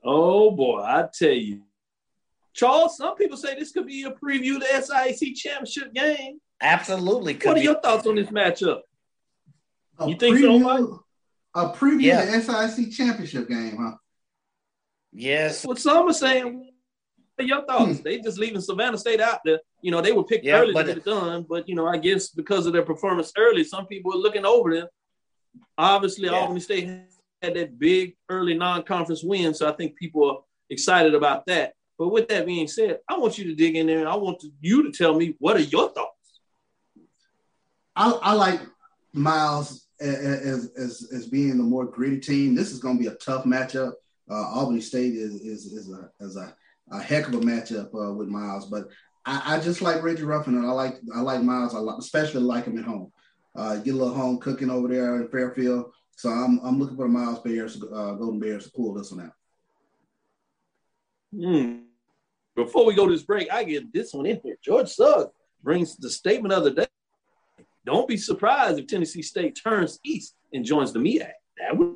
Oh 0.03 0.51
boy, 0.51 0.81
I 0.81 1.09
tell 1.13 1.31
you, 1.31 1.63
Charles. 2.55 2.97
Some 2.97 3.17
people 3.17 3.37
say 3.37 3.55
this 3.55 3.73
could 3.73 3.87
be 3.87 4.05
a 4.05 4.11
preview 4.11 4.57
of 4.57 4.61
the 4.61 4.67
SIAC 4.67 5.35
championship 5.35 5.93
game. 5.93 6.41
Absolutely. 6.61 7.35
What 7.35 7.49
are 7.49 7.55
be. 7.55 7.63
your 7.63 7.81
thoughts 7.81 8.07
on 8.07 8.17
this 8.17 8.29
matchup? 8.29 8.81
A 9.99 10.09
You 10.09 10.17
think 10.17 10.39
so, 10.39 10.45
preview- 10.45 10.63
Mike? 10.63 11.01
A 11.59 11.73
preview 11.73 12.03
Yeah. 12.03 12.21
of 12.23 12.47
the 12.47 12.53
SIAC 12.53 12.95
championship 12.95 13.49
game, 13.49 13.77
huh? 13.79 13.97
Yes. 15.13 15.65
What 15.67 15.79
some 15.79 16.09
are 16.09 16.13
saying. 16.13 16.55
What 17.35 17.45
are 17.45 17.49
your 17.49 17.65
thoughts? 17.67 17.99
Hmm. 17.99 18.03
They 18.05 18.21
just 18.21 18.39
leaving 18.39 18.61
Savannah 18.61 18.99
State 18.99 19.21
out 19.21 19.41
there. 19.45 19.61
You 19.83 19.91
know, 19.91 20.01
they 20.01 20.13
were 20.13 20.25
picked 20.25 20.45
Yeah, 20.45 20.61
early 20.61 20.73
but- 20.73 20.83
to 20.83 20.89
get 20.89 20.99
it 20.99 21.05
done, 21.05 21.47
but 21.49 21.69
you 21.69 21.75
know, 21.75 21.87
I 21.87 21.97
guess 21.97 22.29
because 22.29 22.67
of 22.67 22.73
their 22.73 22.85
performance 22.85 23.33
early, 23.37 23.65
some 23.65 23.87
people 23.87 24.13
are 24.15 24.19
looking 24.19 24.45
over 24.45 24.75
them. 24.75 24.89
Obviously, 25.77 26.27
Yeah. 26.29 26.35
Albany 26.39 26.61
State 26.61 26.87
had 27.43 27.55
that 27.55 27.79
big 27.79 28.17
early 28.29 28.55
non-conference 28.55 29.25
win, 29.25 29.53
so 29.55 29.69
I 29.69 29.73
think 29.73 29.97
people 29.97 30.31
are 30.31 30.39
excited 30.71 31.15
about 31.15 31.47
that. 31.47 31.75
But 31.99 32.09
with 32.09 32.29
that 32.29 32.47
being 32.47 32.69
said, 32.69 33.01
I 33.09 33.17
want 33.19 33.39
you 33.39 33.45
to 33.47 33.55
dig 33.57 33.75
in 33.75 33.87
there 33.89 33.99
and 33.99 34.09
I 34.09 34.15
want 34.17 34.39
to, 34.41 34.51
you 34.61 34.85
to 34.85 34.93
tell 34.93 35.15
me 35.15 35.35
what 35.41 35.57
are 35.57 35.61
your 35.61 35.89
thoughts. 35.91 36.41
I, 37.97 38.11
I 38.13 38.33
like 38.35 38.61
Miles 39.13 39.88
as, 40.01 40.73
as 40.77 41.09
as 41.13 41.27
being 41.27 41.57
the 41.57 41.65
more 41.65 41.87
gritty 41.87 42.21
team. 42.21 42.55
This 42.55 42.71
is 42.71 42.79
going 42.79 42.97
to 42.97 43.03
be 43.03 43.09
a 43.09 43.17
tough 43.17 43.45
matchup. 43.45 43.93
Uh, 44.31 44.49
Albany 44.49 44.81
State 44.81 45.15
is 45.15 45.41
is 45.41 45.67
is 45.67 45.91
a 45.91 46.11
is 46.21 46.37
a, 46.37 46.55
a 46.91 47.01
heck 47.01 47.29
of 47.29 47.35
a 47.35 47.39
matchup 47.39 47.89
uh, 47.95 48.13
with 48.13 48.29
Miles, 48.29 48.67
but 48.67 48.89
I, 49.25 49.57
I 49.57 49.61
just 49.61 49.83
like 49.83 50.03
Reggie 50.03 50.23
Ruffin, 50.23 50.57
and 50.57 50.67
I 50.67 50.71
like 50.71 50.97
I 51.15 51.21
like 51.21 51.43
Miles. 51.43 51.75
I 51.75 51.83
especially 51.99 52.43
like 52.43 52.67
him 52.67 52.79
at 52.79 52.85
home. 52.85 53.13
Uh, 53.55 53.77
get 53.77 53.95
a 53.95 53.97
little 53.97 54.15
home 54.15 54.39
cooking 54.39 54.71
over 54.71 54.89
there 54.89 55.17
in 55.17 55.29
Fairfield. 55.29 55.93
So 56.17 56.31
I'm 56.31 56.59
I'm 56.65 56.79
looking 56.79 56.97
for 56.97 57.07
the 57.07 57.13
Miles 57.13 57.41
Bears, 57.41 57.77
uh, 57.77 58.13
Golden 58.15 58.41
Bears 58.41 58.65
to 58.65 58.73
pull 58.73 58.95
this 58.95 59.13
one 59.13 59.27
out. 59.27 59.33
Hmm. 61.35 61.79
Before 62.57 62.85
we 62.87 62.95
go 62.95 63.07
to 63.07 63.13
this 63.13 63.23
break, 63.23 63.53
I 63.53 63.63
get 63.65 63.93
this 63.93 64.13
one 64.13 64.27
in 64.27 64.41
here. 64.43 64.57
George 64.63 64.89
Suggs 64.89 65.31
brings 65.63 65.97
the 65.97 66.11
statement 66.11 66.53
of 66.53 66.65
the 66.65 66.73
day. 66.73 66.87
Don't 67.89 68.07
be 68.07 68.19
surprised 68.19 68.79
if 68.79 68.87
Tennessee 68.87 69.23
State 69.23 69.59
turns 69.65 69.99
east 70.05 70.35
and 70.53 70.63
joins 70.63 70.93
the 70.93 70.99
MEAC. 70.99 71.31
That 71.59 71.75
would 71.75 71.95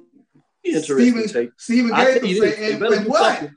be 0.64 0.70
interesting. 0.70 1.28
Stephen. 1.28 1.52
Stephen 1.58 1.92
I 1.92 2.04
tell 2.04 2.14
Gates 2.14 2.28
you 2.28 2.40
say, 2.40 2.48
this, 2.48 2.72
and, 2.72 2.82
and 2.82 3.06
what? 3.06 3.38
something. 3.38 3.54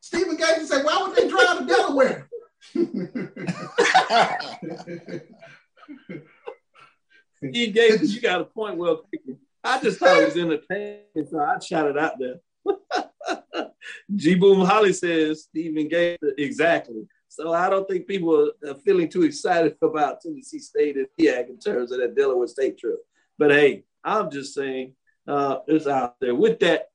Stephen 0.00 0.36
Gates 0.36 0.60
would 0.60 0.68
say, 0.68 0.82
why 0.82 1.02
would 1.02 1.14
they 1.14 1.28
drive 1.28 1.58
to 1.58 1.66
Delaware? 1.66 2.26
Steve 7.50 7.74
Gates, 7.74 8.14
you 8.14 8.22
got 8.22 8.40
a 8.40 8.46
point 8.46 8.78
well 8.78 9.02
taken. 9.12 9.38
I 9.62 9.78
just 9.82 9.98
thought 9.98 10.16
it 10.16 10.24
was 10.24 10.38
entertaining, 10.38 11.02
so 11.30 11.38
I 11.38 11.58
shot 11.58 11.86
it 11.86 11.98
out 11.98 12.14
there. 12.18 12.36
G 14.16 14.36
Boom 14.36 14.64
Holly 14.64 14.94
says 14.94 15.42
Stephen 15.42 15.88
Gates 15.88 16.24
exactly. 16.38 17.06
So 17.36 17.52
I 17.52 17.68
don't 17.68 17.86
think 17.86 18.06
people 18.06 18.50
are 18.66 18.74
feeling 18.76 19.10
too 19.10 19.24
excited 19.24 19.76
about 19.82 20.22
Tennessee 20.22 20.58
State 20.58 20.96
and 20.96 21.06
MEAC 21.20 21.50
in 21.50 21.58
terms 21.58 21.92
of 21.92 21.98
that 21.98 22.16
Delaware 22.16 22.46
State 22.46 22.78
trip. 22.78 22.96
But 23.36 23.50
hey, 23.50 23.84
I'm 24.02 24.30
just 24.30 24.54
saying 24.54 24.94
uh, 25.28 25.58
it's 25.66 25.86
out 25.86 26.18
there. 26.18 26.34
With 26.34 26.58
that, 26.60 26.88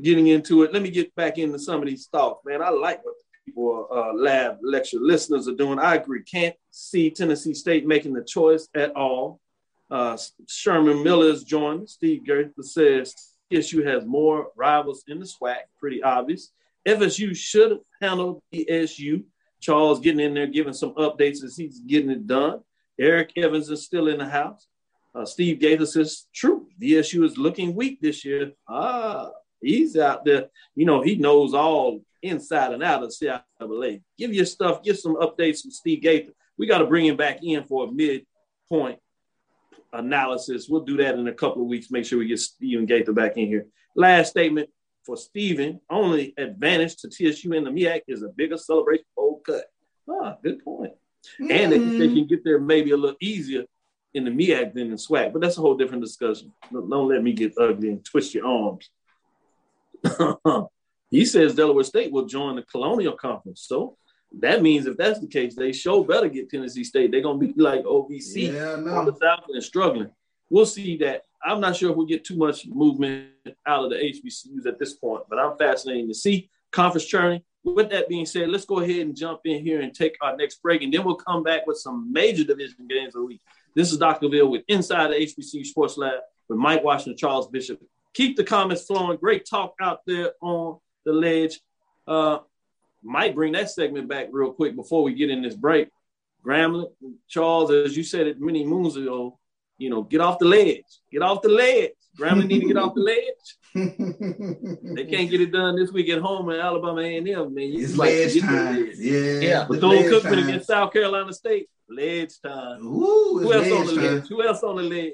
getting 0.00 0.28
into 0.28 0.62
it, 0.62 0.72
let 0.72 0.80
me 0.80 0.88
get 0.88 1.14
back 1.14 1.36
into 1.36 1.58
some 1.58 1.82
of 1.82 1.86
these 1.86 2.06
thoughts, 2.06 2.40
man. 2.46 2.62
I 2.62 2.70
like 2.70 3.04
what 3.04 3.16
people, 3.44 3.86
uh, 3.94 4.14
lab 4.14 4.56
lecture 4.62 4.96
listeners 4.98 5.46
are 5.46 5.54
doing. 5.54 5.78
I 5.78 5.96
agree. 5.96 6.22
Can't 6.22 6.56
see 6.70 7.10
Tennessee 7.10 7.52
State 7.52 7.86
making 7.86 8.14
the 8.14 8.24
choice 8.24 8.66
at 8.74 8.96
all. 8.96 9.40
Uh, 9.90 10.16
Sherman 10.48 11.02
Miller 11.02 11.26
is 11.26 11.44
joined. 11.44 11.90
Steve 11.90 12.24
Gaither 12.24 12.62
says 12.62 13.14
TSU 13.52 13.82
has 13.82 14.06
more 14.06 14.52
rivals 14.56 15.04
in 15.06 15.20
the 15.20 15.26
SWAC, 15.26 15.56
pretty 15.78 16.02
obvious. 16.02 16.50
FSU 16.88 17.36
should 17.36 17.72
have 17.72 17.80
handled 18.00 18.40
ESU. 18.54 19.24
Charles 19.60 20.00
getting 20.00 20.20
in 20.20 20.34
there, 20.34 20.46
giving 20.46 20.72
some 20.72 20.94
updates 20.94 21.44
as 21.44 21.56
he's 21.56 21.80
getting 21.80 22.10
it 22.10 22.26
done. 22.26 22.60
Eric 22.98 23.32
Evans 23.36 23.70
is 23.70 23.84
still 23.84 24.08
in 24.08 24.18
the 24.18 24.28
house. 24.28 24.66
Uh, 25.14 25.24
Steve 25.24 25.58
Gaither 25.58 25.86
says, 25.86 26.26
true, 26.34 26.68
DSU 26.80 27.24
is 27.24 27.36
looking 27.36 27.74
weak 27.74 28.00
this 28.00 28.24
year. 28.24 28.52
Ah, 28.68 29.30
he's 29.60 29.96
out 29.96 30.24
there. 30.24 30.48
You 30.74 30.86
know, 30.86 31.02
he 31.02 31.16
knows 31.16 31.54
all 31.54 32.00
inside 32.22 32.72
and 32.72 32.82
out 32.82 33.02
of 33.02 33.10
CIAA. 33.10 34.02
Give 34.18 34.32
your 34.32 34.44
stuff, 34.44 34.82
get 34.82 34.98
some 34.98 35.16
updates 35.16 35.62
from 35.62 35.70
Steve 35.70 36.02
Gaither. 36.02 36.32
We 36.58 36.66
got 36.66 36.78
to 36.78 36.86
bring 36.86 37.06
him 37.06 37.16
back 37.16 37.42
in 37.42 37.64
for 37.64 37.84
a 37.84 37.92
midpoint 37.92 38.98
analysis. 39.92 40.68
We'll 40.68 40.84
do 40.84 40.96
that 40.98 41.18
in 41.18 41.26
a 41.26 41.34
couple 41.34 41.62
of 41.62 41.68
weeks. 41.68 41.90
Make 41.90 42.04
sure 42.04 42.18
we 42.18 42.28
get 42.28 42.38
Stephen 42.38 42.86
Gaither 42.86 43.12
back 43.12 43.36
in 43.36 43.46
here. 43.46 43.66
Last 43.96 44.30
statement 44.30 44.68
for 45.04 45.16
Stephen. 45.16 45.80
Only 45.88 46.34
advantage 46.36 46.96
to 46.96 47.08
TSU 47.08 47.52
in 47.52 47.64
the 47.64 47.70
MEAC 47.70 48.02
is 48.06 48.22
a 48.22 48.28
bigger 48.28 48.56
celebration 48.56 49.06
bowl 49.16 49.29
cut. 49.44 49.64
Ah, 50.08 50.36
good 50.42 50.64
point. 50.64 50.92
And 51.38 51.72
they, 51.72 51.78
they 51.78 52.08
can 52.08 52.26
get 52.26 52.44
there 52.44 52.58
maybe 52.58 52.92
a 52.92 52.96
little 52.96 53.16
easier 53.20 53.64
in 54.14 54.24
the 54.24 54.30
MEAC 54.30 54.74
than 54.74 54.90
in 54.90 54.96
SWAC, 54.96 55.32
but 55.32 55.40
that's 55.40 55.58
a 55.58 55.60
whole 55.60 55.76
different 55.76 56.02
discussion. 56.02 56.52
Don't, 56.72 56.88
don't 56.88 57.08
let 57.08 57.22
me 57.22 57.32
get 57.32 57.56
ugly 57.58 57.90
and 57.90 58.04
twist 58.04 58.34
your 58.34 58.46
arms. 58.46 58.90
he 61.10 61.24
says 61.24 61.54
Delaware 61.54 61.84
State 61.84 62.10
will 62.10 62.26
join 62.26 62.56
the 62.56 62.62
Colonial 62.62 63.12
Conference. 63.12 63.64
So 63.68 63.96
that 64.38 64.62
means 64.62 64.86
if 64.86 64.96
that's 64.96 65.20
the 65.20 65.26
case, 65.26 65.54
they 65.54 65.72
show 65.72 66.04
better 66.04 66.28
get 66.28 66.50
Tennessee 66.50 66.84
State. 66.84 67.10
They're 67.10 67.20
gonna 67.20 67.38
be 67.38 67.52
like 67.56 67.84
OVC 67.84 68.52
Yeah, 68.52 68.74
on 68.74 69.04
the 69.04 69.16
South 69.20 69.44
and 69.48 69.62
struggling. 69.62 70.10
We'll 70.48 70.66
see 70.66 70.96
that. 70.98 71.22
I'm 71.42 71.60
not 71.60 71.76
sure 71.76 71.90
if 71.90 71.96
we 71.96 72.06
get 72.06 72.24
too 72.24 72.36
much 72.36 72.66
movement 72.66 73.28
out 73.66 73.84
of 73.84 73.90
the 73.90 73.96
HBCUs 73.96 74.66
at 74.66 74.78
this 74.78 74.94
point, 74.94 75.24
but 75.28 75.38
I'm 75.38 75.56
fascinated 75.56 76.08
to 76.08 76.14
see 76.14 76.50
conference 76.70 77.06
churning. 77.06 77.42
With 77.62 77.90
that 77.90 78.08
being 78.08 78.24
said, 78.24 78.48
let's 78.48 78.64
go 78.64 78.80
ahead 78.80 79.06
and 79.06 79.16
jump 79.16 79.40
in 79.44 79.62
here 79.62 79.82
and 79.82 79.94
take 79.94 80.16
our 80.22 80.34
next 80.36 80.62
break, 80.62 80.82
and 80.82 80.92
then 80.92 81.04
we'll 81.04 81.16
come 81.16 81.42
back 81.42 81.66
with 81.66 81.76
some 81.76 82.10
major 82.10 82.42
division 82.42 82.86
games 82.88 83.14
of 83.14 83.20
the 83.20 83.26
week. 83.26 83.40
This 83.76 83.92
is 83.92 83.98
Dr. 83.98 84.28
Ville 84.28 84.50
with 84.50 84.62
Inside 84.68 85.08
the 85.08 85.16
HBCU 85.16 85.66
Sports 85.66 85.98
Lab 85.98 86.20
with 86.48 86.58
Mike 86.58 86.82
Washington, 86.82 87.16
Charles 87.16 87.48
Bishop. 87.48 87.80
Keep 88.14 88.36
the 88.36 88.44
comments 88.44 88.86
flowing. 88.86 89.18
Great 89.18 89.46
talk 89.48 89.74
out 89.80 90.00
there 90.06 90.32
on 90.40 90.78
the 91.04 91.12
ledge. 91.12 91.60
Uh, 92.06 92.38
might 93.02 93.34
bring 93.34 93.52
that 93.52 93.70
segment 93.70 94.08
back 94.08 94.28
real 94.32 94.52
quick 94.52 94.74
before 94.74 95.02
we 95.02 95.14
get 95.14 95.30
in 95.30 95.42
this 95.42 95.54
break. 95.54 95.88
Grambling, 96.44 96.90
Charles, 97.28 97.70
as 97.70 97.96
you 97.96 98.02
said 98.02 98.26
it 98.26 98.40
many 98.40 98.64
moons 98.64 98.96
ago, 98.96 99.38
you 99.78 99.90
know, 99.90 100.02
get 100.02 100.20
off 100.20 100.38
the 100.38 100.46
ledge. 100.46 100.84
Get 101.12 101.22
off 101.22 101.42
the 101.42 101.48
ledge. 101.48 101.92
Grambling 102.18 102.46
need 102.46 102.60
to 102.60 102.66
get 102.66 102.76
off 102.76 102.94
the 102.94 103.00
ledge. 103.02 103.56
They 103.74 105.04
can't 105.10 105.30
get 105.30 105.40
it 105.40 105.52
done 105.52 105.76
this 105.76 105.92
week 105.92 106.08
at 106.10 106.20
home 106.20 106.50
in 106.50 106.58
Alabama 106.60 107.00
A&M, 107.00 107.24
man. 107.54 107.68
You 107.68 107.84
It's 107.84 107.96
like 107.96 108.10
ledge 108.10 108.40
time. 108.40 108.76
ledge. 108.86 108.96
Yeah. 108.98 109.18
Yeah. 109.40 109.60
it's 109.62 109.68
Bethune 109.68 109.90
ledge 109.90 110.04
Cookman 110.12 110.22
time. 110.30 110.48
against 110.48 110.66
South 110.66 110.92
Carolina 110.92 111.32
State. 111.32 111.68
Ledge 111.88 112.40
time. 112.44 112.84
Ooh, 112.86 113.38
Who 113.38 113.52
else 113.52 113.66
on 113.66 113.70
ledge 113.78 113.86
the 113.88 113.94
time. 113.96 114.14
ledge? 114.16 114.28
Who 114.28 114.42
else 114.46 114.62
on 114.62 114.76
the 114.76 114.82
ledge? 114.82 115.12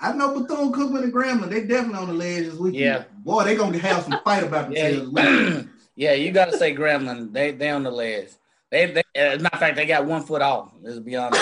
I 0.00 0.12
know 0.12 0.40
Bethune 0.40 0.72
Cookman 0.72 1.04
and 1.04 1.12
Grambling. 1.12 1.50
They 1.50 1.60
definitely 1.64 1.98
on 1.98 2.08
the 2.08 2.14
ledge 2.14 2.44
this 2.46 2.54
weekend. 2.56 2.80
Yeah. 2.82 3.04
Boy, 3.24 3.44
they 3.44 3.54
gonna 3.54 3.78
have 3.78 4.02
some 4.02 4.20
fight 4.24 4.42
about 4.42 4.66
themselves. 4.72 5.10
Yeah, 5.14 5.62
yeah, 5.94 6.12
you 6.14 6.32
got 6.32 6.50
to 6.50 6.58
say 6.58 6.74
Grambling. 6.74 7.32
They 7.32 7.52
they 7.52 7.70
on 7.70 7.84
the 7.84 7.90
ledge. 7.90 8.28
They, 8.70 8.86
they 8.86 9.02
as 9.14 9.38
a 9.38 9.42
matter 9.42 9.54
of 9.54 9.60
fact, 9.60 9.76
they 9.76 9.86
got 9.86 10.04
one 10.06 10.22
foot 10.24 10.42
off. 10.42 10.72
Let's 10.80 10.98
be 10.98 11.14
honest. 11.14 11.40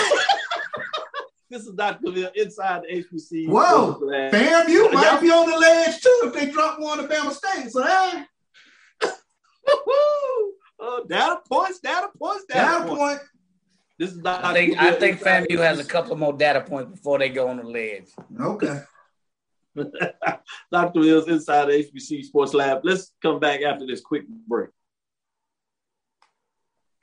This 1.51 1.63
is 1.67 1.73
Dr. 1.73 2.11
Ville 2.11 2.31
inside 2.33 2.83
the 2.89 3.03
HBC. 3.03 3.49
Whoa, 3.49 3.91
Sports 3.91 4.03
Lab. 4.03 4.31
Fam, 4.31 4.69
you 4.69 4.83
Y'all- 4.85 4.93
might 4.93 5.19
be 5.21 5.29
on 5.29 5.49
the 5.49 5.57
ledge 5.57 5.99
too 6.01 6.21
if 6.23 6.33
they 6.33 6.49
drop 6.49 6.79
one 6.79 6.97
to 6.99 7.03
Bama 7.03 7.31
State. 7.33 7.69
So 7.69 7.83
hey, 7.83 8.23
Woo-hoo! 9.67 10.53
Uh, 10.79 11.01
data 11.09 11.41
points, 11.51 11.79
data 11.79 12.07
points, 12.17 12.45
data, 12.45 12.59
data 12.79 12.83
points. 12.87 12.97
point. 12.99 13.19
This 13.99 14.11
is 14.13 14.17
Dr. 14.19 14.45
I 14.45 14.53
think 14.53 14.79
I 14.81 14.91
think 14.93 15.19
FAMU 15.19 15.57
has 15.57 15.77
a 15.79 15.83
couple 15.83 16.15
more 16.15 16.31
data 16.33 16.61
points 16.61 16.89
before 16.91 17.19
they 17.19 17.27
go 17.29 17.49
on 17.49 17.57
the 17.57 17.63
ledge. 17.63 18.07
Okay. 18.39 18.81
Dr. 20.71 20.99
Mills 20.99 21.27
inside 21.27 21.65
the 21.65 21.73
HBC 21.83 22.23
Sports 22.23 22.53
Lab. 22.53 22.79
Let's 22.83 23.11
come 23.21 23.39
back 23.39 23.61
after 23.61 23.85
this 23.85 23.99
quick 24.01 24.23
break. 24.47 24.69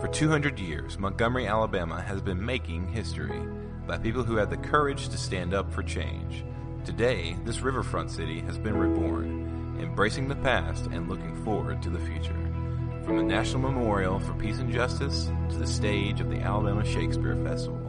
For 0.00 0.08
200 0.08 0.58
years, 0.58 0.98
Montgomery, 0.98 1.46
Alabama 1.46 2.00
has 2.00 2.20
been 2.20 2.44
making 2.44 2.88
history 2.88 3.40
by 3.86 3.98
people 3.98 4.22
who 4.22 4.36
had 4.36 4.50
the 4.50 4.56
courage 4.56 5.08
to 5.08 5.18
stand 5.18 5.54
up 5.54 5.72
for 5.72 5.82
change. 5.82 6.44
Today, 6.84 7.36
this 7.44 7.60
riverfront 7.60 8.10
city 8.10 8.40
has 8.40 8.58
been 8.58 8.76
reborn, 8.76 9.78
embracing 9.80 10.28
the 10.28 10.36
past 10.36 10.86
and 10.86 11.08
looking 11.08 11.42
forward 11.44 11.82
to 11.82 11.90
the 11.90 11.98
future. 11.98 12.36
From 13.04 13.16
the 13.16 13.22
National 13.22 13.62
Memorial 13.62 14.18
for 14.18 14.34
Peace 14.34 14.58
and 14.58 14.72
Justice 14.72 15.30
to 15.50 15.56
the 15.56 15.66
stage 15.66 16.20
of 16.20 16.30
the 16.30 16.40
Alabama 16.40 16.84
Shakespeare 16.84 17.36
Festival, 17.44 17.83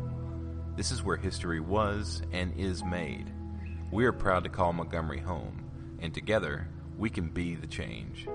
this 0.75 0.91
is 0.91 1.03
where 1.03 1.17
history 1.17 1.59
was 1.59 2.21
and 2.31 2.53
is 2.57 2.83
made. 2.83 3.31
We 3.91 4.05
are 4.05 4.11
proud 4.11 4.43
to 4.43 4.49
call 4.49 4.73
Montgomery 4.73 5.19
home, 5.19 5.63
and 5.99 6.13
together 6.13 6.67
we 6.97 7.09
can 7.09 7.29
be 7.29 7.55
the 7.55 7.67
change. 7.67 8.27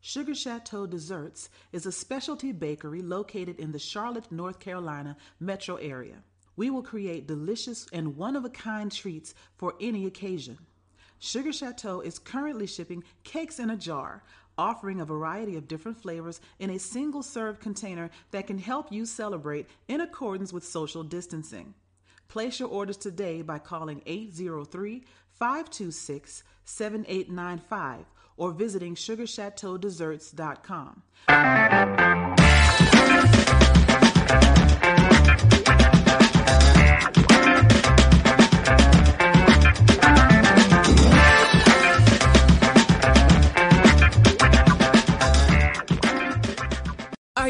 Sugar 0.00 0.34
Chateau 0.34 0.86
Desserts 0.86 1.48
is 1.70 1.86
a 1.86 1.92
specialty 1.92 2.50
bakery 2.50 3.02
located 3.02 3.60
in 3.60 3.72
the 3.72 3.78
Charlotte, 3.78 4.32
North 4.32 4.58
Carolina 4.58 5.16
metro 5.38 5.76
area. 5.76 6.16
We 6.56 6.70
will 6.70 6.82
create 6.82 7.28
delicious 7.28 7.86
and 7.92 8.16
one 8.16 8.36
of 8.36 8.44
a 8.44 8.50
kind 8.50 8.90
treats 8.90 9.34
for 9.56 9.74
any 9.80 10.06
occasion. 10.06 10.58
Sugar 11.18 11.52
Chateau 11.52 12.00
is 12.00 12.18
currently 12.18 12.66
shipping 12.66 13.04
cakes 13.22 13.60
in 13.60 13.70
a 13.70 13.76
jar, 13.76 14.24
offering 14.58 15.00
a 15.00 15.04
variety 15.04 15.56
of 15.56 15.68
different 15.68 16.00
flavors 16.00 16.40
in 16.58 16.70
a 16.70 16.78
single 16.78 17.22
serve 17.22 17.60
container 17.60 18.10
that 18.30 18.46
can 18.46 18.58
help 18.58 18.90
you 18.92 19.06
celebrate 19.06 19.66
in 19.88 20.00
accordance 20.00 20.52
with 20.52 20.64
social 20.64 21.02
distancing. 21.02 21.74
Place 22.28 22.60
your 22.60 22.68
orders 22.68 22.96
today 22.96 23.42
by 23.42 23.58
calling 23.58 24.02
803 24.06 25.02
526 25.32 26.44
7895 26.64 28.06
or 28.36 28.52
visiting 28.52 28.94
sugarchateaudesserts.com. 28.94 31.02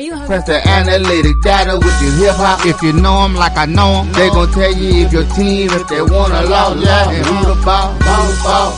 Are 0.03 0.18
you 0.18 0.26
Press 0.26 0.44
the 0.46 0.59
analytic 0.66 1.40
data 1.42 1.78
with 1.78 2.03
your 2.03 2.11
hip 2.26 2.34
hop. 2.34 2.66
If 2.66 2.82
you 2.82 2.92
know 2.92 3.22
'em 3.22 3.36
like 3.36 3.57
I 3.57 3.66
know 3.66 4.03
'em, 4.03 4.12
they 4.12 4.30
gon' 4.30 4.50
tell 4.50 4.74
you 4.74 5.07
if 5.07 5.12
your 5.12 5.22
team, 5.38 5.70
if 5.70 5.86
they 5.86 6.03
wanna 6.03 6.42
lose, 6.42 6.82
and 6.82 7.24
who 7.24 7.55
the 7.55 7.55
ball, 7.62 7.94
ball, 8.00 8.34
ball. 8.42 8.72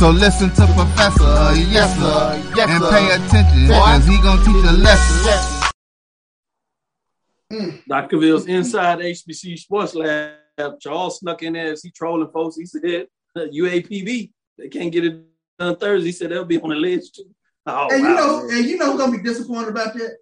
So 0.00 0.10
listen 0.10 0.50
to 0.58 0.66
Professor, 0.74 1.54
yes 1.70 1.94
sir, 1.94 2.42
yes, 2.56 2.68
and 2.68 2.82
pay 2.90 3.06
attention, 3.14 3.68
cause 3.68 4.06
he 4.06 4.18
gon' 4.20 4.38
teach 4.42 4.64
a 4.66 4.72
lesson. 4.72 5.72
Mm. 7.52 7.82
Dr. 7.86 8.18
Ville's 8.18 8.46
inside 8.46 8.98
HBC 8.98 9.56
Sports 9.56 9.94
Lab. 9.94 10.80
Charles 10.80 11.20
snuck 11.20 11.44
in 11.44 11.52
there 11.52 11.70
as 11.72 11.82
he 11.84 11.90
trolling 11.92 12.28
folks. 12.32 12.56
He 12.56 12.66
said, 12.66 13.06
UAPB, 13.36 14.32
they 14.58 14.68
can't 14.68 14.90
get 14.90 15.04
it 15.04 15.22
done 15.60 15.76
Thursday. 15.76 16.08
He 16.08 16.12
said 16.12 16.30
they'll 16.30 16.44
be 16.44 16.58
on 16.58 16.70
the 16.70 16.74
ledge 16.74 17.12
too. 17.12 17.30
Oh, 17.66 17.88
and 17.90 18.02
you 18.02 18.14
know, 18.14 18.46
man. 18.46 18.58
and 18.58 18.66
you 18.66 18.76
know 18.78 18.92
who's 18.92 19.00
gonna 19.00 19.16
be 19.16 19.22
disappointed 19.22 19.68
about 19.68 19.94
that? 19.94 20.16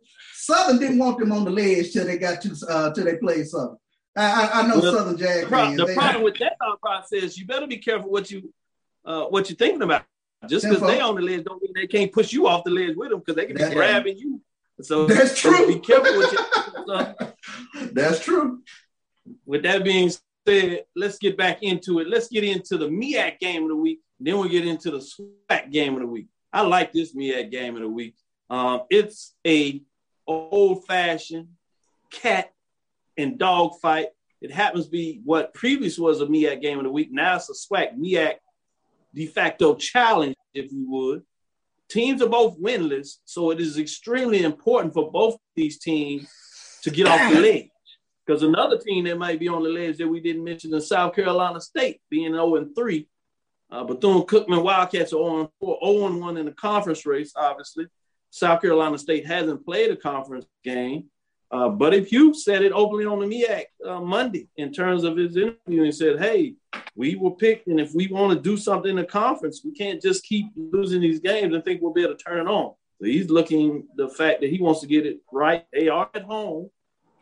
Southern 0.46 0.78
didn't 0.78 0.98
want 0.98 1.18
them 1.18 1.32
on 1.32 1.44
the 1.44 1.50
ledge 1.50 1.92
till 1.92 2.04
they 2.06 2.18
got 2.18 2.40
to 2.42 2.56
uh 2.68 2.92
till 2.92 3.04
they 3.04 3.16
played 3.16 3.46
Southern. 3.46 3.76
I, 4.16 4.22
I, 4.24 4.60
I 4.60 4.66
know 4.68 4.78
Well, 4.80 4.92
Southern 4.96 5.16
Jag 5.16 5.42
the, 5.44 5.46
pro- 5.48 5.58
fans. 5.64 5.76
the 5.76 5.86
they- 5.86 5.94
problem 5.94 6.22
with 6.22 6.38
that 6.38 6.56
thought 6.58 6.80
process, 6.80 7.22
is 7.24 7.38
you 7.38 7.46
better 7.46 7.66
be 7.66 7.78
careful 7.78 8.10
what 8.10 8.30
you 8.30 8.52
uh, 9.04 9.24
what 9.24 9.48
you're 9.50 9.56
thinking 9.56 9.82
about. 9.82 10.02
Just 10.48 10.66
because 10.68 10.82
they 10.82 11.00
on 11.00 11.14
the 11.14 11.22
ledge 11.22 11.44
don't 11.44 11.62
mean 11.62 11.72
they 11.74 11.86
can't 11.86 12.12
push 12.12 12.30
you 12.32 12.46
off 12.46 12.64
the 12.64 12.70
ledge 12.70 12.94
with 12.96 13.10
them 13.10 13.20
because 13.20 13.34
they 13.36 13.46
can 13.46 13.56
be 13.56 13.74
grabbing 13.74 14.18
you. 14.18 14.40
So 14.82 15.06
That's 15.08 15.40
so 15.40 15.50
true. 15.50 15.66
Be 15.66 15.78
careful 15.80 16.18
with 16.18 16.32
your. 16.32 17.14
That's 17.92 18.20
true. 18.20 18.62
With 19.46 19.62
that 19.62 19.84
being 19.84 20.10
said, 20.46 20.84
let's 20.94 21.16
get 21.18 21.36
back 21.38 21.62
into 21.62 22.00
it. 22.00 22.08
Let's 22.08 22.28
get 22.28 22.44
into 22.44 22.76
the 22.76 22.88
MEAC 22.88 23.38
game 23.40 23.62
of 23.62 23.68
the 23.70 23.76
week. 23.76 24.00
Then 24.20 24.38
we'll 24.38 24.48
get 24.48 24.66
into 24.66 24.90
the 24.90 24.98
SWAC 24.98 25.70
game 25.72 25.94
of 25.94 26.00
the 26.00 26.06
week. 26.06 26.26
I 26.52 26.60
like 26.60 26.92
this 26.92 27.14
MEAC 27.14 27.50
game 27.50 27.74
of 27.76 27.82
the 27.82 27.88
week. 27.88 28.14
Um, 28.50 28.82
it's 28.90 29.34
a 29.46 29.80
old 30.26 30.86
fashioned 30.86 31.48
cat 32.10 32.52
and 33.16 33.38
dog 33.38 33.72
fight. 33.80 34.08
It 34.40 34.50
happens 34.50 34.86
to 34.86 34.90
be 34.90 35.20
what 35.24 35.54
previous 35.54 35.98
was 35.98 36.20
a 36.20 36.26
MEAC 36.26 36.60
game 36.60 36.78
of 36.78 36.84
the 36.84 36.90
week. 36.90 37.08
Now 37.10 37.36
it's 37.36 37.50
a 37.50 37.54
SWAC 37.54 37.96
MEAC 37.96 38.34
de 39.14 39.26
facto 39.26 39.74
challenge, 39.74 40.36
if 40.52 40.70
you 40.72 40.90
would. 40.90 41.22
Teams 41.88 42.22
are 42.22 42.28
both 42.28 42.60
winless, 42.60 43.18
so 43.24 43.50
it 43.50 43.60
is 43.60 43.78
extremely 43.78 44.42
important 44.42 44.92
for 44.92 45.10
both 45.10 45.36
these 45.54 45.78
teams 45.78 46.28
to 46.82 46.90
get 46.90 47.06
off 47.06 47.32
the 47.32 47.40
ledge. 47.40 47.70
Because 48.26 48.42
another 48.42 48.78
team 48.78 49.04
that 49.04 49.18
might 49.18 49.38
be 49.38 49.48
on 49.48 49.62
the 49.62 49.68
ledge 49.68 49.98
that 49.98 50.08
we 50.08 50.20
didn't 50.20 50.44
mention 50.44 50.72
is 50.74 50.88
South 50.88 51.14
Carolina 51.14 51.60
State 51.60 52.00
being 52.10 52.32
0 52.32 52.56
and 52.56 52.74
3. 52.74 53.06
Uh, 53.70 53.84
Bethune 53.84 54.22
Cookman 54.22 54.62
Wildcats 54.62 55.12
are 55.12 55.16
0 55.16 55.40
and 55.40 55.48
4, 55.60 55.78
0 55.84 56.06
and 56.06 56.20
1 56.20 56.36
in 56.38 56.46
the 56.46 56.52
conference 56.52 57.04
race, 57.04 57.32
obviously. 57.36 57.86
South 58.34 58.60
Carolina 58.60 58.98
State 58.98 59.24
hasn't 59.24 59.64
played 59.64 59.92
a 59.92 59.96
conference 59.96 60.44
game. 60.64 61.04
Uh, 61.52 61.68
Buddy 61.68 62.04
Pough 62.04 62.32
said 62.32 62.62
it 62.62 62.72
openly 62.72 63.06
on 63.06 63.20
the 63.20 63.26
MEAC 63.26 63.66
uh, 63.86 64.00
Monday 64.00 64.48
in 64.56 64.72
terms 64.72 65.04
of 65.04 65.16
his 65.16 65.36
interview. 65.36 65.84
and 65.84 65.94
said, 65.94 66.18
Hey, 66.18 66.56
we 66.96 67.14
were 67.14 67.30
picked, 67.30 67.68
and 67.68 67.78
if 67.78 67.94
we 67.94 68.08
want 68.08 68.32
to 68.32 68.42
do 68.42 68.56
something 68.56 68.90
in 68.90 68.96
the 68.96 69.04
conference, 69.04 69.62
we 69.64 69.70
can't 69.70 70.02
just 70.02 70.24
keep 70.24 70.46
losing 70.56 71.00
these 71.00 71.20
games 71.20 71.54
and 71.54 71.64
think 71.64 71.80
we'll 71.80 71.92
be 71.92 72.02
able 72.02 72.16
to 72.16 72.24
turn 72.24 72.44
it 72.44 72.50
on. 72.50 72.74
So 72.98 73.06
he's 73.06 73.30
looking 73.30 73.86
the 73.94 74.08
fact 74.08 74.40
that 74.40 74.50
he 74.50 74.60
wants 74.60 74.80
to 74.80 74.88
get 74.88 75.06
it 75.06 75.20
right. 75.30 75.64
They 75.72 75.86
are 75.86 76.10
at 76.12 76.22
home, 76.22 76.70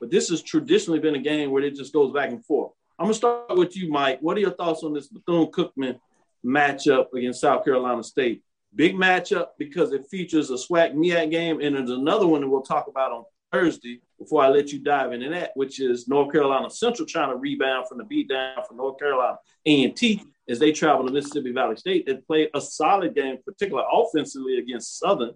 but 0.01 0.11
this 0.11 0.31
has 0.31 0.41
traditionally 0.43 0.99
been 0.99 1.15
a 1.17 1.23
game 1.23 1.51
where 1.51 1.63
it 1.63 1.75
just 1.75 1.93
goes 1.93 2.11
back 2.15 2.31
and 2.31 2.43
forth. 2.43 2.73
I'm 2.99 3.05
gonna 3.05 3.15
start 3.15 3.55
with 3.59 3.77
you, 3.77 3.91
Mike. 3.91 4.21
What 4.23 4.39
are 4.39 4.41
your 4.41 4.53
thoughts 4.53 4.83
on 4.83 4.95
this 4.95 5.09
Bethune 5.09 5.49
Cookman 5.49 5.99
matchup 6.43 7.13
against 7.13 7.43
South 7.43 7.67
Carolina 7.67 8.03
State? 8.03 8.43
Big 8.75 8.95
matchup 8.95 9.49
because 9.59 9.93
it 9.93 10.07
features 10.11 10.51
a 10.51 10.55
SWAC 10.55 10.95
MEAC 10.95 11.31
game, 11.31 11.61
and 11.61 11.77
there's 11.77 11.91
another 11.91 12.27
one 12.27 12.41
that 12.41 12.49
we'll 12.49 12.62
talk 12.62 12.87
about 12.89 13.12
on 13.12 13.25
Thursday 13.53 14.01
before 14.18 14.43
I 14.43 14.49
let 14.49 14.73
you 14.73 14.79
dive 14.79 15.12
into 15.12 15.29
that, 15.29 15.53
which 15.55 15.79
is 15.79 16.09
North 16.09 16.33
Carolina 16.33 16.70
Central 16.70 17.07
trying 17.07 17.31
to 17.31 17.37
rebound 17.37 17.87
from 17.87 17.99
the 17.99 18.05
beatdown 18.05 18.66
from 18.66 18.79
North 18.79 18.99
Carolina 18.99 19.37
A&T 19.66 20.23
as 20.49 20.59
they 20.59 20.73
travel 20.73 21.07
to 21.07 21.12
Mississippi 21.12 21.53
Valley 21.53 21.77
State. 21.77 22.09
and 22.09 22.27
played 22.27 22.49
a 22.55 22.61
solid 22.61 23.14
game, 23.14 23.39
particularly 23.45 23.87
offensively 23.93 24.59
against 24.59 24.99
Southern, 24.99 25.35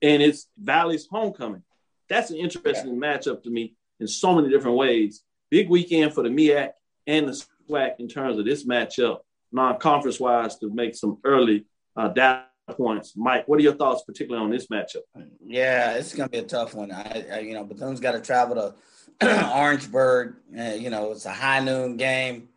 and 0.00 0.22
it's 0.22 0.48
Valley's 0.56 1.08
homecoming. 1.10 1.62
That's 2.08 2.30
an 2.30 2.36
interesting 2.36 2.96
matchup 2.96 3.42
to 3.42 3.50
me 3.50 3.74
in 3.98 4.06
so 4.06 4.34
many 4.34 4.48
different 4.48 4.76
ways. 4.76 5.22
Big 5.50 5.68
weekend 5.68 6.14
for 6.14 6.22
the 6.22 6.28
MEAC 6.28 6.70
and 7.06 7.28
the 7.28 7.44
SWAC 7.68 7.96
in 7.98 8.08
terms 8.08 8.38
of 8.38 8.44
this 8.44 8.64
matchup, 8.64 9.18
non-conference 9.50 10.20
wise, 10.20 10.56
to 10.58 10.72
make 10.72 10.94
some 10.94 11.18
early 11.24 11.66
uh, 11.96 12.08
data 12.08 12.44
points. 12.76 13.14
Mike, 13.16 13.46
what 13.48 13.58
are 13.58 13.62
your 13.62 13.74
thoughts, 13.74 14.02
particularly 14.02 14.44
on 14.44 14.50
this 14.50 14.66
matchup? 14.68 15.02
Yeah, 15.44 15.94
it's 15.94 16.14
gonna 16.14 16.28
be 16.28 16.38
a 16.38 16.42
tough 16.42 16.74
one. 16.74 16.92
I, 16.92 17.26
I 17.32 17.38
you 17.40 17.54
know, 17.54 17.64
Bethune's 17.64 18.00
got 18.00 18.12
to 18.12 18.20
travel 18.20 18.74
to 19.20 19.50
Orangeburg. 19.54 20.36
Uh, 20.56 20.74
you 20.74 20.90
know, 20.90 21.12
it's 21.12 21.26
a 21.26 21.32
high 21.32 21.60
noon 21.60 21.96
game. 21.96 22.48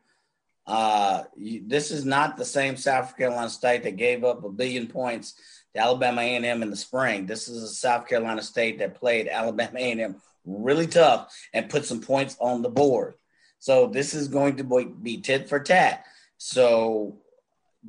Uh, 0.68 1.24
you, 1.36 1.64
this 1.66 1.92
is 1.92 2.06
not 2.06 2.38
the 2.38 2.46
same 2.46 2.78
South 2.78 3.18
Carolina 3.18 3.50
State 3.50 3.84
that 3.84 3.98
gave 3.98 4.24
up 4.24 4.44
a 4.44 4.50
billion 4.50 4.88
points 4.88 5.34
to 5.74 5.82
Alabama 5.82 6.22
A&M 6.22 6.64
in 6.64 6.70
the 6.70 6.76
spring. 6.76 7.26
This 7.26 7.48
is 7.48 7.64
a 7.64 7.68
South 7.68 8.08
Carolina 8.08 8.42
State 8.42 8.80
that 8.80 8.96
played 8.96 9.28
Alabama 9.28 9.80
A&M 9.80 10.22
really 10.46 10.88
tough 10.88 11.36
and 11.54 11.70
put 11.70 11.86
some 11.86 12.02
points 12.02 12.38
on 12.40 12.62
the 12.62 12.70
board. 12.70 13.16
So 13.60 13.88
this 13.88 14.14
is 14.14 14.28
going 14.28 14.58
to 14.58 14.64
be 15.02 15.18
tit 15.18 15.48
for 15.48 15.60
tat. 15.60 16.06
So, 16.38 17.18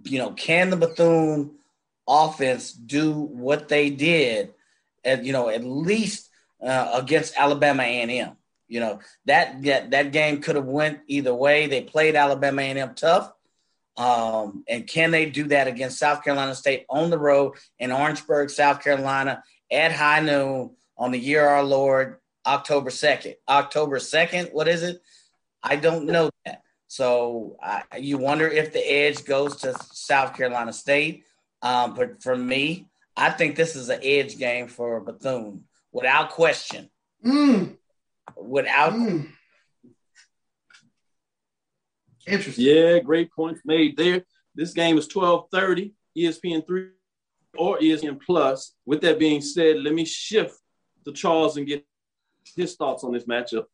you 0.04 0.18
know, 0.18 0.32
can 0.32 0.70
the 0.70 0.76
Bethune 0.76 1.52
offense 2.06 2.72
do 2.72 3.12
what 3.12 3.68
they 3.68 3.90
did 3.90 4.54
at 5.04 5.24
you 5.24 5.32
know 5.32 5.48
at 5.48 5.64
least 5.64 6.28
uh, 6.62 6.90
against 6.94 7.36
Alabama 7.36 7.82
A&M. 7.82 8.36
You 8.68 8.80
know 8.80 9.00
that 9.26 9.62
that, 9.62 9.90
that 9.90 10.12
game 10.12 10.40
could 10.40 10.56
have 10.56 10.66
went 10.66 11.00
either 11.06 11.34
way. 11.34 11.66
They 11.66 11.82
played 11.82 12.16
Alabama 12.16 12.62
A&M 12.62 12.94
tough, 12.94 13.32
um, 13.96 14.64
and 14.68 14.86
can 14.86 15.10
they 15.10 15.26
do 15.26 15.44
that 15.48 15.68
against 15.68 15.98
South 15.98 16.24
Carolina 16.24 16.54
State 16.54 16.86
on 16.88 17.10
the 17.10 17.18
road 17.18 17.54
in 17.78 17.92
Orangeburg, 17.92 18.50
South 18.50 18.82
Carolina, 18.82 19.42
at 19.70 19.92
high 19.92 20.20
noon 20.20 20.70
on 20.96 21.10
the 21.10 21.18
year 21.18 21.46
our 21.46 21.62
Lord, 21.62 22.18
October 22.46 22.90
second? 22.90 23.34
October 23.48 23.98
second, 23.98 24.48
what 24.52 24.68
is 24.68 24.82
it? 24.82 25.02
I 25.62 25.76
don't 25.76 26.06
know 26.06 26.30
that. 26.44 26.62
So 26.88 27.56
I, 27.62 27.82
you 27.98 28.18
wonder 28.18 28.48
if 28.48 28.72
the 28.72 28.80
edge 28.80 29.24
goes 29.24 29.56
to 29.56 29.74
South 29.92 30.36
Carolina 30.36 30.72
State. 30.72 31.24
Um, 31.62 31.94
but 31.94 32.22
for 32.22 32.36
me, 32.36 32.88
I 33.16 33.30
think 33.30 33.56
this 33.56 33.76
is 33.76 33.88
an 33.88 34.00
edge 34.02 34.38
game 34.38 34.68
for 34.68 35.00
Bethune, 35.00 35.64
without 35.92 36.30
question. 36.30 36.90
Mm. 37.24 37.76
Without 38.36 38.92
Mm. 38.92 39.28
Interesting. 42.26 42.64
Yeah, 42.64 42.98
great 43.00 43.32
points 43.32 43.62
made 43.64 43.96
there. 43.96 44.24
This 44.54 44.72
game 44.72 44.96
is 44.96 45.08
12:30, 45.08 45.94
ESPN 46.16 46.64
3 46.66 46.88
or 47.56 47.78
ESPN 47.80 48.20
Plus. 48.24 48.74
With 48.86 49.00
that 49.00 49.18
being 49.18 49.40
said, 49.40 49.78
let 49.82 49.94
me 49.94 50.04
shift 50.04 50.54
to 51.04 51.12
Charles 51.12 51.56
and 51.56 51.66
get 51.66 51.84
his 52.56 52.76
thoughts 52.76 53.02
on 53.02 53.12
this 53.12 53.24
matchup. 53.24 53.64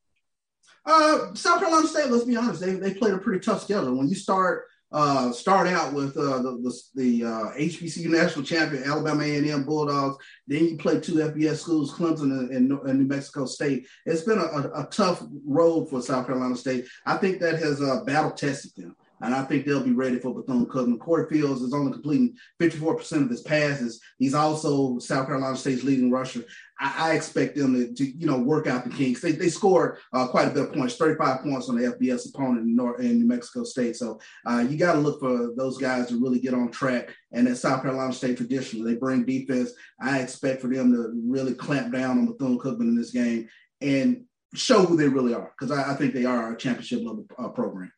Uh, 0.85 1.35
South 1.35 1.61
Carolina 1.61 1.87
State. 1.87 2.11
Let's 2.11 2.25
be 2.25 2.37
honest, 2.37 2.61
they, 2.61 2.73
they 2.75 2.95
played 2.95 3.15
a 3.15 3.19
pretty 3.19 3.41
tough 3.41 3.63
schedule. 3.63 3.95
When 3.95 4.09
you 4.09 4.15
start 4.15 4.67
uh, 4.91 5.33
start 5.33 5.67
out 5.67 5.93
with 5.93 6.17
uh, 6.17 6.41
the 6.43 6.59
the, 6.63 6.81
the 6.95 7.25
uh, 7.25 7.53
HBCU 7.59 8.09
national 8.09 8.45
champion 8.45 8.85
Alabama 8.85 9.23
A&M 9.23 9.65
Bulldogs, 9.65 10.17
then 10.47 10.65
you 10.65 10.77
play 10.77 11.01
two 11.01 11.15
FBS 11.15 11.59
schools, 11.59 11.93
Clemson 11.93 12.51
and, 12.55 12.73
and, 12.73 12.99
New 12.99 13.07
Mexico 13.07 13.45
State. 13.45 13.87
It's 14.07 14.23
been 14.23 14.39
a, 14.39 14.43
a, 14.43 14.83
a, 14.83 14.89
tough 14.91 15.23
road 15.47 15.91
for 15.91 16.01
South 16.01 16.27
Carolina 16.27 16.57
State. 16.57 16.87
I 17.05 17.17
think 17.17 17.41
that 17.41 17.57
has 17.57 17.83
uh, 17.83 18.03
battle 18.05 18.31
tested 18.31 18.73
them. 18.77 18.97
And 19.21 19.35
I 19.35 19.43
think 19.45 19.67
they'll 19.67 19.83
be 19.83 19.93
ready 19.93 20.19
for 20.19 20.35
Bethune 20.35 20.67
Cookman. 20.67 20.99
Corey 20.99 21.29
Fields 21.29 21.63
is 21.63 21.75
only 21.75 21.93
completing 21.93 22.37
54% 22.61 23.25
of 23.25 23.31
his 23.31 23.43
passes. 23.43 24.01
He's 24.19 24.35
also 24.35 24.99
South 24.99 25.27
Carolina 25.27 25.57
State's 25.57 25.83
leading 25.83 26.11
rusher. 26.11 26.45
I, 26.81 27.11
I 27.11 27.15
expect 27.15 27.57
them 27.57 27.75
to, 27.75 27.93
to, 27.93 28.05
you 28.05 28.27
know, 28.27 28.39
work 28.39 28.67
out 28.67 28.85
the 28.85 28.91
kinks. 28.91 29.21
They, 29.21 29.33
they 29.33 29.49
scored 29.49 29.99
uh, 30.13 30.29
quite 30.29 30.49
a 30.49 30.51
bit 30.51 30.65
of 30.65 30.73
points, 30.73 30.97
35 30.97 31.43
points 31.43 31.69
on 31.69 31.77
the 31.77 31.93
FBS 31.93 32.29
opponent 32.29 32.67
in, 32.67 32.77
North, 32.77 33.01
in 33.01 33.19
New 33.19 33.27
Mexico 33.27 33.65
State. 33.65 33.97
So 33.97 34.21
uh, 34.47 34.65
you 34.69 34.77
got 34.77 34.95
to 34.95 35.01
look 35.01 35.21
for 35.21 35.53
those 35.57 35.79
guys 35.79 36.09
to 36.09 36.21
really 36.21 36.41
get 36.41 36.55
on 36.55 36.71
track. 36.71 37.15
And 37.33 37.49
at 37.49 37.57
South 37.57 37.83
Carolina 37.83 38.13
State, 38.13 38.37
traditionally, 38.37 38.93
they 38.93 38.99
bring 38.99 39.25
defense. 39.25 39.73
I 40.01 40.21
expect 40.21 40.61
for 40.61 40.69
them 40.69 40.93
to 40.93 41.13
really 41.27 41.55
clamp 41.55 41.93
down 41.93 42.19
on 42.19 42.27
Bethune 42.27 42.59
Cookman 42.59 42.83
in 42.83 42.97
this 42.97 43.11
game 43.11 43.49
and 43.81 44.25
show 44.55 44.85
who 44.85 44.97
they 44.97 45.09
really 45.09 45.35
are, 45.35 45.53
because 45.59 45.77
I, 45.77 45.93
I, 45.93 45.95
think 45.95 46.15
they 46.15 46.25
are 46.25 46.53
a 46.53 46.57
championship 46.57 47.01
level 47.01 47.27
uh, 47.39 47.49
program. 47.49 47.93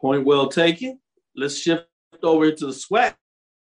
Point 0.00 0.24
well 0.24 0.48
taken. 0.48 1.00
Let's 1.34 1.58
shift 1.58 1.86
over 2.22 2.50
to 2.50 2.66
the 2.66 2.72
SWAC 2.72 3.14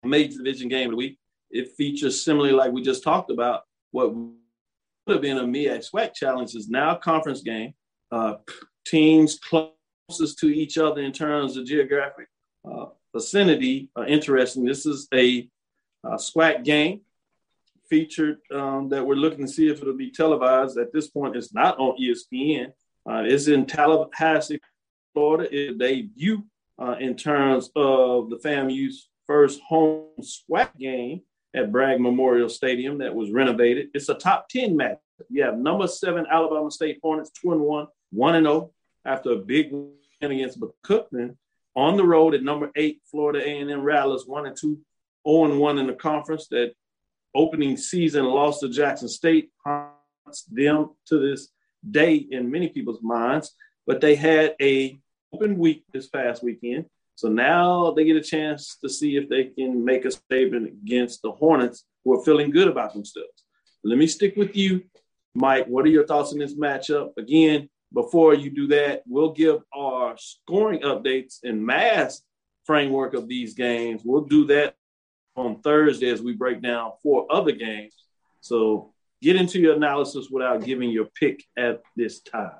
major 0.04 0.38
division 0.38 0.68
game 0.68 0.86
of 0.86 0.90
the 0.92 0.96
week. 0.96 1.18
It 1.50 1.72
features 1.76 2.24
similarly, 2.24 2.52
like 2.52 2.72
we 2.72 2.82
just 2.82 3.02
talked 3.02 3.30
about, 3.30 3.62
what 3.90 4.14
would 4.14 4.34
have 5.08 5.22
been 5.22 5.38
a 5.38 5.44
MEAC 5.44 5.90
SWAC 5.90 6.14
challenge 6.14 6.54
is 6.54 6.68
now 6.68 6.96
a 6.96 6.98
conference 6.98 7.40
game. 7.40 7.74
Uh, 8.10 8.34
teams 8.86 9.38
closest 9.38 10.38
to 10.38 10.48
each 10.48 10.78
other 10.78 11.02
in 11.02 11.12
terms 11.12 11.56
of 11.56 11.66
geographic 11.66 12.28
uh, 12.70 12.86
vicinity 13.14 13.88
are 13.96 14.06
interesting. 14.06 14.64
This 14.64 14.86
is 14.86 15.08
a, 15.14 15.48
a 16.04 16.16
SWAC 16.16 16.64
game 16.64 17.00
featured 17.88 18.38
um, 18.54 18.88
that 18.90 19.04
we're 19.04 19.14
looking 19.14 19.46
to 19.46 19.52
see 19.52 19.68
if 19.68 19.80
it'll 19.80 19.96
be 19.96 20.10
televised. 20.10 20.78
At 20.78 20.92
this 20.92 21.08
point, 21.08 21.36
it's 21.36 21.54
not 21.54 21.78
on 21.78 21.96
ESPN. 22.00 22.72
Uh, 23.08 23.22
it's 23.24 23.48
in 23.48 23.64
Tallahassee, 23.64 24.60
Florida 25.14 25.52
is 25.54 25.76
debut 25.76 26.44
uh, 26.80 26.96
in 27.00 27.16
terms 27.16 27.70
of 27.76 28.30
the 28.30 28.36
FAMU's 28.36 29.08
first 29.26 29.60
home 29.60 30.06
SWAC 30.20 30.76
game 30.78 31.22
at 31.54 31.72
Bragg 31.72 32.00
Memorial 32.00 32.48
Stadium 32.48 32.98
that 32.98 33.14
was 33.14 33.30
renovated. 33.30 33.88
It's 33.94 34.08
a 34.08 34.14
top 34.14 34.48
10 34.48 34.76
match. 34.76 34.98
You 35.28 35.42
have 35.42 35.58
number 35.58 35.86
seven 35.86 36.26
Alabama 36.30 36.70
State 36.70 36.98
Hornets, 37.02 37.30
two 37.30 37.52
and 37.52 37.60
one, 37.60 37.88
one 38.10 38.36
and 38.36 38.46
oh, 38.46 38.72
after 39.04 39.32
a 39.32 39.36
big 39.36 39.72
win 39.72 39.92
against 40.22 40.60
Cookman. 40.84 41.36
On 41.74 41.96
the 41.96 42.04
road 42.04 42.34
at 42.34 42.42
number 42.42 42.70
eight, 42.76 43.00
Florida 43.10 43.40
A&M 43.40 43.82
Rattlers, 43.82 44.24
one 44.26 44.46
and 44.46 44.56
two, 44.56 44.80
0 45.26 45.44
and 45.44 45.60
one 45.60 45.78
in 45.78 45.86
the 45.86 45.94
conference. 45.94 46.48
That 46.48 46.72
opening 47.34 47.76
season 47.76 48.24
loss 48.24 48.60
to 48.60 48.68
Jackson 48.68 49.08
State 49.08 49.50
haunts 49.64 50.44
them 50.50 50.90
to 51.06 51.18
this 51.18 51.50
day 51.88 52.14
in 52.16 52.50
many 52.50 52.68
people's 52.68 53.02
minds. 53.02 53.54
But 53.88 54.02
they 54.02 54.14
had 54.14 54.54
a 54.60 55.00
open 55.32 55.58
week 55.58 55.82
this 55.92 56.08
past 56.08 56.44
weekend. 56.44 56.84
So 57.14 57.28
now 57.28 57.90
they 57.92 58.04
get 58.04 58.16
a 58.16 58.20
chance 58.20 58.76
to 58.84 58.88
see 58.88 59.16
if 59.16 59.28
they 59.28 59.44
can 59.46 59.84
make 59.84 60.04
a 60.04 60.10
statement 60.10 60.68
against 60.68 61.22
the 61.22 61.32
Hornets, 61.32 61.84
who 62.04 62.12
are 62.12 62.24
feeling 62.24 62.50
good 62.50 62.68
about 62.68 62.92
themselves. 62.92 63.44
Let 63.82 63.98
me 63.98 64.06
stick 64.06 64.36
with 64.36 64.54
you, 64.54 64.84
Mike. 65.34 65.66
What 65.66 65.84
are 65.86 65.88
your 65.88 66.06
thoughts 66.06 66.32
on 66.32 66.38
this 66.38 66.54
matchup? 66.54 67.16
Again, 67.16 67.68
before 67.92 68.34
you 68.34 68.50
do 68.50 68.66
that, 68.68 69.02
we'll 69.06 69.32
give 69.32 69.62
our 69.74 70.16
scoring 70.18 70.80
updates 70.80 71.38
and 71.42 71.64
mass 71.64 72.22
framework 72.66 73.14
of 73.14 73.26
these 73.26 73.54
games. 73.54 74.02
We'll 74.04 74.26
do 74.26 74.46
that 74.48 74.76
on 75.34 75.62
Thursday 75.62 76.10
as 76.10 76.20
we 76.20 76.34
break 76.34 76.60
down 76.60 76.92
four 77.02 77.26
other 77.30 77.52
games. 77.52 77.94
So 78.42 78.92
get 79.22 79.36
into 79.36 79.58
your 79.58 79.76
analysis 79.76 80.28
without 80.30 80.62
giving 80.62 80.90
your 80.90 81.06
pick 81.06 81.42
at 81.56 81.80
this 81.96 82.20
time. 82.20 82.52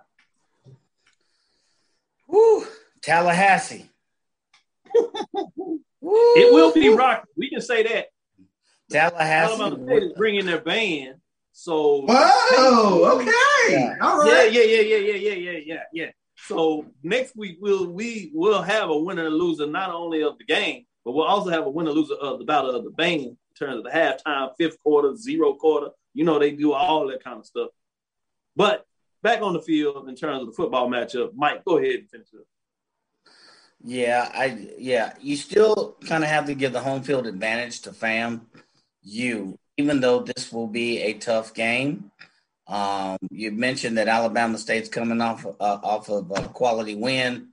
Woo, 2.28 2.64
Tallahassee. 3.02 3.90
it 4.94 6.52
will 6.52 6.72
be 6.72 6.88
rock. 6.90 7.26
We 7.36 7.50
can 7.50 7.60
say 7.60 7.82
that. 7.82 8.06
Tallahassee. 8.90 9.54
Alabama 9.54 9.84
State 9.84 10.02
is 10.02 10.12
bringing 10.12 10.46
their 10.46 10.60
band. 10.60 11.16
So 11.52 12.04
whoa, 12.06 13.16
okay, 13.16 13.32
yeah. 13.70 13.96
all 14.00 14.18
right, 14.18 14.52
yeah, 14.52 14.62
yeah, 14.62 14.80
yeah, 14.80 14.96
yeah, 14.96 15.14
yeah, 15.14 15.32
yeah, 15.32 15.58
yeah, 15.64 15.82
yeah. 15.92 16.10
So 16.36 16.86
next 17.02 17.36
week 17.36 17.58
we'll 17.60 17.88
we 17.88 18.30
will 18.32 18.62
have 18.62 18.90
a 18.90 18.96
winner 18.96 19.26
and 19.26 19.34
loser 19.34 19.66
not 19.66 19.90
only 19.90 20.22
of 20.22 20.38
the 20.38 20.44
game, 20.44 20.86
but 21.04 21.12
we'll 21.12 21.26
also 21.26 21.50
have 21.50 21.66
a 21.66 21.70
winner 21.70 21.90
and 21.90 21.98
loser 21.98 22.14
of 22.14 22.38
the 22.38 22.44
battle 22.44 22.70
of 22.70 22.84
the 22.84 22.90
band 22.90 23.22
in 23.22 23.36
terms 23.58 23.78
of 23.78 23.82
the 23.84 23.90
halftime, 23.90 24.50
fifth 24.56 24.80
quarter, 24.84 25.16
zero 25.16 25.54
quarter. 25.54 25.88
You 26.14 26.24
know 26.24 26.38
they 26.38 26.52
do 26.52 26.72
all 26.74 27.08
that 27.08 27.24
kind 27.24 27.40
of 27.40 27.46
stuff. 27.46 27.70
But 28.54 28.86
back 29.22 29.42
on 29.42 29.52
the 29.52 29.60
field 29.60 30.08
in 30.08 30.14
terms 30.14 30.42
of 30.42 30.46
the 30.48 30.52
football 30.52 30.88
matchup, 30.88 31.32
Mike, 31.34 31.64
go 31.64 31.78
ahead 31.78 32.00
and 32.00 32.10
finish 32.10 32.28
it. 32.32 32.46
Yeah, 33.84 34.30
I 34.34 34.70
yeah, 34.76 35.14
you 35.20 35.36
still 35.36 35.96
kind 36.06 36.24
of 36.24 36.30
have 36.30 36.46
to 36.46 36.54
give 36.54 36.72
the 36.72 36.80
home 36.80 37.02
field 37.02 37.26
advantage 37.26 37.82
to 37.82 37.92
FAM. 37.92 38.46
You, 39.02 39.58
even 39.76 40.00
though 40.00 40.20
this 40.20 40.52
will 40.52 40.66
be 40.66 41.00
a 41.02 41.14
tough 41.14 41.54
game. 41.54 42.10
Um, 42.66 43.16
you 43.30 43.50
mentioned 43.50 43.96
that 43.96 44.08
Alabama 44.08 44.58
State's 44.58 44.90
coming 44.90 45.20
off 45.22 45.46
uh, 45.46 45.52
off 45.60 46.10
of 46.10 46.30
a 46.30 46.48
quality 46.48 46.96
win, 46.96 47.48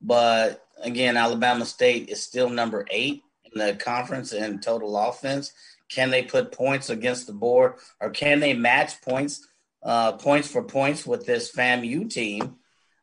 but 0.00 0.64
again, 0.82 1.16
Alabama 1.16 1.64
State 1.64 2.08
is 2.08 2.22
still 2.22 2.48
number 2.50 2.86
eight 2.90 3.22
in 3.44 3.60
the 3.60 3.74
conference 3.74 4.32
in 4.32 4.60
total 4.60 4.96
offense. 4.96 5.52
Can 5.90 6.10
they 6.10 6.22
put 6.22 6.52
points 6.52 6.90
against 6.90 7.26
the 7.26 7.32
board, 7.32 7.74
or 8.00 8.10
can 8.10 8.40
they 8.40 8.52
match 8.52 9.00
points 9.02 9.46
uh, 9.82 10.12
points 10.12 10.48
for 10.48 10.64
points 10.64 11.06
with 11.06 11.26
this 11.26 11.52
FAMU 11.52 12.10
team, 12.10 12.56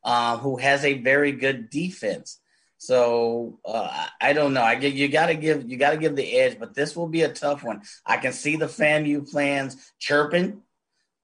uh, 0.04 0.38
who 0.38 0.58
has 0.58 0.84
a 0.84 1.00
very 1.00 1.32
good 1.32 1.70
defense? 1.70 2.40
So 2.78 3.60
uh, 3.66 4.08
I 4.22 4.34
don't 4.34 4.54
know. 4.54 4.62
I 4.62 4.76
get 4.76 4.94
you 4.94 5.08
got 5.08 5.28
to 5.28 5.36
give 5.36 5.70
you 5.70 5.78
got 5.78 5.92
to 5.92 5.98
give 5.98 6.16
the 6.16 6.38
edge, 6.38 6.60
but 6.60 6.76
this 6.76 6.96
will 6.96 7.08
be 7.08 7.22
a 7.22 7.34
tough 7.34 7.64
one. 7.64 7.82
I 8.06 8.18
can 8.18 8.34
see 8.34 8.58
the 8.58 8.68
FAMU 8.68 9.30
plans 9.32 9.92
chirping, 9.98 10.62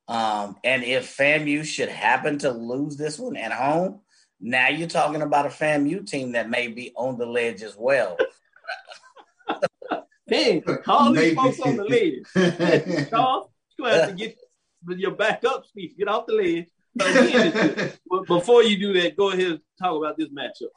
um, 0.07 0.55
and 0.63 0.83
if 0.83 1.15
FAMU 1.15 1.65
should 1.65 1.89
happen 1.89 2.39
to 2.39 2.51
lose 2.51 2.97
this 2.97 3.19
one 3.19 3.35
at 3.35 3.51
home, 3.51 3.99
now 4.39 4.69
you're 4.69 4.87
talking 4.87 5.21
about 5.21 5.45
a 5.45 5.49
FAMU 5.49 6.07
team 6.07 6.31
that 6.31 6.49
may 6.49 6.67
be 6.67 6.93
on 6.95 7.17
the 7.17 7.25
ledge 7.25 7.61
as 7.61 7.75
well. 7.77 8.17
hey, 10.27 10.61
call 10.61 11.13
these 11.13 11.35
folks 11.35 11.59
on 11.59 11.77
the 11.77 11.83
ledge. 11.83 13.09
Charles, 13.09 13.49
you 13.77 13.85
have 13.85 14.09
to 14.09 14.15
get 14.15 14.37
your 14.87 15.11
backup 15.11 15.65
speech. 15.65 15.97
Get 15.97 16.07
off 16.07 16.25
the 16.27 16.33
ledge. 16.33 16.67
Again, 16.99 17.93
before 18.27 18.63
you 18.63 18.77
do 18.77 19.01
that, 19.01 19.15
go 19.15 19.31
ahead 19.31 19.51
and 19.51 19.59
talk 19.81 19.97
about 19.97 20.17
this 20.17 20.29
matchup. 20.29 20.69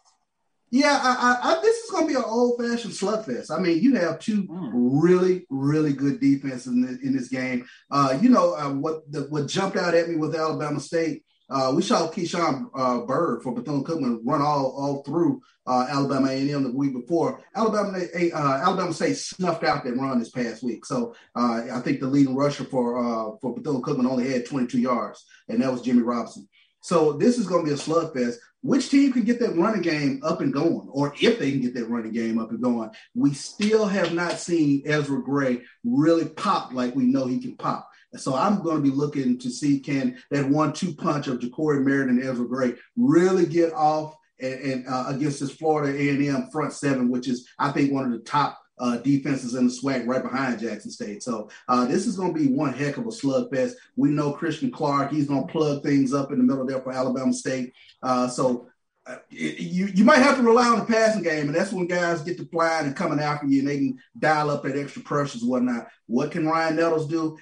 Yeah, 0.71 0.99
I, 1.01 1.15
I, 1.15 1.53
I, 1.53 1.61
this 1.61 1.77
is 1.85 1.91
going 1.91 2.09
to 2.09 2.13
be 2.13 2.19
an 2.19 2.25
old 2.27 2.61
fashioned 2.61 2.95
slugfest. 2.95 3.51
I 3.51 3.61
mean, 3.61 3.81
you 3.81 3.95
have 3.95 4.19
two 4.19 4.43
mm. 4.43 4.71
really, 4.73 5.47
really 5.49 5.93
good 5.93 6.19
defenses 6.21 6.67
in, 6.67 6.99
in 7.03 7.17
this 7.17 7.29
game. 7.29 7.65
Uh, 7.91 8.19
you 8.21 8.29
know 8.29 8.55
uh, 8.55 8.71
what? 8.71 9.11
The, 9.13 9.23
what 9.31 9.47
jumped 9.47 9.77
out 9.77 9.95
at 9.95 10.09
me 10.09 10.17
with 10.17 10.35
Alabama 10.35 10.81
State. 10.81 11.25
Uh, 11.51 11.73
we 11.75 11.83
saw 11.83 12.11
Keyshawn 12.11 12.71
uh, 12.75 13.01
Bird 13.01 13.43
for 13.43 13.55
Bethune 13.55 13.85
Cookman 13.85 14.21
run 14.25 14.41
all 14.41 14.75
all 14.77 15.03
through 15.03 15.43
uh, 15.67 15.87
Alabama 15.89 16.29
A&M 16.29 16.63
the 16.63 16.73
week 16.73 16.95
before. 16.95 17.41
Alabama 17.55 17.99
uh, 17.99 18.61
Alabama 18.65 18.93
State 18.93 19.17
snuffed 19.17 19.65
out 19.65 19.85
that 19.85 19.97
run 19.97 20.19
this 20.19 20.31
past 20.31 20.63
week. 20.63 20.87
So 20.87 21.15
I 21.35 21.81
think 21.81 22.01
the 22.01 22.07
leading 22.07 22.35
rusher 22.35 22.65
for 22.65 23.39
for 23.41 23.55
Bethune 23.55 23.83
Cookman 23.83 24.09
only 24.09 24.31
had 24.31 24.47
22 24.47 24.79
yards, 24.79 25.25
and 25.49 25.63
that 25.63 25.71
was 25.71 25.83
Jimmy 25.83 26.03
Robinson. 26.03 26.49
So 26.81 27.15
this 27.15 27.39
is 27.39 27.47
going 27.47 27.65
to 27.65 27.71
be 27.71 27.75
a 27.75 27.79
slugfest. 27.79 28.37
Which 28.61 28.89
team 28.89 29.13
can 29.13 29.25
get 29.25 29.41
that 29.41 29.57
running 29.57 29.83
game 29.83 30.21
up 30.23 30.41
and 30.41 30.53
going, 30.53 30.89
or 30.91 31.15
if 31.21 31.39
they 31.39 31.51
can 31.51 31.61
get 31.61 31.75
that 31.75 31.89
running 31.89 32.13
game 32.13 32.39
up 32.39 32.51
and 32.51 32.63
going? 32.63 32.91
We 33.15 33.35
still 33.35 33.87
have 33.87 34.15
not 34.15 34.39
seen 34.39 34.83
Ezra 34.87 35.23
Gray 35.23 35.61
really 35.85 36.27
pop 36.27 36.73
like 36.73 36.95
we 36.95 37.05
know 37.05 37.27
he 37.27 37.41
can 37.41 37.57
pop. 37.57 37.91
So 38.17 38.35
I'm 38.35 38.63
going 38.63 38.77
to 38.77 38.83
be 38.83 38.95
looking 38.95 39.39
to 39.39 39.51
see 39.51 39.81
can 39.81 40.17
that 40.31 40.49
one-two 40.49 40.95
punch 40.95 41.27
of 41.27 41.39
Ja'Cory 41.39 41.83
Merritt 41.83 42.09
and 42.09 42.23
Ezra 42.23 42.47
Gray 42.47 42.75
really 42.97 43.47
get 43.47 43.73
off 43.73 44.17
and, 44.41 44.61
and 44.61 44.89
uh, 44.89 45.05
against 45.09 45.41
this 45.41 45.53
Florida 45.53 45.97
A&M 45.97 46.49
front 46.51 46.73
seven, 46.73 47.11
which 47.11 47.29
is 47.29 47.49
I 47.59 47.71
think 47.71 47.93
one 47.93 48.05
of 48.05 48.13
the 48.13 48.19
top 48.19 48.61
uh, 48.79 48.97
defenses 48.99 49.55
in 49.55 49.67
the 49.67 49.73
SWAC 49.73 50.07
right 50.07 50.23
behind 50.23 50.59
Jackson 50.59 50.91
State. 50.91 51.23
So 51.23 51.49
uh, 51.69 51.85
this 51.87 52.07
is 52.07 52.17
going 52.17 52.35
to 52.35 52.41
be 52.41 52.49
one 52.49 52.73
heck 52.73 52.97
of 52.97 53.07
a 53.07 53.11
slugfest. 53.11 53.75
We 53.97 54.11
know 54.11 54.33
Christian 54.33 54.71
Clark; 54.71 55.13
he's 55.13 55.29
going 55.29 55.47
to 55.47 55.53
plug 55.53 55.83
things 55.83 56.13
up 56.13 56.33
in 56.33 56.39
the 56.39 56.45
middle 56.45 56.67
there 56.67 56.81
for 56.81 56.93
Alabama 56.93 57.33
State. 57.33 57.73
Uh, 58.03 58.29
so 58.29 58.67
uh, 59.07 59.17
you 59.31 59.87
you 59.87 60.05
might 60.05 60.19
have 60.19 60.37
to 60.37 60.43
rely 60.43 60.67
on 60.67 60.81
the 60.81 60.87
passing 60.87 61.23
game, 61.23 61.47
and 61.47 61.55
that's 61.55 61.73
when 61.73 61.87
guys 61.87 62.23
get 62.23 62.37
to 62.39 62.47
flying 62.47 62.87
and 62.87 62.97
coming 62.97 63.21
after 63.21 63.47
you, 63.47 63.61
and 63.61 63.69
they 63.69 63.79
can 63.79 63.99
dial 64.19 64.51
up 64.51 64.65
that 64.65 64.77
extra 64.77 65.03
pressures 65.03 65.43
and 65.43 65.51
whatnot. 65.51 65.87
What 66.07 66.33
can 66.33 66.47
Ryan 66.47 66.77
Nettles 66.77 67.07
do? 67.07 67.39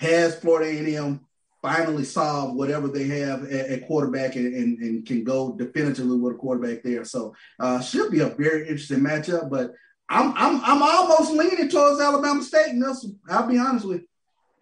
Has 0.00 0.34
Florida 0.36 0.70
A&M 0.70 1.20
finally 1.60 2.04
solved 2.04 2.56
whatever 2.56 2.88
they 2.88 3.06
have 3.06 3.44
at, 3.44 3.66
at 3.66 3.86
quarterback 3.86 4.34
and, 4.34 4.54
and, 4.54 4.78
and, 4.78 5.06
can 5.06 5.22
go 5.22 5.52
definitively 5.52 6.16
with 6.16 6.36
a 6.36 6.38
quarterback 6.38 6.82
there? 6.82 7.04
So 7.04 7.34
uh, 7.58 7.80
should 7.82 8.10
be 8.10 8.20
a 8.20 8.30
very 8.30 8.62
interesting 8.62 9.00
matchup, 9.00 9.50
but 9.50 9.72
I'm 10.08 10.32
I'm 10.36 10.60
I'm 10.64 10.82
almost 10.82 11.32
leaning 11.32 11.68
towards 11.68 12.00
Alabama 12.00 12.42
State, 12.42 12.74
Nelson. 12.74 13.20
I'll 13.28 13.46
be 13.46 13.58
honest 13.58 13.86
with 13.86 14.00
you. 14.00 14.06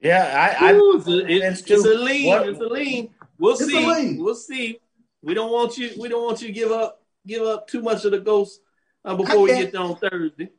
Yeah, 0.00 0.56
I, 0.60 0.70
I 0.70 0.72
Ooh, 0.74 0.96
it's, 0.96 1.06
a, 1.06 1.26
it's, 1.26 1.60
it's 1.62 1.84
a 1.84 1.94
lean. 1.94 2.26
What- 2.26 2.48
It's 2.48 2.60
a 2.60 2.66
lean. 2.66 3.10
We'll 3.38 3.52
It's 3.52 3.62
a 3.62 3.66
see. 3.66 3.86
lean. 3.86 4.18
We'll 4.18 4.34
see. 4.34 4.80
We 5.22 5.34
don't 5.34 5.52
want 5.52 5.78
you. 5.78 5.90
We 5.98 6.08
don't 6.08 6.24
want 6.24 6.42
you 6.42 6.48
to 6.48 6.52
give 6.52 6.72
up. 6.72 7.00
Give 7.26 7.42
up 7.42 7.68
too 7.68 7.82
much 7.82 8.04
of 8.04 8.10
the 8.10 8.18
ghost 8.18 8.60
uh, 9.04 9.14
before 9.14 9.42
we 9.42 9.50
get 9.50 9.70
there 9.70 9.82
on 9.82 9.96
Thursday. 9.96 10.50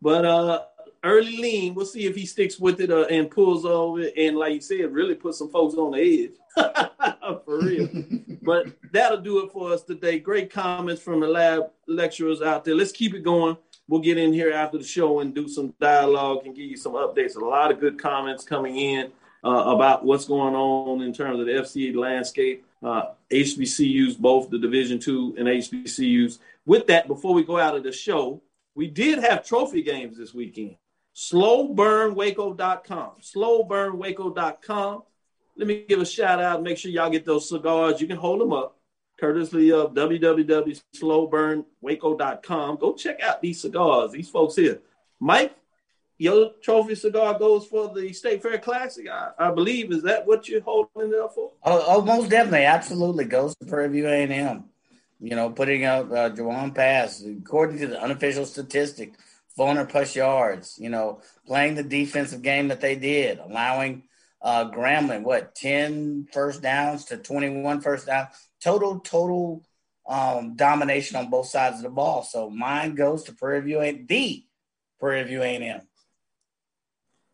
But 0.00 0.24
uh, 0.24 0.62
early 1.04 1.36
lean. 1.36 1.74
We'll 1.74 1.86
see 1.86 2.06
if 2.06 2.16
he 2.16 2.26
sticks 2.26 2.58
with 2.58 2.80
it 2.80 2.90
uh, 2.90 3.06
and 3.10 3.30
pulls 3.30 3.64
over 3.64 4.04
and 4.16 4.36
like 4.36 4.54
you 4.54 4.60
said, 4.60 4.92
really 4.92 5.14
put 5.14 5.34
some 5.34 5.50
folks 5.50 5.74
on 5.74 5.92
the 5.92 6.24
edge 6.24 6.32
for 7.44 7.60
real. 7.60 7.88
but 8.42 8.66
that'll 8.92 9.20
do 9.20 9.44
it 9.44 9.52
for 9.52 9.72
us 9.72 9.82
today. 9.82 10.18
Great 10.18 10.50
comments 10.52 11.02
from 11.02 11.20
the 11.20 11.28
lab 11.28 11.70
lecturers 11.86 12.42
out 12.42 12.64
there. 12.64 12.74
Let's 12.74 12.92
keep 12.92 13.14
it 13.14 13.22
going. 13.22 13.56
We'll 13.88 14.00
get 14.00 14.18
in 14.18 14.32
here 14.32 14.52
after 14.52 14.78
the 14.78 14.84
show 14.84 15.20
and 15.20 15.34
do 15.34 15.48
some 15.48 15.74
dialogue 15.80 16.44
and 16.44 16.54
give 16.54 16.66
you 16.66 16.76
some 16.76 16.92
updates. 16.92 17.36
A 17.36 17.40
lot 17.40 17.70
of 17.70 17.80
good 17.80 17.98
comments 17.98 18.44
coming 18.44 18.76
in 18.76 19.12
uh, 19.44 19.64
about 19.66 20.04
what's 20.04 20.26
going 20.26 20.54
on 20.54 21.02
in 21.02 21.12
terms 21.12 21.40
of 21.40 21.46
the 21.46 21.52
FCS 21.52 21.96
landscape. 21.96 22.64
Uh, 22.82 23.12
HBCUs, 23.32 24.18
both 24.18 24.50
the 24.50 24.58
Division 24.58 24.98
two 24.98 25.34
and 25.38 25.48
HBCUs. 25.48 26.38
With 26.64 26.86
that, 26.88 27.08
before 27.08 27.34
we 27.34 27.42
go 27.42 27.58
out 27.58 27.74
of 27.74 27.82
the 27.82 27.90
show, 27.90 28.42
we 28.74 28.86
did 28.86 29.18
have 29.18 29.44
trophy 29.44 29.82
games 29.82 30.16
this 30.16 30.32
weekend. 30.32 30.76
Slowburnwaco.com. 31.18 33.10
Slowburnwaco.com. 33.20 35.02
Let 35.56 35.66
me 35.66 35.84
give 35.88 36.00
a 36.00 36.06
shout 36.06 36.40
out. 36.40 36.62
Make 36.62 36.78
sure 36.78 36.92
y'all 36.92 37.10
get 37.10 37.24
those 37.24 37.48
cigars. 37.48 38.00
You 38.00 38.06
can 38.06 38.18
hold 38.18 38.40
them 38.40 38.52
up, 38.52 38.78
courtesy 39.18 39.72
of 39.72 39.94
www.slowburnwaco.com. 39.94 42.76
Go 42.76 42.94
check 42.94 43.20
out 43.20 43.42
these 43.42 43.60
cigars. 43.60 44.12
These 44.12 44.30
folks 44.30 44.54
here. 44.54 44.80
Mike, 45.18 45.56
your 46.18 46.52
trophy 46.62 46.94
cigar 46.94 47.36
goes 47.36 47.66
for 47.66 47.92
the 47.92 48.12
State 48.12 48.40
Fair 48.40 48.58
Classic, 48.58 49.08
I, 49.08 49.30
I 49.36 49.50
believe. 49.50 49.90
Is 49.90 50.04
that 50.04 50.24
what 50.24 50.48
you're 50.48 50.60
holding 50.60 51.12
it 51.12 51.18
up 51.18 51.34
for? 51.34 51.50
Oh, 51.64 51.84
oh, 51.88 52.00
most 52.00 52.30
definitely, 52.30 52.66
absolutely 52.66 53.24
goes 53.24 53.56
to 53.56 53.66
Prairie 53.66 53.88
View 53.88 54.06
A 54.06 54.22
and 54.22 54.32
M. 54.32 54.66
You 55.18 55.34
know, 55.34 55.50
putting 55.50 55.84
out 55.84 56.12
uh, 56.12 56.30
Jawon 56.30 56.72
Pass 56.72 57.24
according 57.24 57.78
to 57.78 57.88
the 57.88 58.00
unofficial 58.00 58.46
statistic, 58.46 59.14
400 59.58 59.88
plus 59.88 60.14
yards. 60.14 60.78
You 60.78 60.88
know, 60.88 61.20
playing 61.46 61.74
the 61.74 61.82
defensive 61.82 62.42
game 62.42 62.68
that 62.68 62.80
they 62.80 62.94
did, 62.94 63.38
allowing 63.40 64.04
uh, 64.40 64.70
Grambling 64.70 65.24
what 65.24 65.56
10 65.56 66.28
first 66.32 66.62
downs 66.62 67.06
to 67.06 67.16
21 67.16 67.80
first 67.80 68.06
down, 68.06 68.28
total 68.62 69.00
total 69.00 69.64
um, 70.08 70.54
domination 70.54 71.16
on 71.16 71.28
both 71.28 71.48
sides 71.48 71.78
of 71.78 71.82
the 71.82 71.90
ball. 71.90 72.22
So 72.22 72.48
mine 72.48 72.94
goes 72.94 73.24
to 73.24 73.32
Prairie 73.32 73.62
View 73.62 73.80
A 73.80 73.92
the 73.92 74.46
Prairie 75.00 75.24
View 75.24 75.42
A 75.42 75.56
and 75.56 75.64
M. 75.64 75.80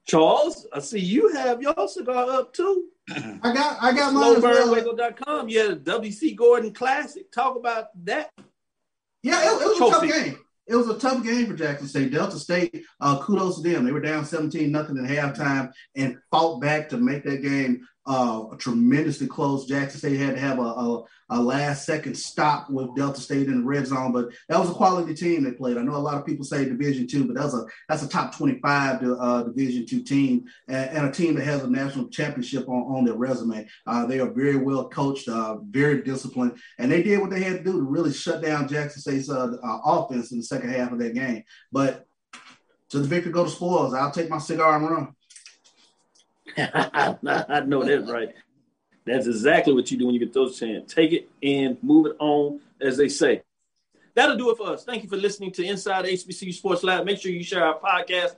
Charles, 0.06 0.66
I 0.72 0.80
see 0.80 1.00
you 1.00 1.28
have 1.34 1.60
your 1.60 1.88
cigar 1.88 2.30
up 2.30 2.54
too. 2.54 2.88
I 3.10 3.52
got 3.54 3.82
I 3.82 3.92
got 3.92 4.14
mine 4.14 4.36
as 4.36 4.42
well. 4.42 4.74
Slowburnwaco.com. 4.74 5.48
Yeah, 5.50 5.68
the 5.68 5.76
WC 5.76 6.34
Gorden 6.36 6.74
Classic. 6.74 7.30
Talk 7.30 7.56
about 7.56 7.88
that. 8.06 8.30
Yeah, 9.22 9.42
it, 9.42 9.62
it 9.62 9.80
was 9.80 9.80
a 9.80 9.90
tough 9.90 10.10
game. 10.10 10.38
It 10.66 10.76
was 10.76 10.88
a 10.88 10.98
tough 10.98 11.22
game 11.22 11.46
for 11.46 11.54
Jackson 11.54 11.88
State. 11.88 12.12
Delta 12.12 12.38
State, 12.38 12.84
uh, 13.00 13.20
kudos 13.20 13.60
to 13.60 13.68
them. 13.68 13.84
They 13.84 13.92
were 13.92 14.00
down 14.00 14.24
17 14.24 14.70
nothing 14.70 14.98
at 14.98 15.10
halftime 15.10 15.70
and 15.94 16.16
fought 16.30 16.60
back 16.60 16.88
to 16.88 16.96
make 16.96 17.24
that 17.24 17.42
game 17.42 17.86
uh, 18.06 18.44
tremendously 18.58 19.26
close. 19.26 19.66
Jackson 19.66 19.98
State 19.98 20.20
had 20.20 20.34
to 20.34 20.40
have 20.40 20.58
a, 20.58 20.62
a, 20.62 21.04
a 21.30 21.40
last 21.40 21.86
second 21.86 22.14
stop 22.14 22.68
with 22.68 22.94
Delta 22.94 23.20
State 23.20 23.46
in 23.46 23.60
the 23.60 23.64
red 23.64 23.86
zone, 23.86 24.12
but 24.12 24.28
that 24.48 24.58
was 24.58 24.70
a 24.70 24.74
quality 24.74 25.14
team 25.14 25.42
they 25.42 25.52
played. 25.52 25.78
I 25.78 25.82
know 25.82 25.96
a 25.96 25.98
lot 25.98 26.18
of 26.18 26.26
people 26.26 26.44
say 26.44 26.64
Division 26.64 27.06
two, 27.06 27.24
but 27.24 27.36
that's 27.36 27.54
a 27.54 27.64
that's 27.88 28.02
a 28.02 28.08
top 28.08 28.36
25 28.36 29.02
uh, 29.02 29.42
Division 29.44 29.86
two 29.86 30.02
team 30.02 30.44
and, 30.68 30.90
and 30.90 31.06
a 31.06 31.12
team 31.12 31.34
that 31.34 31.44
has 31.44 31.62
a 31.62 31.70
national 31.70 32.08
championship 32.08 32.68
on, 32.68 32.82
on 32.82 33.04
their 33.04 33.14
resume. 33.14 33.66
Uh, 33.86 34.04
they 34.06 34.20
are 34.20 34.30
very 34.30 34.56
well 34.56 34.88
coached, 34.88 35.28
uh, 35.28 35.56
very 35.70 36.02
disciplined, 36.02 36.58
and 36.78 36.92
they 36.92 37.02
did 37.02 37.20
what 37.20 37.30
they 37.30 37.42
had 37.42 37.58
to 37.58 37.64
do 37.64 37.72
to 37.72 37.82
really 37.82 38.12
shut 38.12 38.42
down 38.42 38.68
Jackson 38.68 39.00
State's 39.00 39.30
uh, 39.30 39.56
uh, 39.62 39.78
offense 39.84 40.32
in 40.32 40.38
the 40.38 40.44
second 40.44 40.70
half 40.70 40.92
of 40.92 40.98
that 40.98 41.14
game. 41.14 41.42
But 41.72 42.06
to 42.90 43.00
the 43.00 43.08
victor 43.08 43.30
go 43.30 43.44
the 43.44 43.50
spoils. 43.50 43.94
I'll 43.94 44.10
take 44.10 44.30
my 44.30 44.38
cigar 44.38 44.76
and 44.76 44.88
run. 44.88 45.14
I 46.56 47.62
know 47.66 47.84
that's 47.84 48.10
right. 48.10 48.34
That's 49.04 49.26
exactly 49.26 49.74
what 49.74 49.90
you 49.90 49.98
do 49.98 50.06
when 50.06 50.14
you 50.14 50.20
get 50.20 50.32
those 50.32 50.58
chance. 50.58 50.92
Take 50.92 51.12
it 51.12 51.28
and 51.42 51.82
move 51.82 52.06
it 52.06 52.16
on, 52.18 52.60
as 52.80 52.96
they 52.96 53.08
say. 53.08 53.42
That'll 54.14 54.36
do 54.36 54.50
it 54.50 54.56
for 54.56 54.68
us. 54.68 54.84
Thank 54.84 55.02
you 55.02 55.08
for 55.08 55.16
listening 55.16 55.50
to 55.52 55.64
Inside 55.64 56.04
HBCU 56.04 56.54
Sports 56.54 56.82
Lab. 56.84 57.04
Make 57.04 57.18
sure 57.18 57.32
you 57.32 57.42
share 57.42 57.64
our 57.64 57.78
podcast 57.78 58.36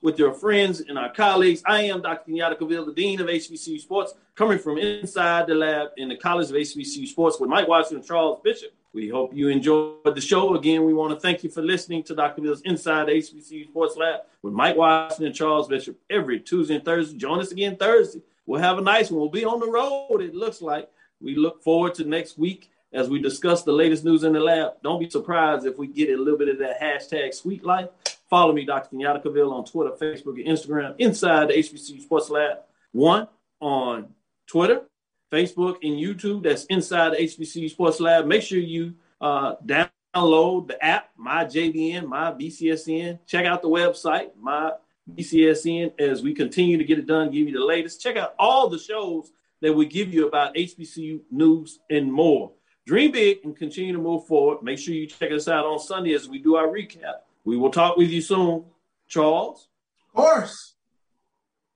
with 0.00 0.18
your 0.18 0.32
friends 0.32 0.80
and 0.80 0.96
our 0.96 1.12
colleagues. 1.12 1.62
I 1.66 1.82
am 1.82 2.02
Dr. 2.02 2.30
Kenyatta 2.30 2.58
Cavil, 2.58 2.86
the 2.86 2.92
Dean 2.92 3.20
of 3.20 3.26
HBCU 3.26 3.80
Sports, 3.80 4.14
coming 4.34 4.58
from 4.58 4.78
inside 4.78 5.48
the 5.48 5.54
lab 5.54 5.88
in 5.96 6.08
the 6.08 6.16
College 6.16 6.50
of 6.50 6.56
HBCU 6.56 7.06
Sports 7.08 7.40
with 7.40 7.50
Mike 7.50 7.66
Watson 7.66 7.96
and 7.96 8.06
Charles 8.06 8.40
Bishop. 8.42 8.70
We 8.98 9.08
hope 9.08 9.32
you 9.32 9.46
enjoyed 9.46 10.12
the 10.12 10.20
show. 10.20 10.56
Again, 10.56 10.84
we 10.84 10.92
want 10.92 11.14
to 11.14 11.20
thank 11.20 11.44
you 11.44 11.50
for 11.50 11.62
listening 11.62 12.02
to 12.02 12.16
Dr. 12.16 12.42
Bill's 12.42 12.62
Inside 12.62 13.06
HBCU 13.06 13.68
Sports 13.68 13.96
Lab 13.96 14.22
with 14.42 14.52
Mike 14.52 14.76
Watson 14.76 15.24
and 15.24 15.32
Charles 15.32 15.68
Bishop 15.68 15.96
every 16.10 16.40
Tuesday 16.40 16.74
and 16.74 16.84
Thursday. 16.84 17.16
Join 17.16 17.38
us 17.38 17.52
again 17.52 17.76
Thursday. 17.76 18.22
We'll 18.44 18.60
have 18.60 18.76
a 18.76 18.80
nice 18.80 19.08
one. 19.08 19.20
We'll 19.20 19.30
be 19.30 19.44
on 19.44 19.60
the 19.60 19.70
road, 19.70 20.20
it 20.20 20.34
looks 20.34 20.60
like. 20.60 20.90
We 21.20 21.36
look 21.36 21.62
forward 21.62 21.94
to 21.94 22.04
next 22.06 22.38
week 22.38 22.72
as 22.92 23.08
we 23.08 23.22
discuss 23.22 23.62
the 23.62 23.70
latest 23.70 24.04
news 24.04 24.24
in 24.24 24.32
the 24.32 24.40
lab. 24.40 24.72
Don't 24.82 24.98
be 24.98 25.08
surprised 25.08 25.64
if 25.64 25.78
we 25.78 25.86
get 25.86 26.10
a 26.10 26.20
little 26.20 26.36
bit 26.36 26.48
of 26.48 26.58
that 26.58 26.80
hashtag 26.80 27.32
sweet 27.32 27.64
life. 27.64 27.90
Follow 28.28 28.52
me, 28.52 28.64
Dr. 28.64 28.96
Kenyatta 28.96 29.22
Cavil, 29.22 29.54
on 29.54 29.64
Twitter, 29.64 29.92
Facebook, 29.92 30.44
and 30.44 30.48
Instagram, 30.48 30.96
inside 30.98 31.50
the 31.50 31.54
HBCU 31.54 32.02
Sports 32.02 32.30
Lab. 32.30 32.58
One 32.90 33.28
on 33.60 34.08
Twitter, 34.48 34.82
Facebook, 35.30 35.76
and 35.82 35.94
YouTube. 35.98 36.42
That's 36.42 36.64
inside 36.66 37.10
the 37.12 37.16
HBCU 37.18 37.70
Sports 37.70 38.00
Lab. 38.00 38.26
Make 38.26 38.42
sure 38.42 38.58
you 38.58 38.94
uh, 39.20 39.56
download 39.64 40.68
the 40.68 40.82
app, 40.82 41.10
My 41.16 41.44
JBN, 41.44 42.06
My 42.06 42.32
BCSN. 42.32 43.18
Check 43.26 43.46
out 43.46 43.62
the 43.62 43.68
website, 43.68 44.30
My 44.40 44.72
BCSN, 45.14 45.98
as 46.00 46.22
we 46.22 46.34
continue 46.34 46.76
to 46.78 46.84
get 46.84 46.98
it 46.98 47.06
done, 47.06 47.30
give 47.30 47.48
you 47.48 47.58
the 47.58 47.64
latest. 47.64 48.02
Check 48.02 48.16
out 48.16 48.34
all 48.38 48.68
the 48.68 48.78
shows 48.78 49.30
that 49.60 49.72
we 49.72 49.86
give 49.86 50.12
you 50.12 50.28
about 50.28 50.54
HBCU 50.54 51.20
news 51.30 51.80
and 51.90 52.12
more. 52.12 52.52
Dream 52.86 53.12
big 53.12 53.40
and 53.44 53.56
continue 53.56 53.92
to 53.92 53.98
move 53.98 54.26
forward. 54.26 54.62
Make 54.62 54.78
sure 54.78 54.94
you 54.94 55.06
check 55.06 55.30
us 55.32 55.48
out 55.48 55.66
on 55.66 55.78
Sunday 55.78 56.14
as 56.14 56.28
we 56.28 56.38
do 56.38 56.56
our 56.56 56.68
recap. 56.68 57.20
We 57.44 57.56
will 57.56 57.70
talk 57.70 57.96
with 57.96 58.10
you 58.10 58.20
soon. 58.22 58.64
Charles, 59.08 59.68
Of 60.08 60.14
course. 60.14 60.74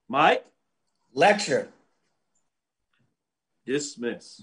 Mike, 0.08 0.44
Lecture. 1.14 1.68
Dismiss. 3.66 4.42